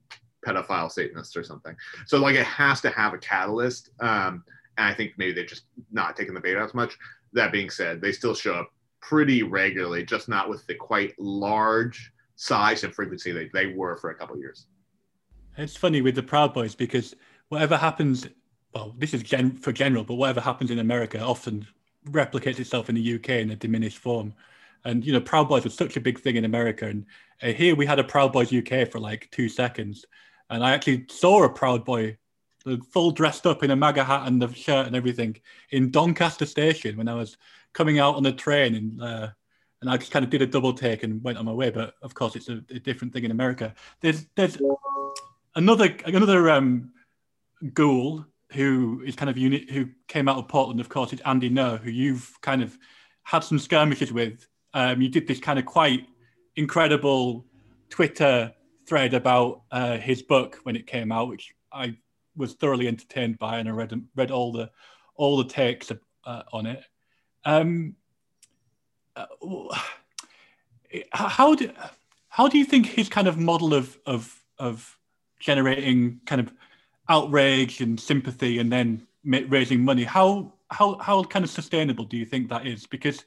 pedophile 0.46 0.92
Satanists 0.92 1.36
or 1.38 1.44
something. 1.44 1.76
So 2.06 2.18
like 2.18 2.36
it 2.36 2.46
has 2.46 2.82
to 2.82 2.90
have 2.90 3.14
a 3.14 3.18
catalyst, 3.18 3.92
um, 4.02 4.44
and 4.78 4.88
I 4.88 4.94
think 4.94 5.14
maybe 5.18 5.34
they're 5.34 5.46
just 5.46 5.66
not 5.92 6.16
taking 6.16 6.34
the 6.34 6.42
bait 6.42 6.58
as 6.58 6.74
much. 6.74 6.98
That 7.34 7.52
being 7.52 7.70
said, 7.70 8.02
they 8.02 8.12
still 8.12 8.36
show 8.36 8.54
up 8.54 8.72
pretty 9.02 9.44
regularly, 9.44 10.06
just 10.06 10.30
not 10.30 10.50
with 10.50 10.66
the 10.68 10.76
quite 10.76 11.14
large 11.20 12.12
size 12.36 12.84
and 12.84 12.94
frequency 12.94 13.32
they, 13.32 13.50
they 13.54 13.68
were 13.68 13.98
for 13.98 14.12
a 14.12 14.16
couple 14.16 14.38
years. 14.38 14.68
It's 15.58 15.78
funny 15.78 16.02
with 16.02 16.16
the 16.16 16.24
Proud 16.24 16.54
Boys 16.54 16.74
because 16.74 17.16
whatever 17.50 17.78
happens 17.78 18.28
well, 18.74 18.96
this 18.98 19.14
is 19.14 19.24
gen- 19.24 19.56
for 19.56 19.72
general, 19.72 20.04
but 20.04 20.16
whatever 20.16 20.42
happens 20.42 20.72
in 20.72 20.80
America 20.80 21.20
often 21.20 21.68
replicates 22.10 22.60
itself 22.60 22.90
in 22.90 22.96
the 22.96 23.16
UK 23.16 23.30
in 23.30 23.52
a 23.52 23.56
diminished 23.56 23.98
form. 23.98 24.34
And 24.86 25.06
you 25.06 25.14
know, 25.14 25.22
Proud 25.22 25.48
Boys 25.48 25.64
was 25.64 25.76
such 25.76 25.96
a 25.96 26.02
big 26.02 26.20
thing 26.20 26.36
in 26.36 26.46
America, 26.46 26.88
and 26.88 27.06
uh, 27.42 27.48
here 27.48 27.76
we 27.76 27.86
had 27.86 28.00
a 28.00 28.04
Proud 28.04 28.34
Boys 28.34 28.54
UK 28.54 28.90
for 28.90 29.00
like 29.00 29.30
two 29.32 29.48
seconds, 29.48 30.06
and 30.50 30.64
I 30.64 30.72
actually 30.72 31.06
saw 31.10 31.44
a 31.44 31.50
Proud 31.50 31.86
Boy, 31.86 32.18
full 32.92 33.12
dressed 33.12 33.46
up 33.46 33.64
in 33.64 33.72
a 33.72 33.76
MAGA 33.76 34.04
hat 34.04 34.28
and 34.28 34.42
the 34.42 34.52
shirt 34.54 34.88
and 34.88 34.96
everything, 34.96 35.38
in 35.70 35.92
Doncaster 35.92 36.46
Station 36.46 36.98
when 36.98 37.08
I 37.08 37.16
was 37.16 37.38
coming 37.74 38.00
out 38.00 38.16
on 38.16 38.24
the 38.24 38.34
train, 38.34 38.76
and 38.76 39.02
uh, 39.02 39.30
and 39.82 39.90
I 39.90 39.98
just 39.98 40.12
kind 40.12 40.26
of 40.26 40.32
did 40.32 40.42
a 40.42 40.48
double 40.48 40.74
take 40.74 41.04
and 41.04 41.24
went 41.24 41.38
on 41.38 41.46
my 41.46 41.54
way. 41.54 41.70
But 41.70 41.94
of 42.02 42.14
course, 42.14 42.36
it's 42.36 42.50
a, 42.50 42.62
a 42.70 42.80
different 42.80 43.14
thing 43.14 43.24
in 43.24 43.32
America. 43.32 43.74
There's 44.02 44.26
there's 44.36 44.58
another 45.56 45.96
another 46.06 46.50
um, 46.50 46.92
ghoul 47.74 48.26
who 48.54 49.04
is 49.06 49.16
kind 49.16 49.30
of 49.30 49.38
unit 49.38 49.70
who 49.70 49.90
came 50.08 50.28
out 50.28 50.38
of 50.38 50.48
Portland, 50.48 50.80
of 50.80 50.90
course, 50.90 51.14
is 51.14 51.22
Andy 51.22 51.50
Ngo, 51.50 51.80
who 51.80 51.90
you've 51.90 52.38
kind 52.42 52.62
of 52.62 52.78
had 53.24 53.44
some 53.44 53.60
skirmishes 53.60 54.12
with. 54.12 54.48
Um, 54.74 55.02
you 55.02 55.10
did 55.10 55.28
this 55.28 55.40
kind 55.40 55.60
of 55.60 55.66
quite 55.66 56.08
incredible 56.56 57.46
Twitter 57.90 58.54
thread 58.88 59.14
about 59.14 59.64
uh, 59.72 59.98
his 59.98 60.22
book 60.22 60.60
when 60.64 60.76
it 60.76 60.88
came 60.88 61.12
out, 61.12 61.30
which 61.30 61.54
I 61.72 61.98
was 62.36 62.54
thoroughly 62.54 62.88
entertained 62.88 63.38
by, 63.40 63.60
and 63.60 63.70
I 63.70 63.72
read 63.72 63.94
read 64.16 64.32
all 64.32 64.52
the 64.52 64.70
all 65.16 65.38
the 65.38 65.46
takes 65.46 65.92
uh, 66.26 66.44
on 66.52 66.66
it. 66.66 66.84
Um, 67.46 67.96
uh, 69.16 69.26
how 71.12 71.56
do 71.56 71.72
how 72.30 72.48
do 72.48 72.58
you 72.58 72.66
think 72.66 72.88
his 72.88 73.10
kind 73.10 73.28
of 73.28 73.38
model 73.38 73.74
of 73.74 73.98
of 74.06 74.44
of 74.58 74.98
generating 75.40 76.22
kind 76.26 76.42
of 76.42 76.54
outrage 77.10 77.82
and 77.82 78.00
sympathy 78.00 78.60
and 78.60 78.72
then 78.72 79.06
raising 79.26 79.84
money 79.84 80.04
how 80.04 80.52
how 80.70 80.98
how 81.00 81.24
kind 81.24 81.46
of 81.46 81.52
sustainable 81.52 82.06
do 82.06 82.18
you 82.18 82.26
think 82.26 82.50
that 82.50 82.66
is 82.66 82.86
because 82.86 83.24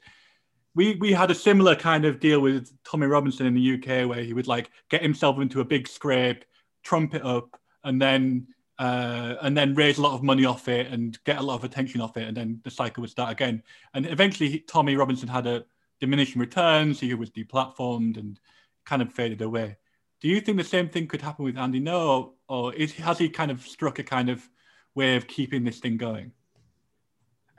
we 0.77 0.95
we 0.95 1.11
had 1.11 1.31
a 1.31 1.35
similar 1.35 1.75
kind 1.75 2.05
of 2.05 2.19
deal 2.19 2.39
with 2.39 2.71
Tommy 2.83 3.07
Robinson 3.07 3.47
in 3.47 3.55
the 3.55 3.73
UK 3.73 4.07
where 4.07 4.23
he 4.23 4.33
would 4.33 4.47
like 4.47 4.69
get 4.89 5.01
himself 5.01 5.39
into 5.39 5.59
a 5.59 5.65
big 5.65 5.87
scrape, 5.87 6.45
trump 6.83 7.15
it 7.15 7.25
up, 7.25 7.59
and 7.83 7.99
then 7.99 8.47
uh, 8.77 9.35
and 9.41 9.57
then 9.57 9.73
raise 9.73 9.97
a 9.97 10.01
lot 10.03 10.13
of 10.13 10.21
money 10.21 10.45
off 10.45 10.67
it 10.67 10.85
and 10.87 11.17
get 11.23 11.39
a 11.39 11.41
lot 11.41 11.55
of 11.55 11.63
attention 11.63 11.99
off 11.99 12.15
it, 12.15 12.27
and 12.27 12.37
then 12.37 12.61
the 12.63 12.69
cycle 12.69 13.01
would 13.01 13.09
start 13.09 13.31
again. 13.31 13.63
And 13.95 14.05
eventually, 14.05 14.59
Tommy 14.59 14.95
Robinson 14.95 15.27
had 15.27 15.47
a 15.47 15.65
diminishing 15.99 16.39
returns. 16.39 16.99
He 16.99 17.11
was 17.15 17.31
deplatformed 17.31 18.17
and 18.17 18.39
kind 18.85 19.01
of 19.01 19.11
faded 19.11 19.41
away. 19.41 19.77
Do 20.21 20.27
you 20.27 20.39
think 20.39 20.59
the 20.59 20.63
same 20.63 20.89
thing 20.89 21.07
could 21.07 21.23
happen 21.23 21.43
with 21.43 21.57
Andy 21.57 21.81
Ngo, 21.81 22.33
or 22.47 22.73
is, 22.73 22.93
has 22.93 23.17
he 23.17 23.29
kind 23.29 23.51
of 23.51 23.61
struck 23.61 23.99
a 23.99 24.03
kind 24.03 24.29
of 24.29 24.47
way 24.95 25.15
of 25.15 25.27
keeping 25.27 25.63
this 25.63 25.79
thing 25.79 25.97
going? 25.97 26.31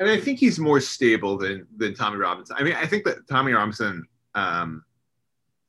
And 0.00 0.08
I 0.08 0.18
think 0.18 0.38
he's 0.38 0.58
more 0.58 0.80
stable 0.80 1.36
than 1.36 1.66
than 1.76 1.94
Tommy 1.94 2.18
Robinson. 2.18 2.56
I 2.58 2.62
mean, 2.62 2.74
I 2.74 2.86
think 2.86 3.04
that 3.04 3.26
Tommy 3.28 3.52
Robinson 3.52 4.06
um, 4.34 4.84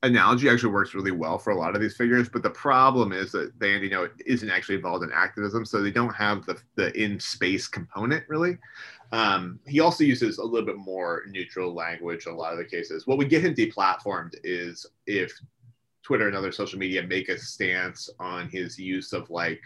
analogy 0.04 0.50
actually 0.50 0.72
works 0.72 0.94
really 0.94 1.12
well 1.12 1.38
for 1.38 1.52
a 1.52 1.58
lot 1.58 1.76
of 1.76 1.82
these 1.82 1.98
figures. 1.98 2.30
But 2.30 2.44
the 2.44 2.50
problem 2.52 3.12
is 3.12 3.32
that 3.32 3.60
they, 3.60 3.78
you 3.78 3.90
know, 3.90 4.08
isn't 4.26 4.50
actually 4.50 4.76
involved 4.76 5.04
in 5.04 5.12
activism, 5.12 5.66
so 5.66 5.82
they 5.82 5.92
don't 5.92 6.14
have 6.14 6.46
the 6.46 6.62
the 6.76 6.96
in 7.02 7.20
space 7.20 7.68
component 7.68 8.24
really. 8.28 8.58
Um, 9.12 9.60
he 9.66 9.80
also 9.80 10.04
uses 10.04 10.38
a 10.38 10.44
little 10.44 10.66
bit 10.66 10.78
more 10.78 11.24
neutral 11.28 11.74
language 11.74 12.28
in 12.28 12.34
a 12.34 12.36
lot 12.36 12.54
of 12.54 12.60
the 12.60 12.66
cases. 12.66 13.08
What 13.08 13.18
we 13.18 13.26
get 13.26 13.44
him 13.44 13.56
deplatformed 13.56 14.36
is 14.44 14.86
if 15.08 15.34
Twitter 16.04 16.28
and 16.28 16.36
other 16.36 16.52
social 16.52 16.80
media 16.80 17.04
make 17.04 17.30
a 17.30 17.38
stance 17.38 18.10
on 18.20 18.50
his 18.50 18.78
use 18.80 19.14
of 19.14 19.30
like 19.30 19.62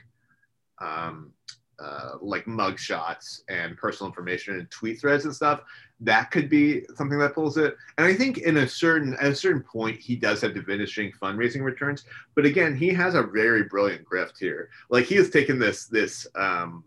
um, 0.82 1.32
uh, 1.80 2.12
like 2.22 2.48
mug 2.48 2.78
shots 2.80 3.44
and 3.50 3.78
personal 3.78 4.10
information 4.10 4.56
and 4.56 4.70
tweet 4.70 5.00
threads 5.00 5.26
and 5.26 5.36
stuff 5.36 5.62
that 6.04 6.32
could 6.32 6.50
be 6.50 6.84
something 6.96 7.18
that 7.18 7.34
pulls 7.34 7.58
it. 7.58 7.76
And 7.98 8.06
i 8.06 8.14
think 8.14 8.40
in 8.40 8.58
a 8.58 8.68
certain 8.68 9.14
at 9.16 9.32
a 9.32 9.36
certain 9.36 9.64
point 9.64 10.00
he 10.00 10.16
does 10.16 10.42
have 10.42 10.54
diminishing 10.54 11.12
fundraising 11.22 11.62
returns. 11.62 12.06
But 12.36 12.46
again 12.46 12.76
he 12.76 12.90
has 12.90 13.16
a 13.16 13.24
very 13.24 13.64
brilliant 13.64 14.06
grift 14.06 14.38
here. 14.40 14.70
Like 14.90 15.06
he 15.06 15.16
has 15.16 15.30
taken 15.30 15.60
this 15.60 15.86
this 15.86 16.28
um 16.36 16.84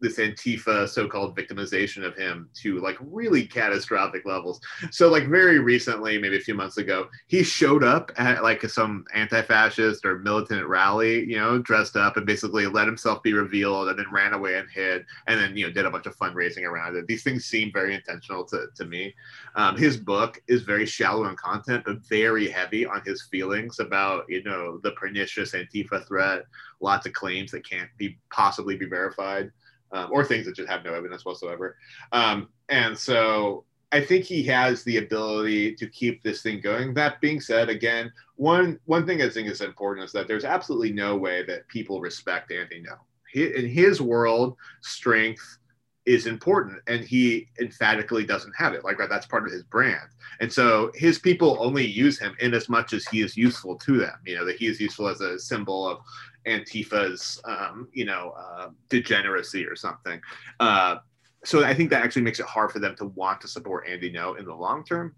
this 0.00 0.18
Antifa 0.18 0.88
so-called 0.88 1.36
victimization 1.36 2.04
of 2.04 2.14
him 2.16 2.50
to 2.54 2.80
like 2.80 2.96
really 3.00 3.46
catastrophic 3.46 4.26
levels. 4.26 4.60
So 4.90 5.08
like 5.08 5.28
very 5.28 5.58
recently, 5.58 6.18
maybe 6.18 6.36
a 6.36 6.40
few 6.40 6.54
months 6.54 6.76
ago, 6.76 7.08
he 7.28 7.42
showed 7.42 7.82
up 7.82 8.12
at 8.18 8.42
like 8.42 8.62
some 8.68 9.04
anti-fascist 9.14 10.04
or 10.04 10.18
militant 10.18 10.66
rally, 10.66 11.24
you 11.24 11.38
know, 11.38 11.58
dressed 11.58 11.96
up 11.96 12.16
and 12.16 12.26
basically 12.26 12.66
let 12.66 12.86
himself 12.86 13.22
be 13.22 13.32
revealed 13.32 13.88
and 13.88 13.98
then 13.98 14.06
ran 14.12 14.34
away 14.34 14.58
and 14.58 14.70
hid 14.70 15.04
and 15.26 15.40
then 15.40 15.56
you 15.56 15.66
know 15.66 15.72
did 15.72 15.86
a 15.86 15.90
bunch 15.90 16.06
of 16.06 16.16
fundraising 16.16 16.64
around 16.64 16.96
it. 16.96 17.06
These 17.06 17.22
things 17.22 17.46
seem 17.46 17.72
very 17.72 17.94
intentional 17.94 18.44
to, 18.46 18.66
to 18.76 18.84
me. 18.84 19.14
Um, 19.54 19.76
his 19.76 19.96
book 19.96 20.42
is 20.46 20.62
very 20.62 20.84
shallow 20.84 21.26
in 21.28 21.36
content, 21.36 21.84
but 21.86 22.06
very 22.06 22.48
heavy 22.48 22.84
on 22.84 23.02
his 23.04 23.22
feelings 23.30 23.80
about 23.80 24.24
you 24.28 24.42
know 24.42 24.78
the 24.82 24.92
pernicious 24.92 25.52
Antifa 25.52 26.06
threat. 26.06 26.44
Lots 26.80 27.06
of 27.06 27.14
claims 27.14 27.50
that 27.52 27.68
can't 27.68 27.88
be 27.96 28.18
possibly 28.30 28.76
be 28.76 28.86
verified 28.86 29.50
um, 29.92 30.08
or 30.12 30.24
things 30.24 30.46
that 30.46 30.56
just 30.56 30.68
have 30.68 30.84
no 30.84 30.94
evidence 30.94 31.24
whatsoever. 31.24 31.76
Um, 32.12 32.48
and 32.68 32.96
so 32.96 33.64
I 33.92 34.00
think 34.00 34.24
he 34.24 34.42
has 34.44 34.82
the 34.82 34.98
ability 34.98 35.74
to 35.76 35.86
keep 35.88 36.22
this 36.22 36.42
thing 36.42 36.60
going. 36.60 36.92
That 36.94 37.20
being 37.20 37.40
said, 37.40 37.68
again, 37.68 38.12
one 38.34 38.78
one 38.84 39.06
thing 39.06 39.22
I 39.22 39.28
think 39.28 39.48
is 39.48 39.60
important 39.60 40.04
is 40.04 40.12
that 40.12 40.26
there's 40.28 40.44
absolutely 40.44 40.92
no 40.92 41.16
way 41.16 41.44
that 41.44 41.68
people 41.68 42.00
respect 42.00 42.52
Andy 42.52 42.82
Ngo. 42.82 43.54
in 43.56 43.66
his 43.68 44.00
world, 44.00 44.56
strength 44.82 45.58
is 46.04 46.26
important, 46.26 46.80
and 46.86 47.04
he 47.04 47.48
emphatically 47.60 48.24
doesn't 48.24 48.54
have 48.56 48.74
it. 48.74 48.84
Like 48.84 48.96
that's 49.08 49.26
part 49.26 49.46
of 49.46 49.52
his 49.52 49.62
brand, 49.62 50.08
and 50.40 50.52
so 50.52 50.90
his 50.94 51.18
people 51.18 51.56
only 51.60 51.86
use 51.86 52.18
him 52.18 52.34
in 52.40 52.54
as 52.54 52.68
much 52.68 52.92
as 52.92 53.06
he 53.06 53.22
is 53.22 53.36
useful 53.36 53.76
to 53.76 53.98
them. 53.98 54.18
You 54.24 54.36
know 54.36 54.44
that 54.44 54.56
he 54.56 54.66
is 54.66 54.80
useful 54.80 55.08
as 55.08 55.20
a 55.20 55.38
symbol 55.38 55.88
of 55.88 56.00
Antifa's, 56.46 57.40
um, 57.44 57.88
you 57.92 58.04
know, 58.04 58.34
uh, 58.38 58.68
degeneracy 58.88 59.66
or 59.66 59.76
something. 59.76 60.20
Uh, 60.60 60.96
so 61.44 61.64
I 61.64 61.74
think 61.74 61.90
that 61.90 62.02
actually 62.02 62.22
makes 62.22 62.40
it 62.40 62.46
hard 62.46 62.72
for 62.72 62.78
them 62.78 62.96
to 62.96 63.06
want 63.06 63.40
to 63.42 63.48
support 63.48 63.86
Andy 63.88 64.12
Ngo 64.12 64.38
in 64.38 64.44
the 64.44 64.54
long 64.54 64.84
term. 64.84 65.14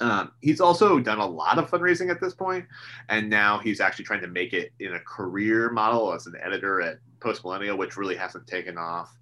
Um, 0.00 0.32
he's 0.40 0.60
also 0.60 0.98
done 0.98 1.18
a 1.18 1.26
lot 1.26 1.58
of 1.58 1.70
fundraising 1.70 2.10
at 2.10 2.20
this 2.20 2.34
point, 2.34 2.64
and 3.08 3.28
now 3.28 3.58
he's 3.58 3.80
actually 3.80 4.04
trying 4.04 4.22
to 4.22 4.28
make 4.28 4.52
it 4.52 4.72
in 4.80 4.94
a 4.94 5.00
career 5.00 5.70
model 5.70 6.12
as 6.12 6.26
an 6.26 6.34
editor 6.42 6.80
at 6.80 6.98
Post 7.20 7.44
Millennial, 7.44 7.76
which 7.76 7.96
really 7.96 8.16
hasn't 8.16 8.46
taken 8.46 8.78
off. 8.78 9.14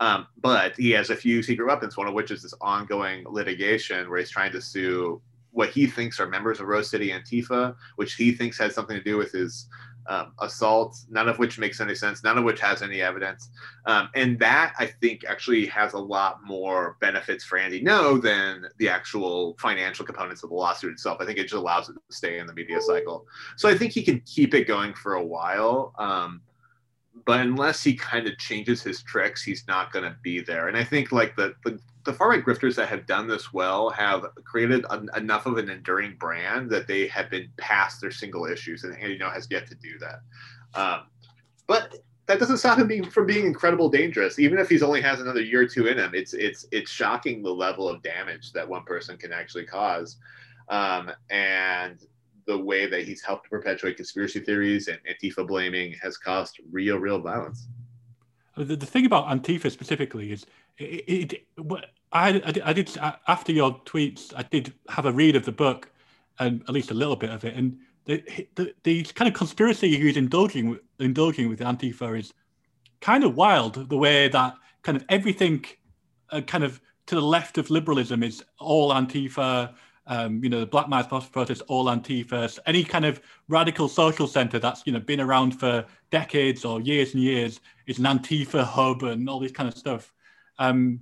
Um, 0.00 0.26
but 0.40 0.74
he 0.76 0.90
has 0.92 1.10
a 1.10 1.16
few 1.16 1.42
secret 1.42 1.66
weapons, 1.66 1.96
one 1.96 2.08
of 2.08 2.14
which 2.14 2.30
is 2.30 2.42
this 2.42 2.54
ongoing 2.60 3.24
litigation 3.28 4.08
where 4.10 4.18
he's 4.18 4.30
trying 4.30 4.52
to 4.52 4.60
sue 4.60 5.20
what 5.52 5.70
he 5.70 5.86
thinks 5.86 6.18
are 6.18 6.26
members 6.26 6.58
of 6.58 6.66
Rose 6.66 6.90
City 6.90 7.10
Antifa, 7.10 7.76
which 7.94 8.14
he 8.14 8.32
thinks 8.32 8.58
has 8.58 8.74
something 8.74 8.96
to 8.96 9.04
do 9.04 9.16
with 9.16 9.30
his 9.30 9.68
um, 10.06 10.32
assaults, 10.40 11.06
none 11.10 11.28
of 11.28 11.38
which 11.38 11.58
makes 11.58 11.80
any 11.80 11.94
sense, 11.94 12.22
none 12.22 12.38
of 12.38 12.44
which 12.44 12.60
has 12.60 12.82
any 12.82 13.00
evidence. 13.00 13.50
Um, 13.86 14.08
and 14.14 14.38
that 14.38 14.74
I 14.78 14.86
think 14.86 15.24
actually 15.24 15.66
has 15.66 15.94
a 15.94 15.98
lot 15.98 16.40
more 16.44 16.96
benefits 17.00 17.44
for 17.44 17.58
Andy 17.58 17.82
Ngo 17.82 18.22
than 18.22 18.66
the 18.78 18.88
actual 18.88 19.56
financial 19.58 20.04
components 20.04 20.42
of 20.42 20.50
the 20.50 20.56
lawsuit 20.56 20.92
itself. 20.92 21.18
I 21.20 21.26
think 21.26 21.38
it 21.38 21.44
just 21.44 21.54
allows 21.54 21.88
it 21.88 21.94
to 21.94 22.16
stay 22.16 22.38
in 22.38 22.46
the 22.46 22.54
media 22.54 22.80
cycle. 22.80 23.26
So 23.56 23.68
I 23.68 23.76
think 23.76 23.92
he 23.92 24.02
can 24.02 24.20
keep 24.20 24.54
it 24.54 24.66
going 24.66 24.94
for 24.94 25.14
a 25.14 25.24
while. 25.24 25.94
Um, 25.98 26.42
but 27.26 27.40
unless 27.40 27.82
he 27.82 27.94
kind 27.94 28.26
of 28.26 28.36
changes 28.38 28.82
his 28.82 29.02
tricks, 29.02 29.42
he's 29.42 29.64
not 29.66 29.92
going 29.92 30.04
to 30.04 30.16
be 30.22 30.40
there. 30.40 30.68
And 30.68 30.76
I 30.76 30.84
think 30.84 31.12
like 31.12 31.36
the, 31.36 31.54
the 31.64 31.78
the 32.04 32.12
far 32.12 32.30
right 32.30 32.44
grifters 32.44 32.74
that 32.76 32.88
have 32.88 33.06
done 33.06 33.26
this 33.26 33.52
well 33.52 33.90
have 33.90 34.26
created 34.44 34.84
an, 34.90 35.08
enough 35.16 35.46
of 35.46 35.56
an 35.56 35.70
enduring 35.70 36.16
brand 36.16 36.70
that 36.70 36.86
they 36.86 37.06
have 37.08 37.30
been 37.30 37.48
past 37.56 38.00
their 38.00 38.10
single 38.10 38.46
issues, 38.46 38.84
and 38.84 38.96
you 39.02 39.18
know 39.18 39.30
has 39.30 39.48
yet 39.50 39.66
to 39.68 39.74
do 39.74 39.98
that. 39.98 40.20
Um, 40.78 41.06
but 41.66 41.96
that 42.26 42.38
doesn't 42.38 42.58
stop 42.58 42.78
him 42.78 42.86
being, 42.86 43.08
from 43.08 43.26
being 43.26 43.46
incredible 43.46 43.88
dangerous. 43.88 44.38
Even 44.38 44.58
if 44.58 44.68
he's 44.68 44.82
only 44.82 45.00
has 45.00 45.20
another 45.20 45.42
year 45.42 45.62
or 45.62 45.66
two 45.66 45.86
in 45.86 45.98
him, 45.98 46.12
it's 46.14 46.34
it's 46.34 46.66
it's 46.72 46.90
shocking 46.90 47.42
the 47.42 47.50
level 47.50 47.88
of 47.88 48.02
damage 48.02 48.52
that 48.52 48.68
one 48.68 48.84
person 48.84 49.16
can 49.16 49.32
actually 49.32 49.64
cause, 49.64 50.18
um, 50.68 51.10
and 51.30 51.98
the 52.46 52.58
way 52.58 52.86
that 52.86 53.04
he's 53.04 53.22
helped 53.22 53.48
perpetuate 53.48 53.96
conspiracy 53.96 54.40
theories 54.40 54.88
and 54.88 54.98
Antifa 55.08 55.46
blaming 55.46 55.94
has 56.02 56.18
caused 56.18 56.60
real, 56.70 56.98
real 56.98 57.18
violence. 57.18 57.68
The, 58.56 58.76
the 58.76 58.86
thing 58.86 59.06
about 59.06 59.26
Antifa 59.26 59.70
specifically 59.70 60.30
is 60.30 60.46
it, 60.78 61.32
it, 61.32 61.44
I, 62.12 62.40
I, 62.64 62.72
did 62.72 62.96
after 63.28 63.52
your 63.52 63.80
tweets, 63.80 64.32
I 64.36 64.42
did 64.42 64.72
have 64.88 65.06
a 65.06 65.12
read 65.12 65.36
of 65.36 65.44
the 65.44 65.52
book, 65.52 65.90
and 66.38 66.62
at 66.62 66.70
least 66.70 66.90
a 66.90 66.94
little 66.94 67.16
bit 67.16 67.30
of 67.30 67.44
it. 67.44 67.54
And 67.54 67.78
the, 68.04 68.22
the, 68.54 68.74
the 68.82 69.02
kind 69.02 69.28
of 69.28 69.34
conspiracy 69.34 69.96
he's 69.96 70.16
indulging 70.16 70.78
indulging 70.98 71.48
with 71.48 71.60
Antifa 71.60 72.18
is 72.18 72.32
kind 73.00 73.24
of 73.24 73.36
wild. 73.36 73.88
The 73.88 73.96
way 73.96 74.28
that 74.28 74.54
kind 74.82 74.96
of 74.96 75.04
everything, 75.08 75.64
uh, 76.30 76.40
kind 76.42 76.64
of 76.64 76.80
to 77.06 77.14
the 77.14 77.22
left 77.22 77.58
of 77.58 77.70
liberalism, 77.70 78.22
is 78.22 78.44
all 78.58 78.92
Antifa. 78.92 79.74
Um, 80.06 80.44
you 80.44 80.50
know, 80.50 80.60
the 80.60 80.66
Black 80.66 80.88
Lives 80.88 81.08
protest, 81.28 81.62
all 81.66 81.86
Antifa. 81.86 82.58
Any 82.66 82.84
kind 82.84 83.06
of 83.06 83.20
radical 83.48 83.88
social 83.88 84.26
center 84.26 84.58
that's 84.58 84.82
you 84.86 84.92
know 84.92 85.00
been 85.00 85.20
around 85.20 85.58
for 85.58 85.84
decades 86.10 86.64
or 86.64 86.80
years 86.80 87.14
and 87.14 87.22
years 87.22 87.60
is 87.86 87.98
an 87.98 88.04
Antifa 88.04 88.64
hub 88.64 89.02
and 89.02 89.28
all 89.28 89.40
this 89.40 89.52
kind 89.52 89.68
of 89.68 89.76
stuff 89.76 90.13
um, 90.58 91.00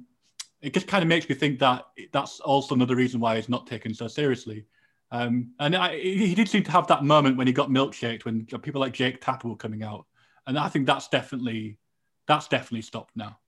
it 0.60 0.72
just 0.72 0.86
kind 0.86 1.02
of 1.02 1.08
makes 1.08 1.28
me 1.28 1.34
think 1.34 1.58
that 1.58 1.86
that's 2.12 2.40
also 2.40 2.74
another 2.74 2.96
reason 2.96 3.20
why 3.20 3.36
he's 3.36 3.48
not 3.48 3.66
taken 3.66 3.92
so 3.92 4.08
seriously. 4.08 4.64
Um, 5.10 5.52
and 5.58 5.76
I, 5.76 5.98
he 5.98 6.34
did 6.34 6.48
seem 6.48 6.62
to 6.62 6.70
have 6.70 6.86
that 6.86 7.04
moment 7.04 7.36
when 7.36 7.46
he 7.46 7.52
got 7.52 7.68
milkshaked 7.68 8.24
when 8.24 8.46
people 8.46 8.80
like 8.80 8.94
Jake 8.94 9.20
Tapper 9.20 9.48
were 9.48 9.56
coming 9.56 9.82
out, 9.82 10.06
and 10.46 10.58
I 10.58 10.68
think 10.68 10.86
that's 10.86 11.08
definitely 11.08 11.78
that's 12.26 12.48
definitely 12.48 12.82
stopped 12.82 13.14
now. 13.14 13.38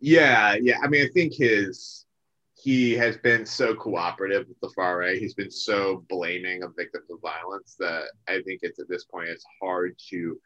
Yeah, 0.00 0.54
yeah. 0.60 0.78
I 0.82 0.88
mean, 0.88 1.04
I 1.04 1.08
think 1.12 1.34
his 1.34 2.04
he 2.54 2.92
has 2.92 3.16
been 3.16 3.44
so 3.44 3.74
cooperative 3.74 4.46
with 4.48 4.60
the 4.60 4.70
far 4.76 4.98
right. 4.98 5.18
He's 5.18 5.34
been 5.34 5.50
so 5.50 6.04
blaming 6.08 6.62
of 6.62 6.76
victims 6.76 7.10
of 7.10 7.20
violence 7.20 7.74
that 7.80 8.04
I 8.28 8.40
think 8.42 8.60
it's 8.62 8.78
at 8.78 8.88
this 8.88 9.04
point 9.04 9.28
it's 9.28 9.44
hard 9.60 9.98
to 10.10 10.40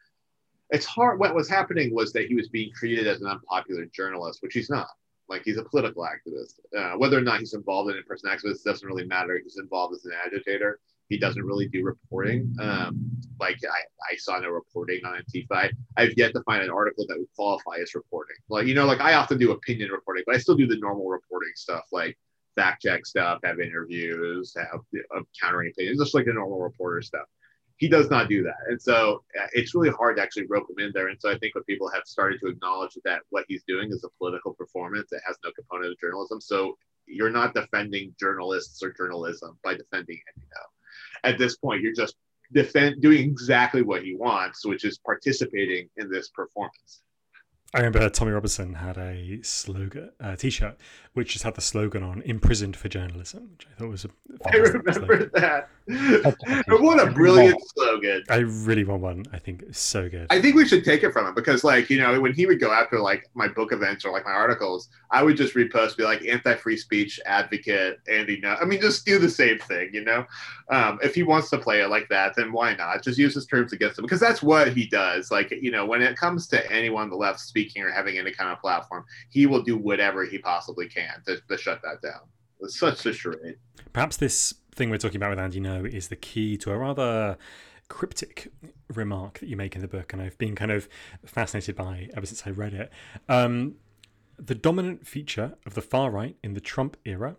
it's 0.71 0.85
hard. 0.85 1.19
What 1.19 1.35
was 1.35 1.49
happening 1.49 1.93
was 1.93 2.13
that 2.13 2.27
he 2.27 2.35
was 2.35 2.49
being 2.49 2.71
treated 2.75 3.07
as 3.07 3.21
an 3.21 3.27
unpopular 3.27 3.85
journalist, 3.85 4.41
which 4.41 4.53
he's 4.53 4.69
not. 4.69 4.89
Like 5.27 5.43
he's 5.45 5.57
a 5.57 5.63
political 5.63 6.03
activist. 6.03 6.55
Uh, 6.75 6.97
whether 6.97 7.17
or 7.17 7.21
not 7.21 7.39
he's 7.39 7.53
involved 7.53 7.91
in 7.91 7.97
in-person 7.97 8.29
activism 8.29 8.61
doesn't 8.65 8.87
really 8.87 9.05
matter. 9.05 9.39
He's 9.41 9.59
involved 9.59 9.95
as 9.95 10.05
an 10.05 10.13
agitator. 10.25 10.79
He 11.07 11.17
doesn't 11.17 11.43
really 11.43 11.67
do 11.67 11.83
reporting. 11.83 12.55
Um, 12.59 13.09
like 13.39 13.57
I, 13.63 14.13
I 14.13 14.15
saw 14.17 14.39
no 14.39 14.49
reporting 14.49 15.01
on 15.05 15.19
Antifa. 15.19 15.71
I've 15.97 16.13
yet 16.17 16.33
to 16.33 16.43
find 16.43 16.63
an 16.63 16.69
article 16.69 17.05
that 17.07 17.17
would 17.17 17.27
qualify 17.35 17.77
as 17.81 17.95
reporting. 17.95 18.37
Like 18.49 18.67
you 18.67 18.75
know, 18.75 18.85
like 18.85 19.01
I 19.01 19.13
often 19.15 19.37
do 19.37 19.51
opinion 19.51 19.91
reporting, 19.91 20.23
but 20.25 20.35
I 20.35 20.39
still 20.39 20.55
do 20.55 20.67
the 20.67 20.77
normal 20.77 21.07
reporting 21.07 21.51
stuff, 21.55 21.85
like 21.91 22.17
fact 22.55 22.83
check 22.83 23.05
stuff, 23.05 23.39
have 23.43 23.59
interviews, 23.59 24.53
have 24.55 24.81
uh, 25.15 25.21
countering 25.41 25.71
opinions, 25.71 25.99
just 25.99 26.13
like 26.13 26.25
the 26.25 26.33
normal 26.33 26.59
reporter 26.59 27.01
stuff. 27.01 27.25
He 27.79 27.87
does 27.87 28.09
not 28.09 28.27
do 28.27 28.43
that, 28.43 28.59
and 28.67 28.81
so 28.81 29.23
uh, 29.39 29.47
it's 29.53 29.73
really 29.73 29.89
hard 29.89 30.17
to 30.17 30.21
actually 30.21 30.45
rope 30.47 30.67
him 30.69 30.85
in 30.85 30.91
there. 30.93 31.07
And 31.07 31.19
so 31.19 31.31
I 31.31 31.37
think 31.37 31.55
when 31.55 31.63
people 31.63 31.89
have 31.89 32.03
started 32.05 32.39
to 32.41 32.47
acknowledge 32.47 32.97
that 33.05 33.21
what 33.29 33.45
he's 33.47 33.63
doing 33.67 33.89
is 33.89 34.03
a 34.03 34.09
political 34.17 34.53
performance, 34.53 35.09
that 35.11 35.21
has 35.25 35.37
no 35.45 35.51
component 35.53 35.93
of 35.93 35.99
journalism. 35.99 36.41
So 36.41 36.77
you're 37.07 37.29
not 37.29 37.53
defending 37.53 38.13
journalists 38.19 38.83
or 38.83 38.91
journalism 38.91 39.57
by 39.63 39.75
defending 39.75 40.17
it. 40.17 40.41
You 40.41 40.47
know, 40.55 41.29
at 41.29 41.37
this 41.37 41.55
point, 41.55 41.81
you're 41.81 41.95
just 41.95 42.15
defend 42.51 43.01
doing 43.01 43.19
exactly 43.19 43.81
what 43.81 44.03
he 44.03 44.15
wants, 44.15 44.65
which 44.65 44.83
is 44.83 44.97
participating 44.97 45.89
in 45.97 46.11
this 46.11 46.29
performance. 46.29 47.01
I 47.73 47.77
remember 47.77 48.09
Tommy 48.09 48.31
Robinson 48.31 48.73
had 48.73 48.97
a 48.97 49.41
slogan, 49.43 50.09
a 50.19 50.35
T-shirt, 50.35 50.75
which 51.13 51.33
just 51.33 51.43
had 51.43 51.53
the 51.53 51.61
slogan 51.61 52.01
on 52.01 52.23
"Imprisoned 52.23 52.75
for 52.75 52.89
Journalism," 52.89 53.51
which 53.51 53.67
I 53.71 53.79
thought 53.79 53.89
was 53.89 54.05
a. 54.05 54.09
I 54.51 54.55
remember 54.55 54.91
slogan. 54.93 55.29
that. 55.35 55.69
What 55.89 56.99
a 56.99 57.11
brilliant 57.11 57.61
slogan! 57.75 58.23
I 58.29 58.37
really 58.37 58.83
want 58.83 59.01
one. 59.01 59.25
I 59.33 59.39
think 59.39 59.63
it's 59.63 59.79
so 59.79 60.07
good. 60.07 60.27
I 60.29 60.41
think 60.41 60.55
we 60.55 60.67
should 60.67 60.85
take 60.85 61.03
it 61.03 61.11
from 61.11 61.27
him 61.27 61.33
because, 61.33 61.63
like, 61.63 61.89
you 61.89 61.97
know, 61.97 62.19
when 62.21 62.33
he 62.33 62.45
would 62.45 62.59
go 62.59 62.71
after 62.71 62.99
like 62.99 63.27
my 63.33 63.47
book 63.47 63.73
events 63.73 64.05
or 64.05 64.11
like 64.11 64.25
my 64.25 64.31
articles, 64.31 64.89
I 65.11 65.23
would 65.23 65.35
just 65.35 65.55
repost, 65.55 65.97
be 65.97 66.03
like, 66.03 66.25
"Anti-free 66.25 66.77
speech 66.77 67.19
advocate 67.25 67.99
Andy." 68.07 68.39
No, 68.39 68.55
I 68.61 68.65
mean, 68.65 68.79
just 68.79 69.05
do 69.05 69.19
the 69.19 69.29
same 69.29 69.57
thing. 69.59 69.89
You 69.93 70.05
know, 70.05 70.25
um, 70.69 70.99
if 71.03 71.15
he 71.15 71.23
wants 71.23 71.49
to 71.49 71.57
play 71.57 71.81
it 71.81 71.89
like 71.89 72.07
that, 72.09 72.35
then 72.35 72.51
why 72.51 72.75
not? 72.75 73.03
Just 73.03 73.17
use 73.17 73.33
his 73.33 73.45
terms 73.45 73.73
against 73.73 73.97
him 73.97 74.03
because 74.03 74.19
that's 74.19 74.41
what 74.41 74.71
he 74.71 74.85
does. 74.87 75.31
Like, 75.31 75.51
you 75.51 75.71
know, 75.71 75.85
when 75.85 76.01
it 76.01 76.15
comes 76.15 76.47
to 76.49 76.71
anyone 76.71 77.03
on 77.03 77.09
the 77.09 77.15
left 77.15 77.39
speaking 77.39 77.83
or 77.83 77.91
having 77.91 78.17
any 78.17 78.31
kind 78.31 78.51
of 78.51 78.59
platform, 78.59 79.05
he 79.29 79.45
will 79.45 79.61
do 79.61 79.77
whatever 79.77 80.25
he 80.25 80.37
possibly 80.37 80.87
can 80.87 81.21
to, 81.25 81.39
to 81.47 81.57
shut 81.57 81.81
that 81.81 82.01
down. 82.01 82.21
It's 82.61 82.79
such 82.79 83.05
a 83.05 83.13
charade. 83.13 83.55
Perhaps 83.93 84.17
this 84.17 84.53
thing 84.79 84.89
we're 84.89 84.97
talking 84.97 85.17
about 85.17 85.31
with 85.31 85.39
Andy 85.39 85.59
Ngo 85.59 85.85
is 85.93 86.07
the 86.07 86.15
key 86.15 86.55
to 86.55 86.71
a 86.71 86.77
rather 86.77 87.37
cryptic 87.89 88.47
remark 88.87 89.39
that 89.39 89.49
you 89.49 89.57
make 89.57 89.75
in 89.75 89.81
the 89.81 89.89
book, 89.89 90.13
and 90.13 90.21
I've 90.21 90.37
been 90.37 90.55
kind 90.55 90.71
of 90.71 90.87
fascinated 91.25 91.75
by 91.75 92.07
ever 92.15 92.25
since 92.25 92.43
I 92.47 92.51
read 92.51 92.73
it. 92.73 92.89
Um, 93.27 93.75
the 94.37 94.55
dominant 94.55 95.05
feature 95.05 95.57
of 95.65 95.73
the 95.73 95.81
far 95.81 96.09
right 96.09 96.37
in 96.41 96.53
the 96.53 96.61
Trump 96.61 96.95
era 97.03 97.35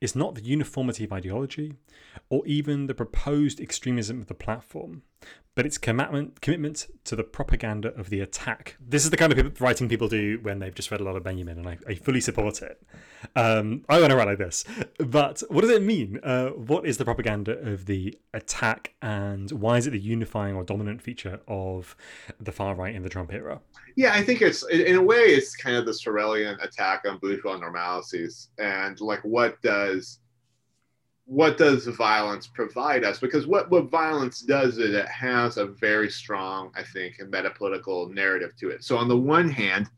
is 0.00 0.16
not 0.16 0.34
the 0.34 0.42
uniformity 0.42 1.04
of 1.04 1.12
ideology 1.12 1.76
or 2.28 2.44
even 2.44 2.88
the 2.88 2.94
proposed 2.94 3.60
extremism 3.60 4.20
of 4.20 4.26
the 4.26 4.34
platform, 4.34 5.02
but 5.54 5.66
its 5.66 5.78
commitment 5.78 6.40
commitment 6.40 6.86
to 7.04 7.16
the 7.16 7.24
propaganda 7.24 7.92
of 7.94 8.08
the 8.08 8.20
attack. 8.20 8.76
This 8.80 9.04
is 9.04 9.10
the 9.10 9.16
kind 9.16 9.32
of 9.32 9.60
writing 9.60 9.88
people 9.88 10.08
do 10.08 10.38
when 10.42 10.58
they've 10.58 10.74
just 10.74 10.90
read 10.90 11.00
a 11.00 11.04
lot 11.04 11.16
of 11.16 11.22
Benjamin, 11.22 11.58
and 11.58 11.68
I, 11.68 11.78
I 11.86 11.94
fully 11.96 12.20
support 12.20 12.62
it. 12.62 12.82
Um, 13.36 13.84
I 13.88 14.00
want 14.00 14.10
to 14.10 14.16
write 14.16 14.28
like 14.28 14.38
this, 14.38 14.64
but 14.98 15.42
what 15.48 15.62
does 15.62 15.70
it 15.70 15.82
mean? 15.82 16.20
Uh, 16.22 16.48
what 16.50 16.86
is 16.86 16.98
the 16.98 17.04
propaganda 17.04 17.58
of 17.58 17.86
the 17.86 18.18
attack, 18.32 18.94
and 19.02 19.50
why 19.50 19.76
is 19.76 19.86
it 19.86 19.90
the 19.90 19.98
unifying 19.98 20.54
or 20.54 20.64
dominant 20.64 21.02
feature 21.02 21.40
of 21.48 21.96
the 22.40 22.52
far 22.52 22.74
right 22.74 22.94
in 22.94 23.02
the 23.02 23.10
Trump 23.10 23.32
era? 23.32 23.60
Yeah, 23.96 24.14
I 24.14 24.22
think 24.22 24.40
it's 24.40 24.66
in 24.68 24.96
a 24.96 25.02
way 25.02 25.18
it's 25.18 25.56
kind 25.56 25.76
of 25.76 25.84
the 25.84 25.92
Sorelian 25.92 26.62
attack 26.62 27.02
on 27.06 27.18
bourgeois 27.18 27.58
normalities, 27.58 28.48
and 28.58 29.00
like 29.00 29.20
what 29.24 29.60
does 29.62 30.20
what 31.30 31.56
does 31.56 31.86
violence 31.86 32.48
provide 32.48 33.04
us? 33.04 33.20
Because 33.20 33.46
what, 33.46 33.70
what 33.70 33.88
violence 33.88 34.40
does 34.40 34.78
is 34.78 34.94
it 34.94 35.06
has 35.06 35.58
a 35.58 35.66
very 35.66 36.10
strong, 36.10 36.72
I 36.74 36.82
think, 36.82 37.20
metapolitical 37.20 38.12
narrative 38.12 38.56
to 38.56 38.70
it. 38.70 38.82
So 38.82 38.96
on 38.96 39.06
the 39.06 39.16
one 39.16 39.48
hand, 39.48 39.88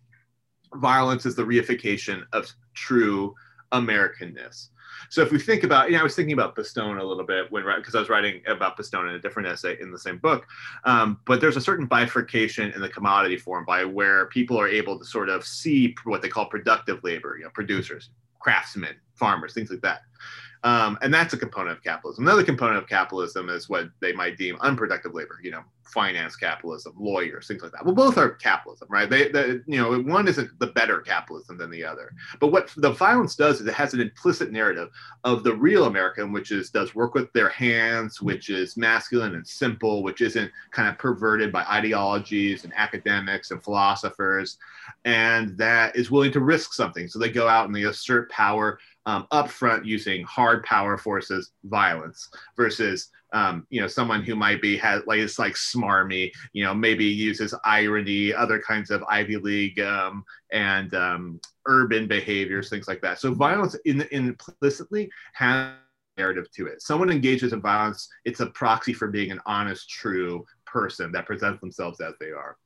violence 0.74 1.24
is 1.24 1.34
the 1.34 1.42
reification 1.42 2.24
of 2.34 2.52
true 2.74 3.34
Americanness. 3.72 4.68
So 5.08 5.22
if 5.22 5.32
we 5.32 5.38
think 5.38 5.64
about, 5.64 5.86
you 5.86 5.94
know, 5.94 6.00
I 6.00 6.02
was 6.02 6.14
thinking 6.14 6.34
about 6.34 6.54
Postone 6.54 6.98
a 6.98 7.04
little 7.04 7.24
bit 7.24 7.50
when, 7.50 7.64
because 7.76 7.94
I 7.94 8.00
was 8.00 8.10
writing 8.10 8.42
about 8.46 8.76
Postone 8.76 9.08
in 9.08 9.14
a 9.14 9.18
different 9.18 9.48
essay 9.48 9.78
in 9.80 9.90
the 9.90 9.98
same 9.98 10.18
book. 10.18 10.46
Um, 10.84 11.18
but 11.24 11.40
there's 11.40 11.56
a 11.56 11.62
certain 11.62 11.86
bifurcation 11.86 12.72
in 12.72 12.82
the 12.82 12.90
commodity 12.90 13.38
form 13.38 13.64
by 13.64 13.86
where 13.86 14.26
people 14.26 14.60
are 14.60 14.68
able 14.68 14.98
to 14.98 15.04
sort 15.06 15.30
of 15.30 15.46
see 15.46 15.94
what 16.04 16.20
they 16.20 16.28
call 16.28 16.44
productive 16.44 17.02
labor, 17.02 17.36
you 17.38 17.44
know, 17.44 17.50
producers, 17.54 18.10
craftsmen, 18.38 18.96
farmers, 19.14 19.54
things 19.54 19.70
like 19.70 19.80
that. 19.80 20.02
Um, 20.64 20.96
and 21.02 21.12
that's 21.12 21.34
a 21.34 21.36
component 21.36 21.76
of 21.76 21.82
capitalism. 21.82 22.26
Another 22.26 22.44
component 22.44 22.78
of 22.78 22.88
capitalism 22.88 23.48
is 23.48 23.68
what 23.68 23.88
they 24.00 24.12
might 24.12 24.36
deem 24.38 24.56
unproductive 24.60 25.12
labor, 25.12 25.40
you 25.42 25.50
know, 25.50 25.62
finance 25.92 26.36
capitalism, 26.36 26.94
lawyers, 26.96 27.46
things 27.46 27.62
like 27.62 27.72
that. 27.72 27.84
Well, 27.84 27.94
both 27.94 28.16
are 28.16 28.30
capitalism, 28.30 28.88
right? 28.90 29.10
They, 29.10 29.28
they, 29.28 29.60
you 29.66 29.76
know, 29.76 30.00
one 30.00 30.26
isn't 30.26 30.58
the 30.58 30.68
better 30.68 31.00
capitalism 31.00 31.58
than 31.58 31.70
the 31.70 31.84
other. 31.84 32.12
But 32.40 32.48
what 32.48 32.72
the 32.76 32.90
violence 32.90 33.36
does 33.36 33.60
is 33.60 33.66
it 33.66 33.74
has 33.74 33.92
an 33.92 34.00
implicit 34.00 34.52
narrative 34.52 34.88
of 35.24 35.44
the 35.44 35.54
real 35.54 35.84
American, 35.84 36.32
which 36.32 36.50
is 36.50 36.70
does 36.70 36.94
work 36.94 37.14
with 37.14 37.30
their 37.32 37.50
hands, 37.50 38.22
which 38.22 38.48
is 38.48 38.76
masculine 38.76 39.34
and 39.34 39.46
simple, 39.46 40.02
which 40.02 40.20
isn't 40.20 40.50
kind 40.70 40.88
of 40.88 40.96
perverted 40.98 41.52
by 41.52 41.62
ideologies 41.64 42.64
and 42.64 42.72
academics 42.74 43.50
and 43.50 43.62
philosophers, 43.62 44.58
and 45.04 45.56
that 45.58 45.94
is 45.94 46.10
willing 46.10 46.32
to 46.32 46.40
risk 46.40 46.72
something. 46.72 47.06
So 47.08 47.18
they 47.18 47.30
go 47.30 47.48
out 47.48 47.66
and 47.66 47.74
they 47.74 47.84
assert 47.84 48.30
power 48.30 48.78
um, 49.06 49.26
upfront 49.32 49.84
using 49.84 50.22
hard 50.24 50.64
power 50.64 50.96
forces 50.96 51.52
violence 51.64 52.28
versus 52.56 53.10
um, 53.32 53.66
you 53.70 53.80
know 53.80 53.86
someone 53.86 54.22
who 54.22 54.36
might 54.36 54.60
be 54.60 54.76
has 54.76 55.02
like 55.06 55.18
it's 55.18 55.38
like 55.38 55.54
smarmy 55.54 56.30
you 56.52 56.62
know 56.62 56.74
maybe 56.74 57.04
uses 57.04 57.54
irony 57.64 58.32
other 58.32 58.60
kinds 58.60 58.90
of 58.90 59.02
ivy 59.08 59.36
league 59.36 59.80
um, 59.80 60.24
and 60.52 60.94
um, 60.94 61.40
urban 61.66 62.06
behaviors 62.06 62.68
things 62.68 62.88
like 62.88 63.00
that. 63.00 63.18
So 63.18 63.32
violence 63.34 63.74
in, 63.84 64.06
implicitly 64.10 65.10
has 65.34 65.72
narrative 66.18 66.50
to 66.52 66.66
it. 66.66 66.82
Someone 66.82 67.10
engages 67.10 67.52
in 67.52 67.62
violence 67.62 68.08
it's 68.24 68.40
a 68.40 68.46
proxy 68.46 68.92
for 68.92 69.08
being 69.08 69.30
an 69.30 69.40
honest 69.46 69.88
true 69.88 70.44
person 70.66 71.10
that 71.12 71.26
presents 71.26 71.60
themselves 71.60 72.00
as 72.00 72.14
they 72.20 72.30
are 72.30 72.56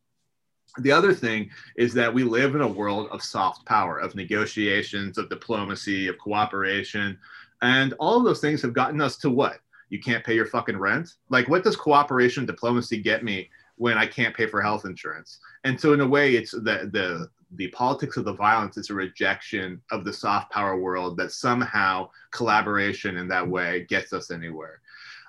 the 0.79 0.93
other 0.93 1.15
thing 1.15 1.51
is 1.77 1.95
that 1.95 2.13
we 2.13 2.25
live 2.25 2.55
in 2.55 2.61
a 2.61 2.69
world 2.69 3.09
of 3.11 3.23
soft 3.23 3.65
power, 3.67 3.99
of 3.99 4.15
negotiations, 4.15 5.19
of 5.19 5.29
diplomacy, 5.29 6.09
of 6.09 6.19
cooperation. 6.19 7.19
And 7.63 7.95
all 7.95 8.19
of 8.19 8.25
those 8.25 8.41
things 8.41 8.63
have 8.63 8.75
gotten 8.75 9.01
us 9.01 9.17
to 9.19 9.31
what? 9.31 9.61
You 9.89 10.01
can't 10.01 10.25
pay 10.25 10.35
your 10.35 10.47
fucking 10.47 10.77
rent? 10.77 11.15
Like, 11.31 11.49
what 11.49 11.65
does 11.65 11.77
cooperation, 11.77 12.45
diplomacy 12.45 13.01
get 13.01 13.25
me 13.25 13.49
when 13.77 13.97
I 13.97 14.07
can't 14.07 14.37
pay 14.37 14.47
for 14.47 14.61
health 14.61 14.85
insurance? 14.85 15.39
And 15.65 15.81
so, 15.81 15.93
in 15.93 16.01
a 16.01 16.07
way, 16.07 16.35
it's 16.35 16.51
the, 16.51 16.91
the, 16.93 17.29
the 17.53 17.69
politics 17.69 18.17
of 18.17 18.25
the 18.25 18.33
violence 18.33 18.77
is 18.77 18.91
a 18.91 18.95
rejection 18.95 19.81
of 19.91 20.05
the 20.05 20.13
soft 20.13 20.51
power 20.51 20.79
world 20.79 21.17
that 21.19 21.33
somehow 21.33 22.11
collaboration 22.33 23.17
in 23.17 23.29
that 23.29 23.47
way 23.47 23.87
gets 23.89 24.13
us 24.13 24.31
anywhere. 24.31 24.81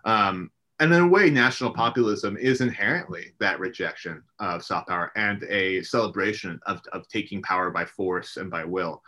Um, 0.06 0.52
and 0.80 0.94
in 0.94 1.02
a 1.02 1.08
way, 1.08 1.30
national 1.30 1.72
populism 1.72 2.38
is 2.38 2.62
inherently 2.62 3.34
that 3.40 3.60
rejection 3.60 4.22
of 4.40 4.64
soft 4.64 4.90
power 4.90 5.12
and 5.16 5.44
a 5.46 5.82
celebration 5.82 6.60
of, 6.68 6.82
of 6.94 7.08
taking 7.08 7.42
power 7.42 7.72
by 7.72 7.84
force 7.84 8.38
and 8.38 8.52
by 8.52 8.64
will. 8.64 9.02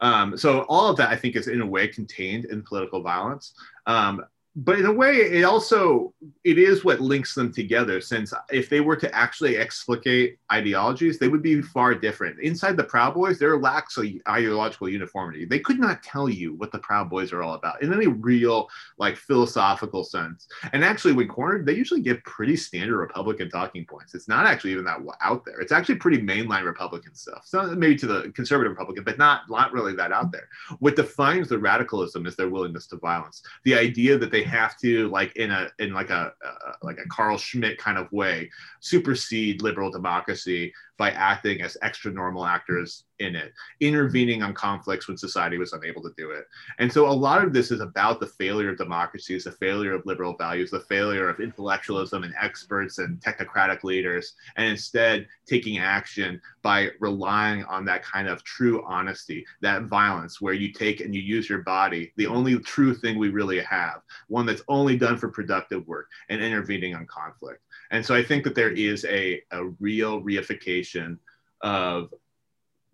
Um, 0.00 0.36
so 0.36 0.62
all 0.62 0.90
of 0.90 0.96
that, 0.96 1.10
I 1.10 1.16
think, 1.16 1.36
is 1.36 1.46
in 1.46 1.60
a 1.60 1.66
way 1.66 1.86
contained 1.86 2.46
in 2.46 2.62
political 2.62 3.02
violence. 3.02 3.54
Um, 3.86 4.24
but 4.54 4.78
in 4.78 4.86
a 4.86 4.92
way 4.92 5.16
it 5.16 5.44
also 5.44 6.12
it 6.44 6.58
is 6.58 6.84
what 6.84 7.00
links 7.00 7.34
them 7.34 7.52
together. 7.52 8.00
Since 8.00 8.34
if 8.50 8.68
they 8.68 8.80
were 8.80 8.96
to 8.96 9.14
actually 9.14 9.56
explicate 9.56 10.38
ideologies 10.50 11.18
they 11.18 11.28
would 11.28 11.42
be 11.42 11.62
far 11.62 11.94
different. 11.94 12.38
Inside 12.40 12.76
the 12.76 12.84
proud 12.84 13.14
boys 13.14 13.38
there 13.38 13.58
lacks 13.58 13.96
a 13.98 14.20
ideological 14.28 14.90
uniformity. 14.90 15.46
They 15.46 15.58
could 15.58 15.78
not 15.78 16.02
tell 16.02 16.28
you 16.28 16.54
what 16.54 16.70
the 16.70 16.78
proud 16.80 17.08
boys 17.08 17.32
are 17.32 17.42
all 17.42 17.54
about 17.54 17.82
in 17.82 17.92
any 17.94 18.08
real 18.08 18.68
like 18.98 19.16
philosophical 19.16 20.04
sense. 20.04 20.48
And 20.72 20.84
actually 20.84 21.14
when 21.14 21.28
cornered 21.28 21.64
they 21.64 21.74
usually 21.74 22.02
give 22.02 22.22
pretty 22.24 22.56
standard 22.56 22.98
republican 22.98 23.48
talking 23.48 23.86
points. 23.86 24.14
It's 24.14 24.28
not 24.28 24.46
actually 24.46 24.72
even 24.72 24.84
that 24.84 24.98
out 25.22 25.46
there. 25.46 25.60
It's 25.60 25.72
actually 25.72 25.94
pretty 25.96 26.18
mainline 26.18 26.64
republican 26.64 27.14
stuff. 27.14 27.42
So 27.46 27.74
maybe 27.74 27.96
to 27.96 28.06
the 28.06 28.32
conservative 28.32 28.72
republican 28.72 29.04
but 29.04 29.16
not 29.16 29.48
not 29.48 29.72
really 29.72 29.94
that 29.96 30.12
out 30.12 30.30
there. 30.30 30.48
What 30.78 30.96
defines 30.96 31.48
the 31.48 31.58
radicalism 31.58 32.26
is 32.26 32.36
their 32.36 32.50
willingness 32.50 32.86
to 32.88 32.96
violence. 32.96 33.42
The 33.64 33.74
idea 33.74 34.18
that 34.18 34.30
they 34.30 34.41
they 34.42 34.48
have 34.48 34.76
to 34.78 35.08
like 35.08 35.36
in 35.36 35.50
a 35.50 35.68
in 35.78 35.92
like 35.92 36.10
a 36.10 36.32
uh, 36.44 36.72
like 36.82 36.98
a 36.98 37.08
Carl 37.08 37.38
Schmitt 37.38 37.78
kind 37.78 37.98
of 37.98 38.10
way 38.12 38.50
supersede 38.80 39.62
liberal 39.62 39.90
democracy 39.90 40.72
by 40.98 41.10
acting 41.10 41.62
as 41.62 41.76
extra 41.82 42.12
normal 42.12 42.44
actors 42.44 43.04
in 43.18 43.34
it, 43.36 43.52
intervening 43.80 44.42
on 44.42 44.52
conflicts 44.52 45.08
when 45.08 45.16
society 45.16 45.56
was 45.58 45.72
unable 45.72 46.02
to 46.02 46.12
do 46.16 46.30
it. 46.30 46.44
And 46.78 46.92
so 46.92 47.08
a 47.08 47.12
lot 47.12 47.44
of 47.44 47.52
this 47.52 47.70
is 47.70 47.80
about 47.80 48.20
the 48.20 48.26
failure 48.26 48.70
of 48.70 48.78
democracies, 48.78 49.44
the 49.44 49.52
failure 49.52 49.94
of 49.94 50.04
liberal 50.06 50.36
values, 50.36 50.70
the 50.70 50.80
failure 50.80 51.28
of 51.28 51.40
intellectualism 51.40 52.24
and 52.24 52.34
experts 52.40 52.98
and 52.98 53.20
technocratic 53.20 53.84
leaders, 53.84 54.34
and 54.56 54.68
instead 54.68 55.26
taking 55.46 55.78
action 55.78 56.40
by 56.62 56.90
relying 57.00 57.64
on 57.64 57.84
that 57.84 58.02
kind 58.02 58.28
of 58.28 58.44
true 58.44 58.84
honesty, 58.86 59.44
that 59.60 59.84
violence 59.84 60.40
where 60.40 60.54
you 60.54 60.72
take 60.72 61.00
and 61.00 61.14
you 61.14 61.22
use 61.22 61.48
your 61.48 61.62
body, 61.62 62.12
the 62.16 62.26
only 62.26 62.58
true 62.58 62.94
thing 62.94 63.18
we 63.18 63.30
really 63.30 63.60
have, 63.60 64.02
one 64.28 64.46
that's 64.46 64.62
only 64.68 64.96
done 64.96 65.16
for 65.16 65.28
productive 65.28 65.86
work 65.86 66.08
and 66.28 66.42
intervening 66.42 66.94
on 66.94 67.06
conflict. 67.06 67.62
And 67.92 68.04
so 68.04 68.14
I 68.14 68.22
think 68.22 68.42
that 68.44 68.54
there 68.54 68.70
is 68.70 69.04
a, 69.04 69.42
a 69.50 69.66
real 69.78 70.22
reification 70.22 71.18
of 71.60 72.12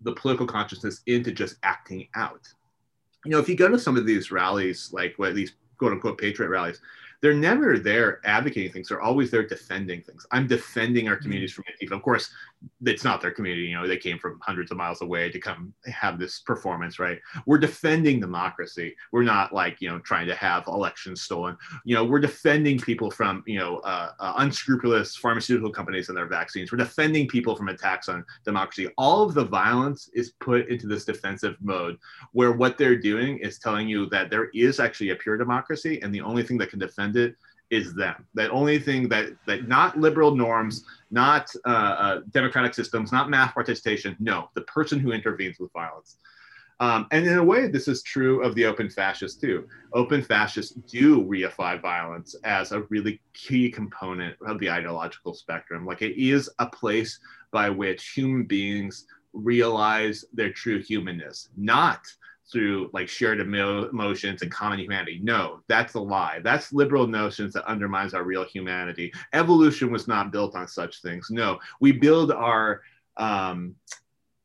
the 0.01 0.11
political 0.13 0.45
consciousness 0.45 1.01
into 1.07 1.31
just 1.31 1.55
acting 1.63 2.07
out. 2.15 2.47
you 3.25 3.31
know, 3.31 3.39
if 3.39 3.49
you 3.49 3.55
go 3.55 3.69
to 3.69 3.79
some 3.79 3.97
of 3.97 4.05
these 4.05 4.29
rallies, 4.31 4.91
like 4.93 5.13
what 5.17 5.33
these 5.35 5.53
quote 5.77 5.93
unquote 5.93 6.17
patriot 6.17 6.49
rallies, 6.49 6.81
they're 7.21 7.33
never 7.33 7.77
there 7.77 8.21
advocating 8.25 8.71
things. 8.71 8.89
They're 8.89 9.01
always 9.01 9.31
there 9.31 9.45
defending 9.45 10.01
things. 10.01 10.25
I'm 10.31 10.47
defending 10.47 11.07
our 11.07 11.15
mm-hmm. 11.15 11.23
communities 11.23 11.53
from 11.53 11.65
Antifa. 11.65 11.91
Of 11.91 12.01
course, 12.01 12.31
it's 12.85 13.03
not 13.03 13.21
their 13.21 13.31
community. 13.31 13.67
You 13.67 13.75
know, 13.75 13.87
they 13.87 13.97
came 13.97 14.19
from 14.19 14.39
hundreds 14.41 14.71
of 14.71 14.77
miles 14.77 15.01
away 15.01 15.29
to 15.29 15.39
come 15.39 15.73
have 15.85 16.19
this 16.19 16.39
performance, 16.39 16.99
right? 16.99 17.19
We're 17.45 17.57
defending 17.57 18.19
democracy. 18.19 18.95
We're 19.11 19.23
not 19.23 19.53
like, 19.53 19.81
you 19.81 19.89
know, 19.89 19.99
trying 19.99 20.27
to 20.27 20.35
have 20.35 20.67
elections 20.67 21.21
stolen. 21.21 21.57
You 21.85 21.95
know, 21.95 22.03
we're 22.03 22.19
defending 22.19 22.79
people 22.79 23.11
from, 23.11 23.43
you 23.45 23.59
know, 23.59 23.77
uh, 23.79 24.11
uh, 24.19 24.33
unscrupulous 24.37 25.15
pharmaceutical 25.15 25.71
companies 25.71 26.09
and 26.09 26.17
their 26.17 26.27
vaccines. 26.27 26.71
We're 26.71 26.77
defending 26.77 27.27
people 27.27 27.55
from 27.55 27.69
attacks 27.69 28.09
on 28.09 28.25
democracy. 28.45 28.89
All 28.97 29.23
of 29.23 29.33
the 29.33 29.45
violence 29.45 30.09
is 30.13 30.31
put 30.39 30.69
into 30.69 30.87
this 30.87 31.05
defensive 31.05 31.55
mode 31.61 31.97
where 32.31 32.51
what 32.51 32.77
they're 32.77 32.97
doing 32.97 33.39
is 33.39 33.59
telling 33.59 33.87
you 33.87 34.07
that 34.07 34.29
there 34.29 34.49
is 34.53 34.79
actually 34.79 35.09
a 35.09 35.15
pure 35.15 35.37
democracy 35.37 36.01
and 36.01 36.13
the 36.13 36.21
only 36.21 36.43
thing 36.43 36.57
that 36.57 36.69
can 36.69 36.79
defend 36.79 37.08
it 37.15 37.35
is 37.69 37.93
them. 37.93 38.25
That 38.33 38.49
only 38.51 38.79
thing 38.79 39.09
that 39.09 39.29
that 39.45 39.67
not 39.67 39.97
liberal 39.99 40.35
norms, 40.35 40.83
not 41.11 41.49
uh, 41.65 41.69
uh, 41.69 42.19
democratic 42.31 42.73
systems, 42.73 43.11
not 43.11 43.29
mass 43.29 43.53
participation. 43.53 44.15
No, 44.19 44.49
the 44.55 44.61
person 44.61 44.99
who 44.99 45.11
intervenes 45.11 45.59
with 45.59 45.71
violence. 45.73 46.17
Um, 46.81 47.07
and 47.11 47.27
in 47.27 47.37
a 47.37 47.43
way, 47.43 47.67
this 47.67 47.89
is 47.89 48.01
true 48.03 48.41
of 48.41 48.55
the 48.55 48.65
open 48.65 48.89
fascists 48.89 49.39
too. 49.39 49.67
Open 49.93 50.21
fascists 50.21 50.71
do 50.71 51.25
reify 51.25 51.79
violence 51.81 52.35
as 52.45 52.71
a 52.71 52.83
really 52.83 53.19
key 53.33 53.69
component 53.69 54.37
of 54.47 54.59
the 54.59 54.69
ideological 54.69 55.33
spectrum. 55.33 55.85
Like 55.85 56.01
it 56.01 56.17
is 56.17 56.49
a 56.59 56.67
place 56.67 57.19
by 57.51 57.69
which 57.69 58.11
human 58.11 58.45
beings 58.45 59.05
realize 59.33 60.23
their 60.33 60.53
true 60.53 60.81
humanness, 60.81 61.49
not 61.57 62.07
through 62.51 62.89
like 62.93 63.07
shared 63.07 63.39
emotions 63.39 64.41
and 64.41 64.51
common 64.51 64.79
humanity. 64.79 65.19
No, 65.21 65.61
that's 65.67 65.93
a 65.93 65.99
lie. 65.99 66.39
That's 66.43 66.73
liberal 66.73 67.07
notions 67.07 67.53
that 67.53 67.65
undermines 67.65 68.13
our 68.13 68.23
real 68.23 68.45
humanity. 68.45 69.13
Evolution 69.33 69.91
was 69.91 70.07
not 70.07 70.31
built 70.31 70.55
on 70.55 70.67
such 70.67 71.01
things. 71.01 71.27
No, 71.29 71.59
we 71.79 71.91
build 71.91 72.31
our 72.31 72.81
um, 73.17 73.75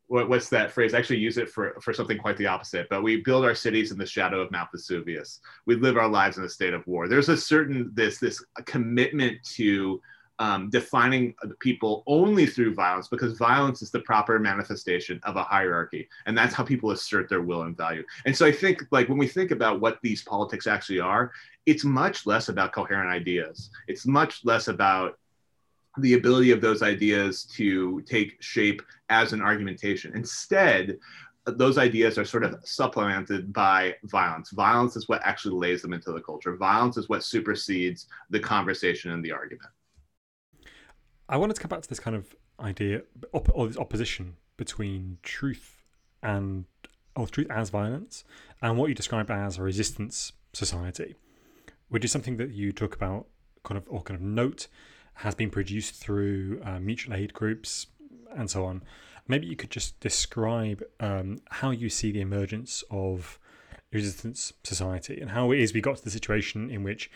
what, 0.08 0.28
what's 0.28 0.48
that 0.50 0.70
phrase? 0.70 0.94
I 0.94 0.98
actually 0.98 1.18
use 1.18 1.38
it 1.38 1.48
for, 1.48 1.76
for 1.80 1.92
something 1.92 2.18
quite 2.18 2.36
the 2.36 2.46
opposite. 2.46 2.88
But 2.90 3.02
we 3.02 3.22
build 3.22 3.44
our 3.44 3.54
cities 3.54 3.90
in 3.90 3.98
the 3.98 4.06
shadow 4.06 4.40
of 4.40 4.50
Mount 4.50 4.70
Vesuvius. 4.70 5.40
We 5.66 5.76
live 5.76 5.96
our 5.96 6.08
lives 6.08 6.36
in 6.38 6.44
a 6.44 6.48
state 6.48 6.74
of 6.74 6.86
war. 6.86 7.08
There's 7.08 7.30
a 7.30 7.36
certain 7.36 7.90
this 7.94 8.18
this 8.18 8.44
commitment 8.64 9.42
to 9.54 10.00
um, 10.38 10.68
defining 10.70 11.34
people 11.60 12.02
only 12.06 12.46
through 12.46 12.74
violence 12.74 13.08
because 13.08 13.38
violence 13.38 13.82
is 13.82 13.90
the 13.90 14.00
proper 14.00 14.38
manifestation 14.38 15.20
of 15.22 15.36
a 15.36 15.42
hierarchy 15.42 16.08
and 16.26 16.36
that's 16.36 16.54
how 16.54 16.64
people 16.64 16.90
assert 16.90 17.28
their 17.28 17.42
will 17.42 17.62
and 17.62 17.76
value 17.76 18.02
and 18.26 18.36
so 18.36 18.44
i 18.44 18.50
think 18.50 18.82
like 18.90 19.08
when 19.08 19.18
we 19.18 19.28
think 19.28 19.52
about 19.52 19.80
what 19.80 19.98
these 20.02 20.22
politics 20.22 20.66
actually 20.66 20.98
are 20.98 21.30
it's 21.66 21.84
much 21.84 22.26
less 22.26 22.48
about 22.48 22.72
coherent 22.72 23.10
ideas 23.10 23.70
it's 23.86 24.06
much 24.06 24.44
less 24.44 24.68
about 24.68 25.18
the 25.98 26.14
ability 26.14 26.50
of 26.50 26.60
those 26.60 26.82
ideas 26.82 27.44
to 27.44 28.00
take 28.02 28.42
shape 28.42 28.82
as 29.10 29.32
an 29.32 29.40
argumentation 29.40 30.12
instead 30.16 30.98
those 31.46 31.78
ideas 31.78 32.18
are 32.18 32.24
sort 32.24 32.42
of 32.42 32.58
supplemented 32.64 33.52
by 33.52 33.94
violence. 34.04 34.50
Violence 34.50 34.96
is 34.96 35.08
what 35.08 35.20
actually 35.22 35.54
lays 35.54 35.82
them 35.82 35.92
into 35.92 36.10
the 36.10 36.20
culture. 36.20 36.56
Violence 36.56 36.96
is 36.96 37.08
what 37.10 37.22
supersedes 37.22 38.06
the 38.30 38.40
conversation 38.40 39.10
and 39.10 39.22
the 39.22 39.30
argument. 39.30 39.68
I 41.34 41.36
wanted 41.36 41.54
to 41.54 41.62
come 41.62 41.68
back 41.70 41.82
to 41.82 41.88
this 41.88 41.98
kind 41.98 42.14
of 42.14 42.32
idea 42.60 43.02
op- 43.32 43.50
or 43.52 43.66
this 43.66 43.76
opposition 43.76 44.36
between 44.56 45.18
truth 45.24 45.82
and 46.22 46.64
or 47.16 47.26
truth 47.26 47.50
as 47.50 47.70
violence 47.70 48.22
and 48.62 48.78
what 48.78 48.88
you 48.88 48.94
describe 48.94 49.28
as 49.32 49.58
a 49.58 49.62
resistance 49.64 50.30
society, 50.52 51.16
which 51.88 52.04
is 52.04 52.12
something 52.12 52.36
that 52.36 52.52
you 52.52 52.70
talk 52.70 52.94
about 52.94 53.26
kind 53.64 53.76
of 53.76 53.84
or 53.88 54.00
kind 54.00 54.14
of 54.16 54.24
note 54.24 54.68
has 55.14 55.34
been 55.34 55.50
produced 55.50 55.96
through 55.96 56.62
uh, 56.64 56.78
mutual 56.78 57.14
aid 57.14 57.34
groups 57.34 57.88
and 58.36 58.48
so 58.48 58.64
on. 58.64 58.84
Maybe 59.26 59.48
you 59.48 59.56
could 59.56 59.72
just 59.72 59.98
describe 59.98 60.84
um, 61.00 61.40
how 61.50 61.72
you 61.72 61.88
see 61.88 62.12
the 62.12 62.20
emergence 62.20 62.84
of 62.92 63.40
resistance 63.90 64.52
society 64.62 65.20
and 65.20 65.32
how 65.32 65.50
it 65.50 65.58
is 65.58 65.74
we 65.74 65.80
got 65.80 65.96
to 65.96 66.04
the 66.04 66.10
situation 66.10 66.70
in 66.70 66.84
which, 66.84 67.10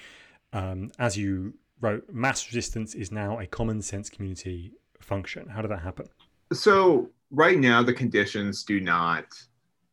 um, 0.52 0.90
as 0.98 1.16
you 1.16 1.54
wrote 1.80 2.04
mass 2.12 2.46
resistance 2.46 2.94
is 2.94 3.12
now 3.12 3.38
a 3.38 3.46
common 3.46 3.82
sense 3.82 4.10
community 4.10 4.72
function. 5.00 5.48
How 5.48 5.62
did 5.62 5.70
that 5.70 5.82
happen? 5.82 6.08
So 6.52 7.10
right 7.30 7.58
now 7.58 7.82
the 7.82 7.92
conditions 7.92 8.64
do 8.64 8.80
not 8.80 9.26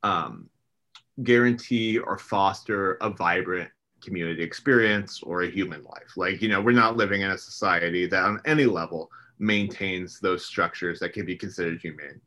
um, 0.03 0.49
guarantee 1.23 1.97
or 1.97 2.17
foster 2.17 2.93
a 3.01 3.09
vibrant 3.09 3.69
community 4.03 4.43
experience 4.43 5.21
or 5.23 5.41
a 5.41 5.49
human 5.49 5.83
life. 5.83 6.15
Like, 6.15 6.41
you 6.41 6.49
know, 6.49 6.61
we're 6.61 6.71
not 6.71 6.97
living 6.97 7.21
in 7.21 7.31
a 7.31 7.37
society 7.37 8.05
that 8.07 8.23
on 8.23 8.41
any 8.45 8.65
level 8.65 9.09
maintains 9.39 10.19
those 10.19 10.45
structures 10.45 10.99
that 10.99 11.13
can 11.13 11.25
be 11.25 11.35
considered 11.35 11.81
humane. 11.81 12.21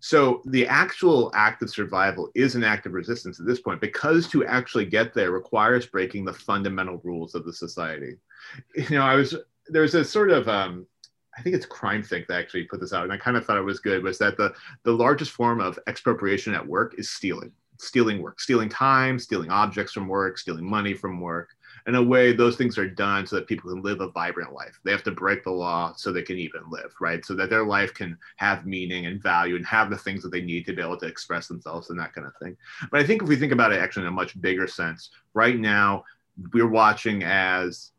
So 0.00 0.42
the 0.46 0.66
actual 0.66 1.30
act 1.34 1.62
of 1.62 1.70
survival 1.70 2.30
is 2.34 2.54
an 2.54 2.64
act 2.64 2.86
of 2.86 2.92
resistance 2.92 3.38
at 3.38 3.46
this 3.46 3.60
point 3.60 3.80
because 3.80 4.28
to 4.28 4.44
actually 4.44 4.86
get 4.86 5.14
there 5.14 5.30
requires 5.30 5.86
breaking 5.86 6.24
the 6.24 6.32
fundamental 6.32 7.00
rules 7.04 7.34
of 7.34 7.44
the 7.44 7.52
society 7.52 8.16
you 8.74 8.96
know, 8.96 9.02
I 9.02 9.14
was 9.14 9.34
there's 9.68 9.94
a 9.94 10.04
sort 10.04 10.30
of 10.30 10.48
um, 10.48 10.86
I 11.36 11.42
think 11.42 11.56
it's 11.56 11.66
CrimethInc 11.66 12.26
that 12.26 12.38
actually 12.38 12.64
put 12.64 12.80
this 12.80 12.92
out, 12.92 13.04
and 13.04 13.12
I 13.12 13.16
kind 13.16 13.36
of 13.36 13.44
thought 13.44 13.58
it 13.58 13.62
was 13.62 13.80
good. 13.80 14.02
Was 14.02 14.18
that 14.18 14.36
the 14.36 14.54
the 14.84 14.92
largest 14.92 15.32
form 15.32 15.60
of 15.60 15.78
expropriation 15.86 16.54
at 16.54 16.66
work 16.66 16.94
is 16.98 17.10
stealing, 17.10 17.52
stealing 17.78 18.22
work, 18.22 18.40
stealing 18.40 18.68
time, 18.68 19.18
stealing 19.18 19.50
objects 19.50 19.92
from 19.92 20.08
work, 20.08 20.38
stealing 20.38 20.68
money 20.68 20.94
from 20.94 21.20
work. 21.20 21.50
In 21.88 21.96
a 21.96 22.02
way, 22.02 22.32
those 22.32 22.56
things 22.56 22.78
are 22.78 22.88
done 22.88 23.26
so 23.26 23.34
that 23.34 23.48
people 23.48 23.68
can 23.68 23.82
live 23.82 24.00
a 24.00 24.08
vibrant 24.10 24.52
life. 24.52 24.78
They 24.84 24.92
have 24.92 25.02
to 25.02 25.10
break 25.10 25.42
the 25.42 25.50
law 25.50 25.94
so 25.96 26.12
they 26.12 26.22
can 26.22 26.38
even 26.38 26.62
live, 26.70 26.94
right? 27.00 27.24
So 27.24 27.34
that 27.34 27.50
their 27.50 27.64
life 27.64 27.92
can 27.92 28.16
have 28.36 28.66
meaning 28.66 29.06
and 29.06 29.20
value 29.20 29.56
and 29.56 29.66
have 29.66 29.90
the 29.90 29.98
things 29.98 30.22
that 30.22 30.30
they 30.30 30.42
need 30.42 30.64
to 30.66 30.74
be 30.74 30.82
able 30.82 30.98
to 30.98 31.06
express 31.06 31.48
themselves 31.48 31.90
and 31.90 31.98
that 31.98 32.12
kind 32.12 32.26
of 32.26 32.34
thing. 32.40 32.56
But 32.92 33.00
I 33.00 33.04
think 33.04 33.22
if 33.22 33.28
we 33.28 33.34
think 33.34 33.50
about 33.50 33.72
it 33.72 33.80
actually 33.80 34.02
in 34.02 34.08
a 34.08 34.12
much 34.12 34.40
bigger 34.40 34.68
sense, 34.68 35.10
right 35.34 35.58
now 35.58 36.04
we're 36.52 36.68
watching 36.68 37.24
as 37.24 37.91